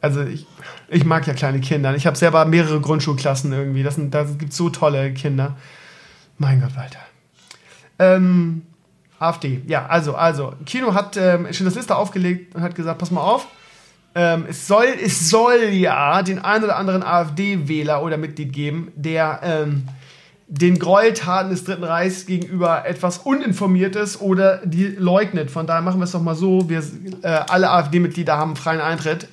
[0.00, 0.46] Also ich,
[0.88, 1.94] ich mag ja kleine Kinder.
[1.94, 3.82] Ich habe selber mehrere Grundschulklassen irgendwie.
[3.82, 5.56] Das, sind, das gibt so tolle Kinder.
[6.38, 7.00] Mein Gott, Walter.
[7.98, 8.62] Ähm,
[9.18, 13.20] AfD, ja, also, also, Kino hat ähm, das Liste aufgelegt und hat gesagt, pass mal
[13.20, 13.46] auf,
[14.14, 19.40] ähm, es, soll, es soll ja den ein oder anderen AfD-Wähler oder Mitglied geben, der
[19.42, 19.86] ähm,
[20.48, 25.50] den Gräueltaten des Dritten Reichs gegenüber etwas Uninformiertes oder die leugnet.
[25.50, 26.82] Von daher machen wir es doch mal so, wir
[27.22, 29.28] äh, alle AfD-Mitglieder haben freien Eintritt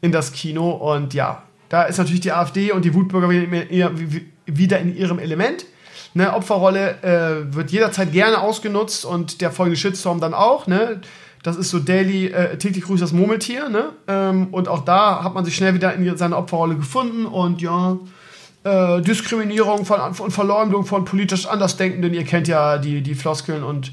[0.00, 4.96] in das Kino und ja, da ist natürlich die AfD und die Wutbürger wieder in
[4.96, 5.66] ihrem Element.
[6.12, 10.66] Ne, Opferrolle äh, wird jederzeit gerne ausgenutzt und der folgende Shitstorm dann auch.
[10.66, 11.00] Ne?
[11.44, 13.68] Das ist so Daily, äh, täglich grüßt das Murmeltier.
[13.68, 13.90] Ne?
[14.08, 17.96] Ähm, und auch da hat man sich schnell wieder in seine Opferrolle gefunden und ja,
[18.64, 22.12] äh, Diskriminierung von, von Verleumdung von politisch Andersdenkenden.
[22.12, 23.92] Ihr kennt ja die, die Floskeln und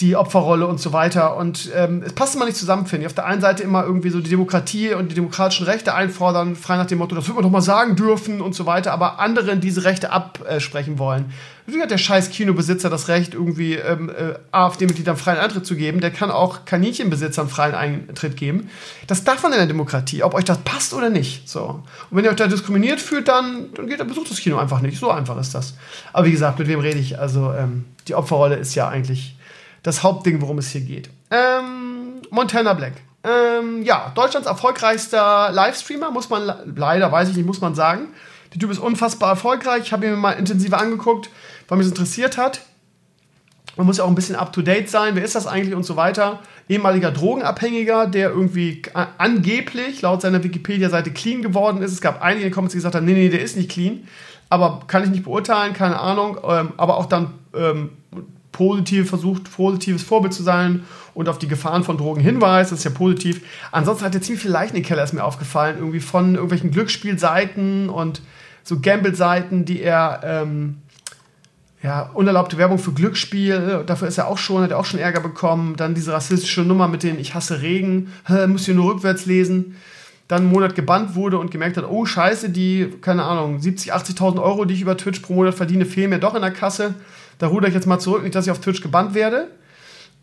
[0.00, 1.36] die Opferrolle und so weiter.
[1.36, 3.06] Und ähm, es passt immer nicht zusammen, finde ich.
[3.06, 6.76] Auf der einen Seite immer irgendwie so die Demokratie und die demokratischen Rechte einfordern, frei
[6.76, 9.60] nach dem Motto, das wird man doch mal sagen dürfen und so weiter, aber anderen
[9.60, 11.32] diese Rechte absprechen wollen.
[11.64, 16.00] Wie hat der scheiß Kinobesitzer das Recht, irgendwie ähm, äh, AfD-Mitgliedern freien Eintritt zu geben?
[16.00, 18.68] Der kann auch Kaninchenbesitzern freien Eintritt geben.
[19.06, 21.48] Das darf man in der Demokratie, ob euch das passt oder nicht.
[21.48, 21.82] So.
[22.10, 24.80] Und wenn ihr euch da diskriminiert fühlt, dann, dann geht, dann besucht das Kino einfach
[24.80, 24.98] nicht.
[24.98, 25.74] So einfach ist das.
[26.12, 27.18] Aber wie gesagt, mit wem rede ich?
[27.18, 29.35] Also ähm, die Opferrolle ist ja eigentlich
[29.86, 31.10] das Hauptding, worum es hier geht.
[31.30, 32.94] Ähm, Montana Black.
[33.22, 38.08] Ähm, ja, Deutschlands erfolgreichster Livestreamer, muss man leider, weiß ich nicht, muss man sagen.
[38.52, 39.84] Der Typ ist unfassbar erfolgreich.
[39.84, 41.30] Ich habe ihn mir mal intensiver angeguckt,
[41.68, 42.62] weil mich das interessiert hat.
[43.76, 45.14] Man muss ja auch ein bisschen up to date sein.
[45.14, 46.40] Wer ist das eigentlich und so weiter?
[46.68, 48.82] Ehemaliger Drogenabhängiger, der irgendwie
[49.18, 51.92] angeblich laut seiner Wikipedia-Seite clean geworden ist.
[51.92, 54.08] Es gab einige, die Comments, die gesagt haben: Nee, nee, der ist nicht clean.
[54.48, 56.38] Aber kann ich nicht beurteilen, keine Ahnung.
[56.48, 57.90] Ähm, aber auch dann ähm,
[58.56, 62.72] positiv versucht, positives Vorbild zu sein und auf die Gefahren von Drogen hinweist.
[62.72, 63.42] Das ist ja positiv.
[63.70, 65.76] Ansonsten hat er ziemlich viel Leichen in den Keller, ist mir aufgefallen.
[65.78, 68.22] Irgendwie von irgendwelchen Glücksspielseiten und
[68.64, 70.20] so Gamble-Seiten, die er.
[70.24, 70.78] Ähm,
[71.82, 75.20] ja, unerlaubte Werbung für Glücksspiel, dafür ist er auch schon, hat er auch schon Ärger
[75.20, 75.76] bekommen.
[75.76, 78.10] Dann diese rassistische Nummer mit dem Ich hasse Regen,
[78.48, 79.76] muss hier nur rückwärts lesen.
[80.26, 84.42] Dann einen Monat gebannt wurde und gemerkt hat, oh scheiße, die, keine Ahnung, 70, 80.000
[84.42, 86.94] Euro, die ich über Twitch pro Monat verdiene, fehlen mir doch in der Kasse
[87.38, 89.48] da ruder ich jetzt mal zurück, nicht, dass ich auf Twitch gebannt werde.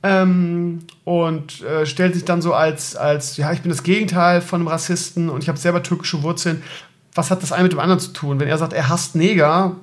[0.06, 4.60] Ähm, und äh, stellt sich dann so als, als, ja, ich bin das Gegenteil von
[4.60, 6.62] einem Rassisten und ich habe selber türkische Wurzeln.
[7.16, 8.40] Was hat das eine mit dem anderen zu tun?
[8.40, 9.78] Wenn er sagt, er hasst Neger,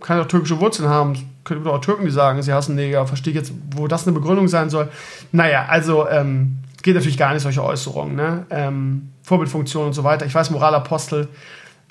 [0.00, 1.14] kann er auch türkische Wurzeln haben.
[1.44, 3.06] Könnte auch Türken, die sagen, sie hassen Neger.
[3.06, 4.88] Verstehe ich jetzt, wo das eine Begründung sein soll.
[5.30, 8.16] Naja, also ähm, geht natürlich gar nicht, solche Äußerungen.
[8.16, 8.46] Ne?
[8.50, 10.26] Ähm, Vorbildfunktion und so weiter.
[10.26, 11.28] Ich weiß, Moralapostel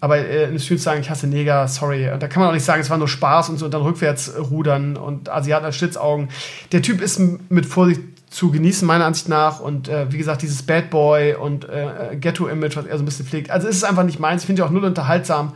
[0.02, 2.10] aber äh, in Streams sagen, ich hasse Neger, sorry.
[2.12, 3.82] Und da kann man auch nicht sagen, es war nur Spaß und so und dann
[3.82, 6.30] rückwärts rudern und Asiaten als Schlitzaugen.
[6.72, 7.20] Der Typ ist
[7.50, 9.60] mit Vorsicht zu genießen, meiner Ansicht nach.
[9.60, 13.26] Und äh, wie gesagt, dieses Bad Boy und äh, Ghetto-Image, was er so ein bisschen
[13.26, 13.50] pflegt.
[13.50, 14.44] Also es ist einfach nicht meins.
[14.44, 15.54] Finde ich auch null unterhaltsam.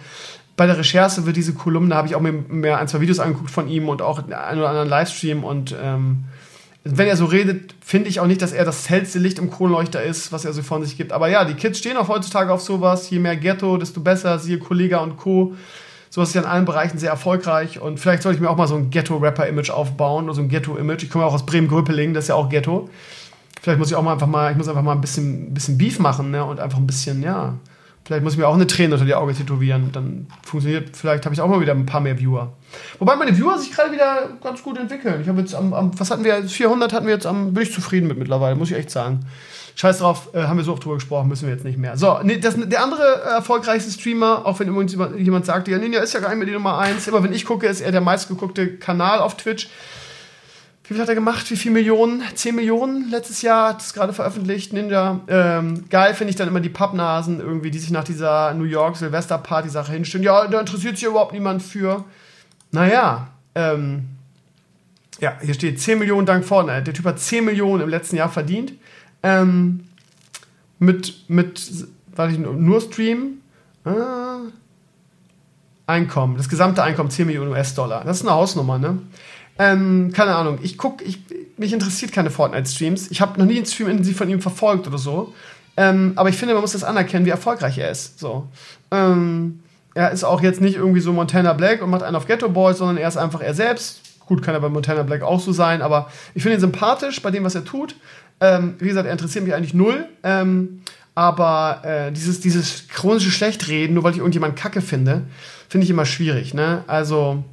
[0.55, 3.51] Bei der Recherche wird diese Kolumne, habe ich auch mir, mir ein, zwei Videos angeguckt
[3.51, 6.25] von ihm und auch einen oder anderen Livestream und ähm,
[6.83, 10.01] wenn er so redet, finde ich auch nicht, dass er das hellste Licht im Kronleuchter
[10.01, 11.11] ist, was er so von sich gibt.
[11.11, 13.09] Aber ja, die Kids stehen auch heutzutage auf sowas.
[13.09, 14.39] Je mehr Ghetto, desto besser.
[14.39, 15.55] Siehe Kollega und Co.
[16.09, 17.79] Sowas ist ja in allen Bereichen sehr erfolgreich.
[17.81, 21.03] Und vielleicht sollte ich mir auch mal so ein Ghetto-Rapper-Image aufbauen oder so ein Ghetto-Image.
[21.03, 22.89] Ich komme auch aus Bremen-Gröpeling, das ist ja auch Ghetto.
[23.61, 25.99] Vielleicht muss ich auch mal einfach mal, ich muss einfach mal ein bisschen, bisschen Beef
[25.99, 26.43] machen ne?
[26.45, 27.55] und einfach ein bisschen, ja,
[28.09, 29.91] Vielleicht muss ich mir auch eine Träne unter die Augen tätowieren.
[29.91, 32.53] Dann funktioniert, vielleicht habe ich auch mal wieder ein paar mehr Viewer.
[32.97, 35.21] Wobei meine Viewer sich gerade wieder ganz gut entwickeln.
[35.21, 37.71] Ich habe jetzt am, am, was hatten wir, 400 hatten wir jetzt am, bin ich
[37.71, 39.27] zufrieden mit mittlerweile, muss ich echt sagen.
[39.75, 41.97] Scheiß drauf, äh, haben wir so oft drüber gesprochen, müssen wir jetzt nicht mehr.
[41.97, 46.01] So, nee, das, der andere äh, erfolgreichste Streamer, auch wenn übrigens jemand sagt, ja, Ninja
[46.01, 48.01] ist ja gar nicht mehr die Nummer 1, immer wenn ich gucke, ist er der
[48.01, 49.69] meistgeguckte Kanal auf Twitch.
[50.89, 51.51] Wie viel hat er gemacht?
[51.51, 52.23] Wie viele Millionen?
[52.33, 55.19] 10 Millionen letztes Jahr, hat es gerade veröffentlicht, Ninja.
[55.27, 58.97] Ähm, geil finde ich dann immer die Pappnasen irgendwie, die sich nach dieser New York
[58.97, 60.23] Silvester-Party-Sache hinstellen.
[60.23, 62.05] Ja, da interessiert sich überhaupt niemand für.
[62.71, 64.05] Naja, ähm,
[65.19, 66.81] ja, hier steht 10 Millionen dank vorne.
[66.81, 68.73] Der Typ hat 10 Millionen im letzten Jahr verdient.
[69.21, 69.81] Ähm,
[70.79, 71.71] mit, mit,
[72.15, 73.41] warte ich, nur Stream.
[73.85, 73.91] Äh,
[75.85, 78.03] Einkommen, das gesamte Einkommen 10 Millionen US-Dollar.
[78.03, 78.99] Das ist eine Hausnummer, ne?
[79.59, 80.57] Ähm, keine Ahnung.
[80.61, 81.19] Ich guck, ich,
[81.57, 83.11] mich interessiert keine Fortnite-Streams.
[83.11, 85.33] Ich habe noch nie einen Stream intensiv von ihm verfolgt oder so.
[85.77, 88.19] Ähm, aber ich finde, man muss das anerkennen, wie erfolgreich er ist.
[88.19, 88.47] So.
[88.91, 89.59] Ähm,
[89.93, 92.77] er ist auch jetzt nicht irgendwie so Montana Black und macht einen auf Ghetto Boys,
[92.77, 94.01] sondern er ist einfach er selbst.
[94.25, 97.31] Gut, kann er bei Montana Black auch so sein, aber ich finde ihn sympathisch bei
[97.31, 97.95] dem, was er tut.
[98.39, 100.05] Ähm, wie gesagt, er interessiert mich eigentlich null.
[100.23, 100.81] Ähm,
[101.15, 105.23] aber äh, dieses, dieses chronische Schlechtreden, nur weil ich irgendjemand kacke finde,
[105.67, 106.53] finde ich immer schwierig.
[106.53, 106.83] Ne?
[106.87, 107.43] Also,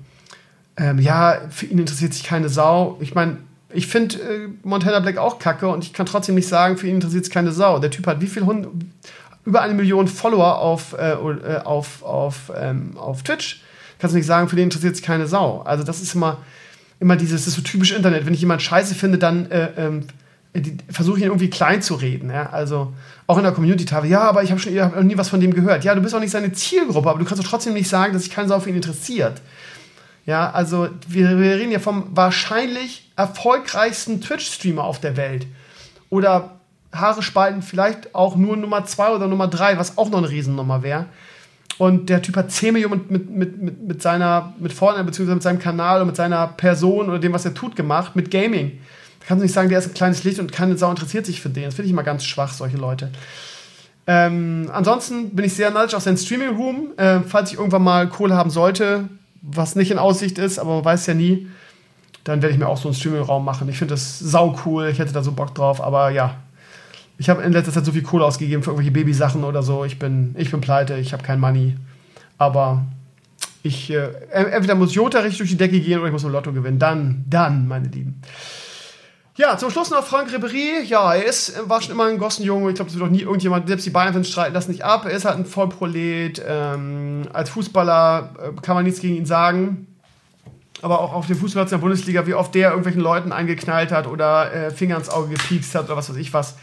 [0.77, 2.99] ähm, ja, für ihn interessiert sich keine Sau.
[3.01, 3.39] Ich meine,
[3.73, 6.97] ich finde äh, Montana Black auch kacke und ich kann trotzdem nicht sagen, für ihn
[6.97, 7.79] interessiert sich keine Sau.
[7.79, 8.69] Der Typ hat wie viel Hund
[9.45, 13.63] über eine Million Follower auf, äh, äh, auf, auf, ähm, auf Twitch.
[13.99, 15.63] Kannst du nicht sagen, für den interessiert sich keine Sau.
[15.63, 16.39] Also das ist immer,
[17.01, 18.27] immer dieses, das ist so typisch Internet.
[18.27, 20.07] Wenn ich jemanden scheiße finde, dann äh, ähm,
[20.91, 22.31] versuche ich ihn irgendwie klein zu reden.
[22.31, 22.51] Ja?
[22.51, 22.93] Also
[23.27, 25.55] auch in der Community-Tafel, ja, aber ich habe schon hab noch nie was von dem
[25.55, 25.85] gehört.
[25.85, 28.23] Ja, du bist auch nicht seine Zielgruppe, aber du kannst doch trotzdem nicht sagen, dass
[28.23, 29.41] sich keine Sau für ihn interessiert.
[30.27, 35.47] Ja, also wir, wir reden ja vom wahrscheinlich erfolgreichsten Twitch-Streamer auf der Welt.
[36.11, 36.57] Oder
[36.93, 40.83] Haare spalten vielleicht auch nur Nummer zwei oder Nummer drei, was auch noch eine Riesennummer
[40.83, 41.07] wäre.
[41.79, 45.43] Und der Typ hat 10 Millionen mit, mit, mit, mit seiner, mit Fortnite, beziehungsweise mit
[45.43, 48.79] seinem Kanal und mit seiner Person oder dem, was er tut, gemacht, mit Gaming.
[49.21, 51.41] Da kannst du nicht sagen, der ist ein kleines Licht und keine Sau interessiert sich
[51.41, 51.65] für den.
[51.65, 53.11] Das finde ich immer ganz schwach, solche Leute.
[54.07, 56.93] Ähm, ansonsten bin ich sehr neidisch auf seinen Streaming-Room.
[56.97, 59.09] Äh, falls ich irgendwann mal Kohle haben sollte,
[59.43, 61.49] was nicht in Aussicht ist, aber man weiß ja nie,
[62.25, 63.69] dann werde ich mir auch so einen Streaming-Raum machen.
[63.69, 66.37] Ich finde das sau cool, ich hätte da so Bock drauf, aber ja.
[67.19, 69.85] Ich habe in letzter Zeit so viel Kohle ausgegeben für irgendwelche Babysachen oder so.
[69.85, 71.77] Ich bin, ich bin pleite, ich habe kein Money.
[72.37, 72.85] Aber
[73.63, 76.53] ich, äh, entweder muss Jota richtig durch die Decke gehen oder ich muss im Lotto
[76.53, 76.79] gewinnen.
[76.79, 78.21] Dann, dann, meine Lieben.
[79.39, 80.83] Ja, zum Schluss noch Frank Ribéry.
[80.85, 82.71] Ja, er ist, war schon immer ein Gossenjunge.
[82.71, 85.05] Ich glaube, das wird doch nie irgendjemand, selbst die Bayern-Fans streiten das nicht ab.
[85.05, 86.43] Er ist halt ein Vollprolet.
[86.47, 89.89] Ähm, als Fußballer äh, kann man nichts gegen ihn sagen.
[90.81, 94.07] Aber auch auf dem Fußballplatz in der Bundesliga, wie oft der irgendwelchen Leuten eingeknallt hat
[94.07, 96.57] oder äh, Finger ins Auge gepiekst hat oder was weiß ich was.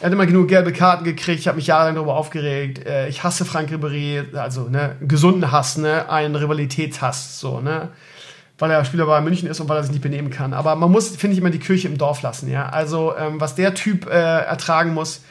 [0.00, 1.40] Er hat immer genug gelbe Karten gekriegt.
[1.40, 2.84] Ich habe mich jahrelang darüber aufgeregt.
[2.86, 4.36] Äh, ich hasse Frank Ribéry.
[4.36, 7.88] Also, ne, gesunden Hass, ne, einen Rivalitätshass, so, ne
[8.58, 10.52] weil er Spieler bei München ist und weil er sich nicht benehmen kann.
[10.52, 12.50] Aber man muss, finde ich, immer die Kirche im Dorf lassen.
[12.50, 12.68] Ja?
[12.68, 15.22] Also, ähm, was der Typ äh, ertragen muss,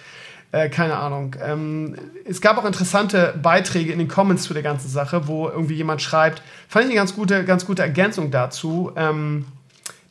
[0.51, 1.35] äh, keine Ahnung.
[1.41, 1.95] Ähm,
[2.25, 6.01] es gab auch interessante Beiträge in den Comments zu der ganzen Sache, wo irgendwie jemand
[6.01, 8.91] schreibt, fand ich eine ganz gute, ganz gute Ergänzung dazu.
[8.95, 9.45] Ähm,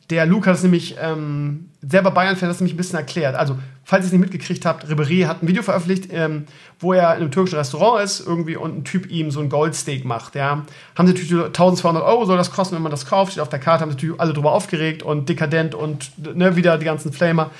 [0.09, 3.35] der Luke hat es nämlich ähm, selber Bayern-Fan, das nämlich ein bisschen erklärt.
[3.35, 3.57] Also,
[3.91, 6.45] falls ihr es nicht mitgekriegt habt, Ribéry hat ein Video veröffentlicht, ähm,
[6.79, 10.05] wo er in einem türkischen Restaurant ist irgendwie und ein Typ ihm so ein Goldsteak
[10.05, 10.35] macht.
[10.35, 10.63] Ja.
[10.95, 13.59] Haben sie natürlich 1200 Euro soll das kosten, wenn man das kauft, steht auf der
[13.59, 17.51] Karte, haben sich natürlich alle drüber aufgeregt und dekadent und ne, wieder die ganzen Flamer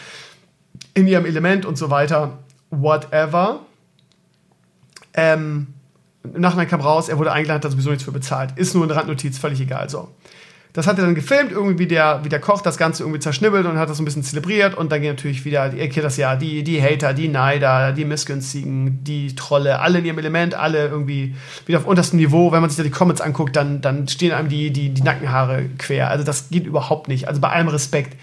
[0.93, 2.37] in ihrem Element und so weiter.
[2.69, 3.59] Whatever.
[5.13, 5.67] Ähm,
[6.23, 8.51] Im kam raus, er wurde eingeladen, hat da sowieso nichts für bezahlt.
[8.55, 9.89] Ist nur eine Randnotiz, völlig egal.
[9.89, 10.07] So.
[10.73, 13.65] Das hat er dann gefilmt, irgendwie wie der, wie der Koch das Ganze irgendwie zerschnibbelt
[13.65, 14.76] und hat das ein bisschen zelebriert.
[14.76, 18.06] Und dann geht natürlich wieder, ihr kennt das ja, die, die Hater, die Neider, die
[18.06, 21.35] Missgünstigen, die Trolle, alle in ihrem Element, alle irgendwie
[21.65, 22.53] wieder auf unterstem Niveau.
[22.53, 25.65] Wenn man sich da die Comments anguckt, dann, dann stehen einem die, die, die Nackenhaare
[25.77, 26.10] quer.
[26.10, 27.27] Also das geht überhaupt nicht.
[27.27, 28.15] Also bei allem Respekt.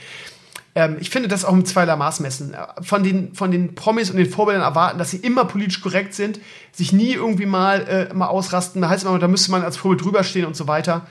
[0.75, 2.57] Ähm, ich finde das auch mit zweierlei Maß messen.
[2.81, 6.41] Von den, von den Promis und den Vorbildern erwarten, dass sie immer politisch korrekt sind,
[6.73, 8.81] sich nie irgendwie mal, äh, mal ausrasten.
[8.81, 11.07] Da heißt es immer, da müsste man als Vorbild drüber stehen und so weiter.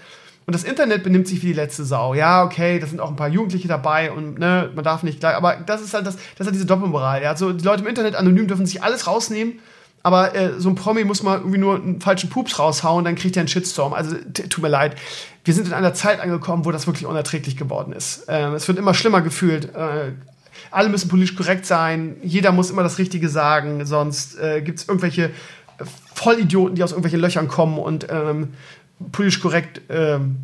[0.47, 2.13] Und das Internet benimmt sich wie die letzte Sau.
[2.13, 5.35] Ja, okay, da sind auch ein paar Jugendliche dabei und ne, man darf nicht gleich.
[5.35, 7.21] Aber das ist halt das, das ist halt diese Doppelmoral.
[7.21, 9.59] Ja, so die Leute im Internet anonym dürfen sich alles rausnehmen.
[10.03, 13.35] Aber äh, so ein Promi muss mal irgendwie nur einen falschen Pups raushauen, dann kriegt
[13.35, 13.91] er einen Shitstorm.
[13.91, 14.15] Also
[14.49, 14.95] tut mir leid.
[15.43, 18.23] Wir sind in einer Zeit angekommen, wo das wirklich unerträglich geworden ist.
[18.29, 19.75] Ähm, es wird immer schlimmer gefühlt.
[19.75, 20.13] Äh,
[20.71, 22.15] alle müssen politisch korrekt sein.
[22.23, 23.85] Jeder muss immer das Richtige sagen.
[23.85, 25.31] Sonst äh, gibt es irgendwelche
[26.13, 28.53] Vollidioten, die aus irgendwelchen Löchern kommen und ähm,
[29.11, 30.37] politisch korrekt ähm,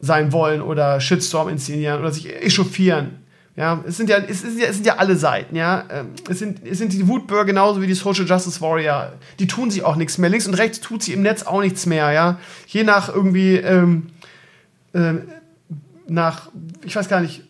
[0.00, 3.22] sein wollen oder Shitstorm inszenieren oder sich echauffieren.
[3.56, 5.82] Ja, es sind ja, es, sind ja, es sind ja alle Seiten, ja.
[5.90, 9.14] Ähm, es sind, es sind die Wutbürger genauso wie die Social Justice Warrior.
[9.40, 10.30] Die tun sich auch nichts mehr.
[10.30, 12.38] Links und rechts tut sie im Netz auch nichts mehr, ja.
[12.68, 14.10] Je nach irgendwie, ähm,
[14.92, 15.14] äh,
[16.06, 16.50] nach,
[16.84, 17.42] ich weiß gar nicht,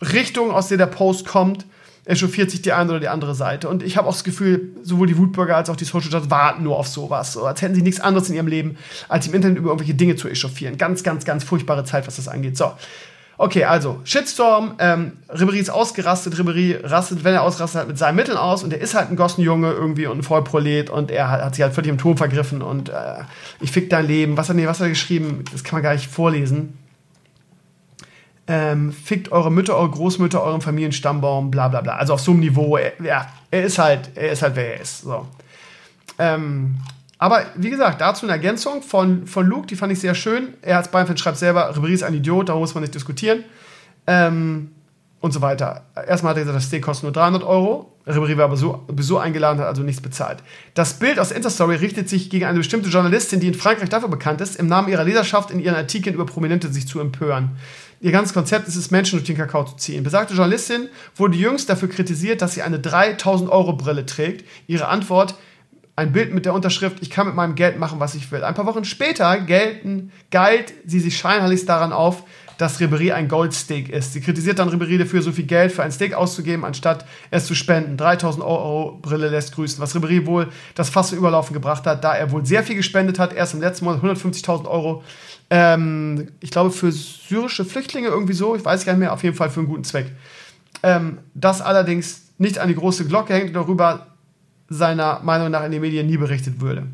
[0.00, 1.66] Richtung, aus der der Post kommt,
[2.06, 3.68] echauffiert sich die eine oder die andere Seite.
[3.68, 6.62] Und ich habe auch das Gefühl, sowohl die Wutbürger als auch die Social Justice warten
[6.62, 7.32] nur auf sowas.
[7.32, 8.78] So, als hätten sie nichts anderes in ihrem Leben,
[9.08, 10.78] als im Internet über irgendwelche Dinge zu echauffieren.
[10.78, 12.56] Ganz, ganz, ganz furchtbare Zeit, was das angeht.
[12.56, 12.72] So.
[13.38, 18.16] Okay, also, Shitstorm, ähm, Ribéry ist ausgerastet, Ribéry rastet, wenn er ausrastet, halt mit seinen
[18.16, 21.42] Mitteln aus und er ist halt ein Gossenjunge irgendwie und ein Vollprolet und er hat,
[21.42, 22.94] hat sich halt völlig im Ton vergriffen und äh,
[23.60, 24.38] ich fick dein Leben.
[24.38, 25.44] Was hat, nee, was hat er geschrieben?
[25.52, 26.78] Das kann man gar nicht vorlesen
[28.48, 31.96] ähm, fickt eure Mütter, eure Großmütter, euren Familienstammbaum, bla bla bla.
[31.96, 34.80] Also auf so einem Niveau, er, ja, er ist halt, er ist halt, wer er
[34.80, 35.02] ist.
[35.02, 35.26] So.
[36.18, 36.76] Ähm,
[37.18, 40.54] Aber wie gesagt, dazu eine Ergänzung von, von Luke, die fand ich sehr schön.
[40.62, 43.44] Er als Bayern-Fan schreibt selber, Ribéry ist ein Idiot, da muss man nicht diskutieren.
[44.06, 44.70] Ähm,
[45.20, 45.82] und so weiter.
[46.06, 47.92] Erstmal hat er gesagt, das Steak kostet nur 300 Euro.
[48.06, 50.38] Ribéry war aber so, so eingeladen, hat also nichts bezahlt.
[50.74, 54.08] Das Bild aus der Insta-Story richtet sich gegen eine bestimmte Journalistin, die in Frankreich dafür
[54.08, 57.56] bekannt ist, im Namen ihrer Leserschaft in ihren Artikeln über Prominente sich zu empören.
[58.00, 60.04] Ihr ganzes Konzept ist es, Menschen durch den Kakao zu ziehen.
[60.04, 64.46] Besagte Journalistin wurde jüngst dafür kritisiert, dass sie eine 3000 Euro Brille trägt.
[64.66, 65.34] Ihre Antwort,
[65.96, 68.44] ein Bild mit der Unterschrift, ich kann mit meinem Geld machen, was ich will.
[68.44, 72.24] Ein paar Wochen später gelten, galt sie sich scheinheiligst daran auf,
[72.58, 74.12] dass Ribéry ein Goldsteak ist.
[74.12, 77.54] Sie kritisiert dann Ribéry dafür, so viel Geld für ein Steak auszugeben, anstatt es zu
[77.54, 77.96] spenden.
[77.96, 79.80] 3000 Euro Brille lässt grüßen.
[79.80, 83.18] Was Ribéry wohl das Fass zu überlaufen gebracht hat, da er wohl sehr viel gespendet
[83.18, 83.32] hat.
[83.34, 85.02] Erst im letzten Monat 150.000 Euro.
[85.50, 88.56] Ähm, ich glaube für syrische Flüchtlinge irgendwie so.
[88.56, 89.12] Ich weiß gar nicht mehr.
[89.12, 90.10] Auf jeden Fall für einen guten Zweck.
[90.82, 94.08] Ähm, das allerdings nicht an die große Glocke hängt und darüber
[94.68, 96.86] seiner Meinung nach in den Medien nie berichtet würde.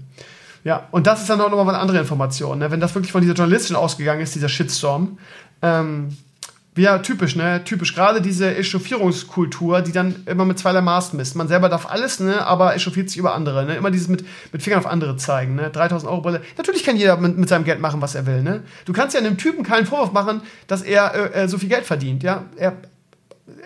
[0.65, 2.59] Ja, und das ist dann auch nochmal eine andere Information.
[2.59, 2.71] Ne?
[2.71, 5.19] Wenn das wirklich von dieser Journalistin ausgegangen ist, dieser Shitstorm,
[5.63, 6.17] ähm,
[6.77, 7.63] ja, typisch, ne?
[7.65, 7.95] Typisch.
[7.95, 11.37] Gerade diese Echauffierungskultur, die dann immer mit zweierlei Maß misst.
[11.37, 12.47] Man selber darf alles, ne?
[12.47, 13.77] Aber echauffiert sich über andere, ne?
[13.77, 15.69] Immer dieses mit, mit Fingern auf andere zeigen, ne?
[15.69, 16.41] 3000 Euro Brille.
[16.57, 18.63] Natürlich kann jeder mit, mit seinem Geld machen, was er will, ne?
[18.87, 21.85] Du kannst ja einem Typen keinen Vorwurf machen, dass er äh, äh so viel Geld
[21.85, 22.45] verdient, ja?
[22.57, 22.79] Er,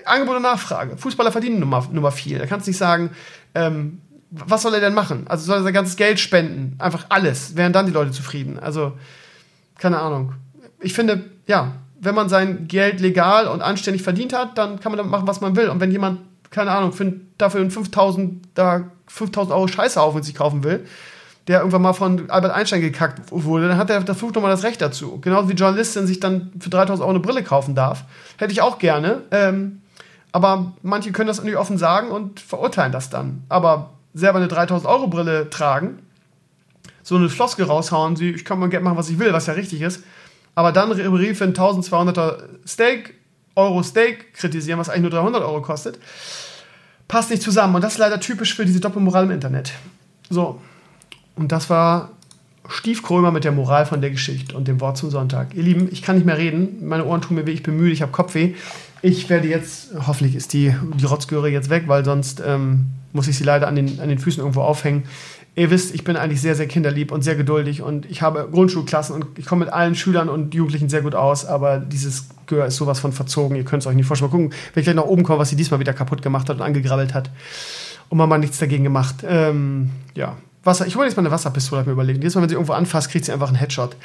[0.04, 0.96] Angebot und Nachfrage.
[0.96, 2.38] Fußballer verdienen Nummer, Nummer viel.
[2.38, 3.10] Da kannst du nicht sagen,
[3.54, 4.00] ähm,
[4.30, 5.26] was soll er denn machen?
[5.28, 6.74] Also soll er sein ganzes Geld spenden?
[6.80, 7.54] Einfach alles.
[7.54, 8.58] Wären dann die Leute zufrieden?
[8.58, 8.94] Also,
[9.78, 10.32] keine Ahnung.
[10.80, 11.72] Ich finde, ja,
[12.06, 15.40] wenn man sein Geld legal und anständig verdient hat, dann kann man damit machen, was
[15.40, 15.68] man will.
[15.68, 16.20] Und wenn jemand,
[16.50, 20.86] keine Ahnung, für, dafür einen 5000, da 5000 Euro Scheiße auf und sich kaufen will,
[21.48, 24.80] der irgendwann mal von Albert Einstein gekackt wurde, dann hat er das nochmal das Recht
[24.80, 25.20] dazu.
[25.20, 28.04] Genauso wie Journalistin sich dann für 3000 Euro eine Brille kaufen darf.
[28.38, 29.22] Hätte ich auch gerne.
[29.30, 29.82] Ähm,
[30.32, 33.44] aber manche können das nicht offen sagen und verurteilen das dann.
[33.48, 35.98] Aber selber eine 3000 Euro Brille tragen,
[37.02, 39.54] so eine Floskel raushauen, sie, ich kann mein Geld machen, was ich will, was ja
[39.54, 40.02] richtig ist,
[40.56, 43.14] aber dann Ribéry für ein 1200er Steak,
[43.54, 45.98] Euro Steak kritisieren, was eigentlich nur 300 Euro kostet,
[47.06, 47.76] passt nicht zusammen.
[47.76, 49.72] Und das ist leider typisch für diese Doppelmoral im Internet.
[50.30, 50.60] So.
[51.36, 52.10] Und das war
[52.68, 55.54] Stiefkrömer mit der Moral von der Geschichte und dem Wort zum Sonntag.
[55.54, 56.86] Ihr Lieben, ich kann nicht mehr reden.
[56.88, 58.54] Meine Ohren tun mir weh, ich bin müde, ich habe Kopfweh.
[59.02, 63.36] Ich werde jetzt, hoffentlich ist die, die Rotzgöre jetzt weg, weil sonst ähm, muss ich
[63.36, 65.04] sie leider an den, an den Füßen irgendwo aufhängen.
[65.58, 69.14] Ihr wisst, ich bin eigentlich sehr, sehr kinderlieb und sehr geduldig und ich habe Grundschulklassen
[69.14, 72.76] und ich komme mit allen Schülern und Jugendlichen sehr gut aus, aber dieses Gehör ist
[72.76, 73.56] sowas von verzogen.
[73.56, 74.30] Ihr könnt es euch nicht vorstellen.
[74.30, 76.56] Mal gucken, wenn ich gleich nach oben komme, was sie diesmal wieder kaputt gemacht hat
[76.56, 77.30] und angegrabbelt hat.
[78.10, 79.24] Und man mal nichts dagegen gemacht.
[79.26, 80.86] Ähm, ja, Wasser.
[80.86, 82.18] Ich hole jetzt mal eine Wasserpistole, habe mir überlegt.
[82.18, 83.96] Jedes Mal, wenn sie irgendwo anfasst, kriegt sie einfach einen Headshot.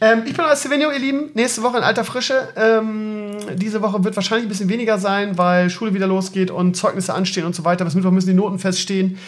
[0.00, 1.30] Ähm, ich bin euer Stevenio, ihr Lieben.
[1.34, 2.48] Nächste Woche in alter Frische.
[2.56, 7.12] Ähm, diese Woche wird wahrscheinlich ein bisschen weniger sein, weil Schule wieder losgeht und Zeugnisse
[7.12, 7.84] anstehen und so weiter.
[7.84, 9.18] Bis Mittwoch müssen die Noten feststehen.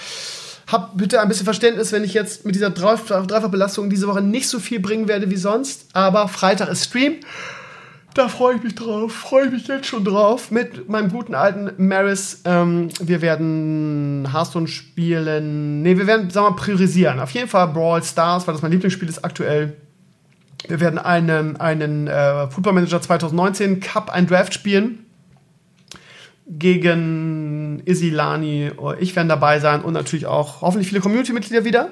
[0.67, 4.59] Habt bitte ein bisschen Verständnis, wenn ich jetzt mit dieser Dreifachbelastung diese Woche nicht so
[4.59, 5.89] viel bringen werde wie sonst.
[5.93, 7.21] Aber Freitag ist Stream.
[8.15, 10.51] Da freue ich mich drauf, freue ich mich jetzt schon drauf.
[10.51, 12.41] Mit meinem guten alten Maris.
[12.45, 15.83] Ähm, wir werden Hearthstone spielen.
[15.83, 17.21] Ne, wir werden, sagen wir mal, priorisieren.
[17.21, 19.77] Auf jeden Fall Brawl Stars, weil das mein Lieblingsspiel ist aktuell.
[20.67, 25.06] Wir werden einen, einen äh, Football Manager 2019 Cup, ein Draft spielen
[26.47, 28.71] gegen Isilani.
[29.01, 31.89] Ich werde dabei sein und natürlich auch hoffentlich viele Community-Mitglieder wieder.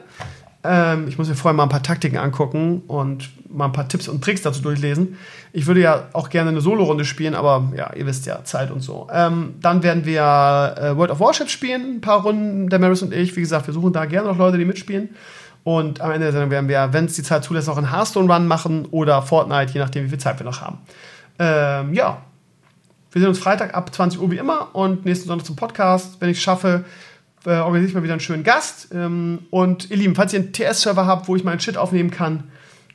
[0.62, 4.08] Ähm, ich muss mir vorher mal ein paar Taktiken angucken und mal ein paar Tipps
[4.08, 5.18] und Tricks dazu durchlesen.
[5.52, 8.80] Ich würde ja auch gerne eine Solo-Runde spielen, aber ja, ihr wisst ja, Zeit und
[8.80, 9.08] so.
[9.12, 13.12] Ähm, dann werden wir äh, World of Warships spielen, ein paar Runden, der Maris und
[13.12, 13.36] ich.
[13.36, 15.10] Wie gesagt, wir suchen da gerne noch Leute, die mitspielen.
[15.64, 18.46] Und am Ende der Sendung werden wir, wenn es die Zeit zulässt, auch einen Hearthstone-Run
[18.46, 20.78] machen oder Fortnite, je nachdem, wie viel Zeit wir noch haben.
[21.38, 22.22] Ähm, ja,
[23.14, 26.16] wir sehen uns Freitag ab 20 Uhr wie immer und nächsten Sonntag zum Podcast.
[26.18, 26.84] Wenn ich es schaffe,
[27.46, 28.88] äh, organisiere ich mal wieder einen schönen Gast.
[28.92, 32.42] Ähm, und ihr Lieben, falls ihr einen TS-Server habt, wo ich meinen Shit aufnehmen kann,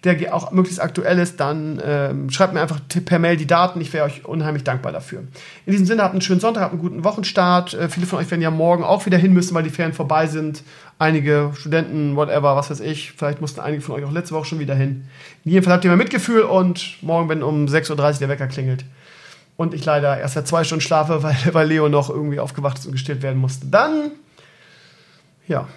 [0.04, 3.80] der auch möglichst aktuell ist, dann ähm, schreibt mir einfach per Mail die Daten.
[3.80, 5.20] Ich wäre euch unheimlich dankbar dafür.
[5.66, 7.74] In diesem Sinne, habt einen schönen Sonntag, habt einen guten Wochenstart.
[7.74, 10.28] Äh, viele von euch werden ja morgen auch wieder hin müssen, weil die Ferien vorbei
[10.28, 10.64] sind.
[11.00, 13.14] Einige Studenten, whatever, was weiß ich.
[13.14, 15.06] Vielleicht mussten einige von euch auch letzte Woche schon wieder hin.
[15.46, 18.48] In jedem Fall habt ihr mal Mitgefühl und morgen, wenn um 6.30 Uhr der Wecker
[18.48, 18.84] klingelt,
[19.60, 22.86] und ich leider erst seit zwei Stunden schlafe, weil, weil Leo noch irgendwie aufgewacht ist
[22.86, 23.68] und gestillt werden musste.
[23.68, 24.12] Dann,
[25.50, 25.68] ja,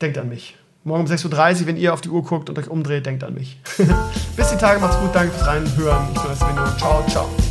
[0.00, 0.56] denkt an mich.
[0.84, 3.34] Morgen um 6.30 Uhr, wenn ihr auf die Uhr guckt und euch umdreht, denkt an
[3.34, 3.58] mich.
[4.36, 6.06] Bis die Tage, macht's gut, danke fürs Reinhören.
[6.14, 6.76] Ich bin das Video.
[6.78, 7.47] Ciao, ciao.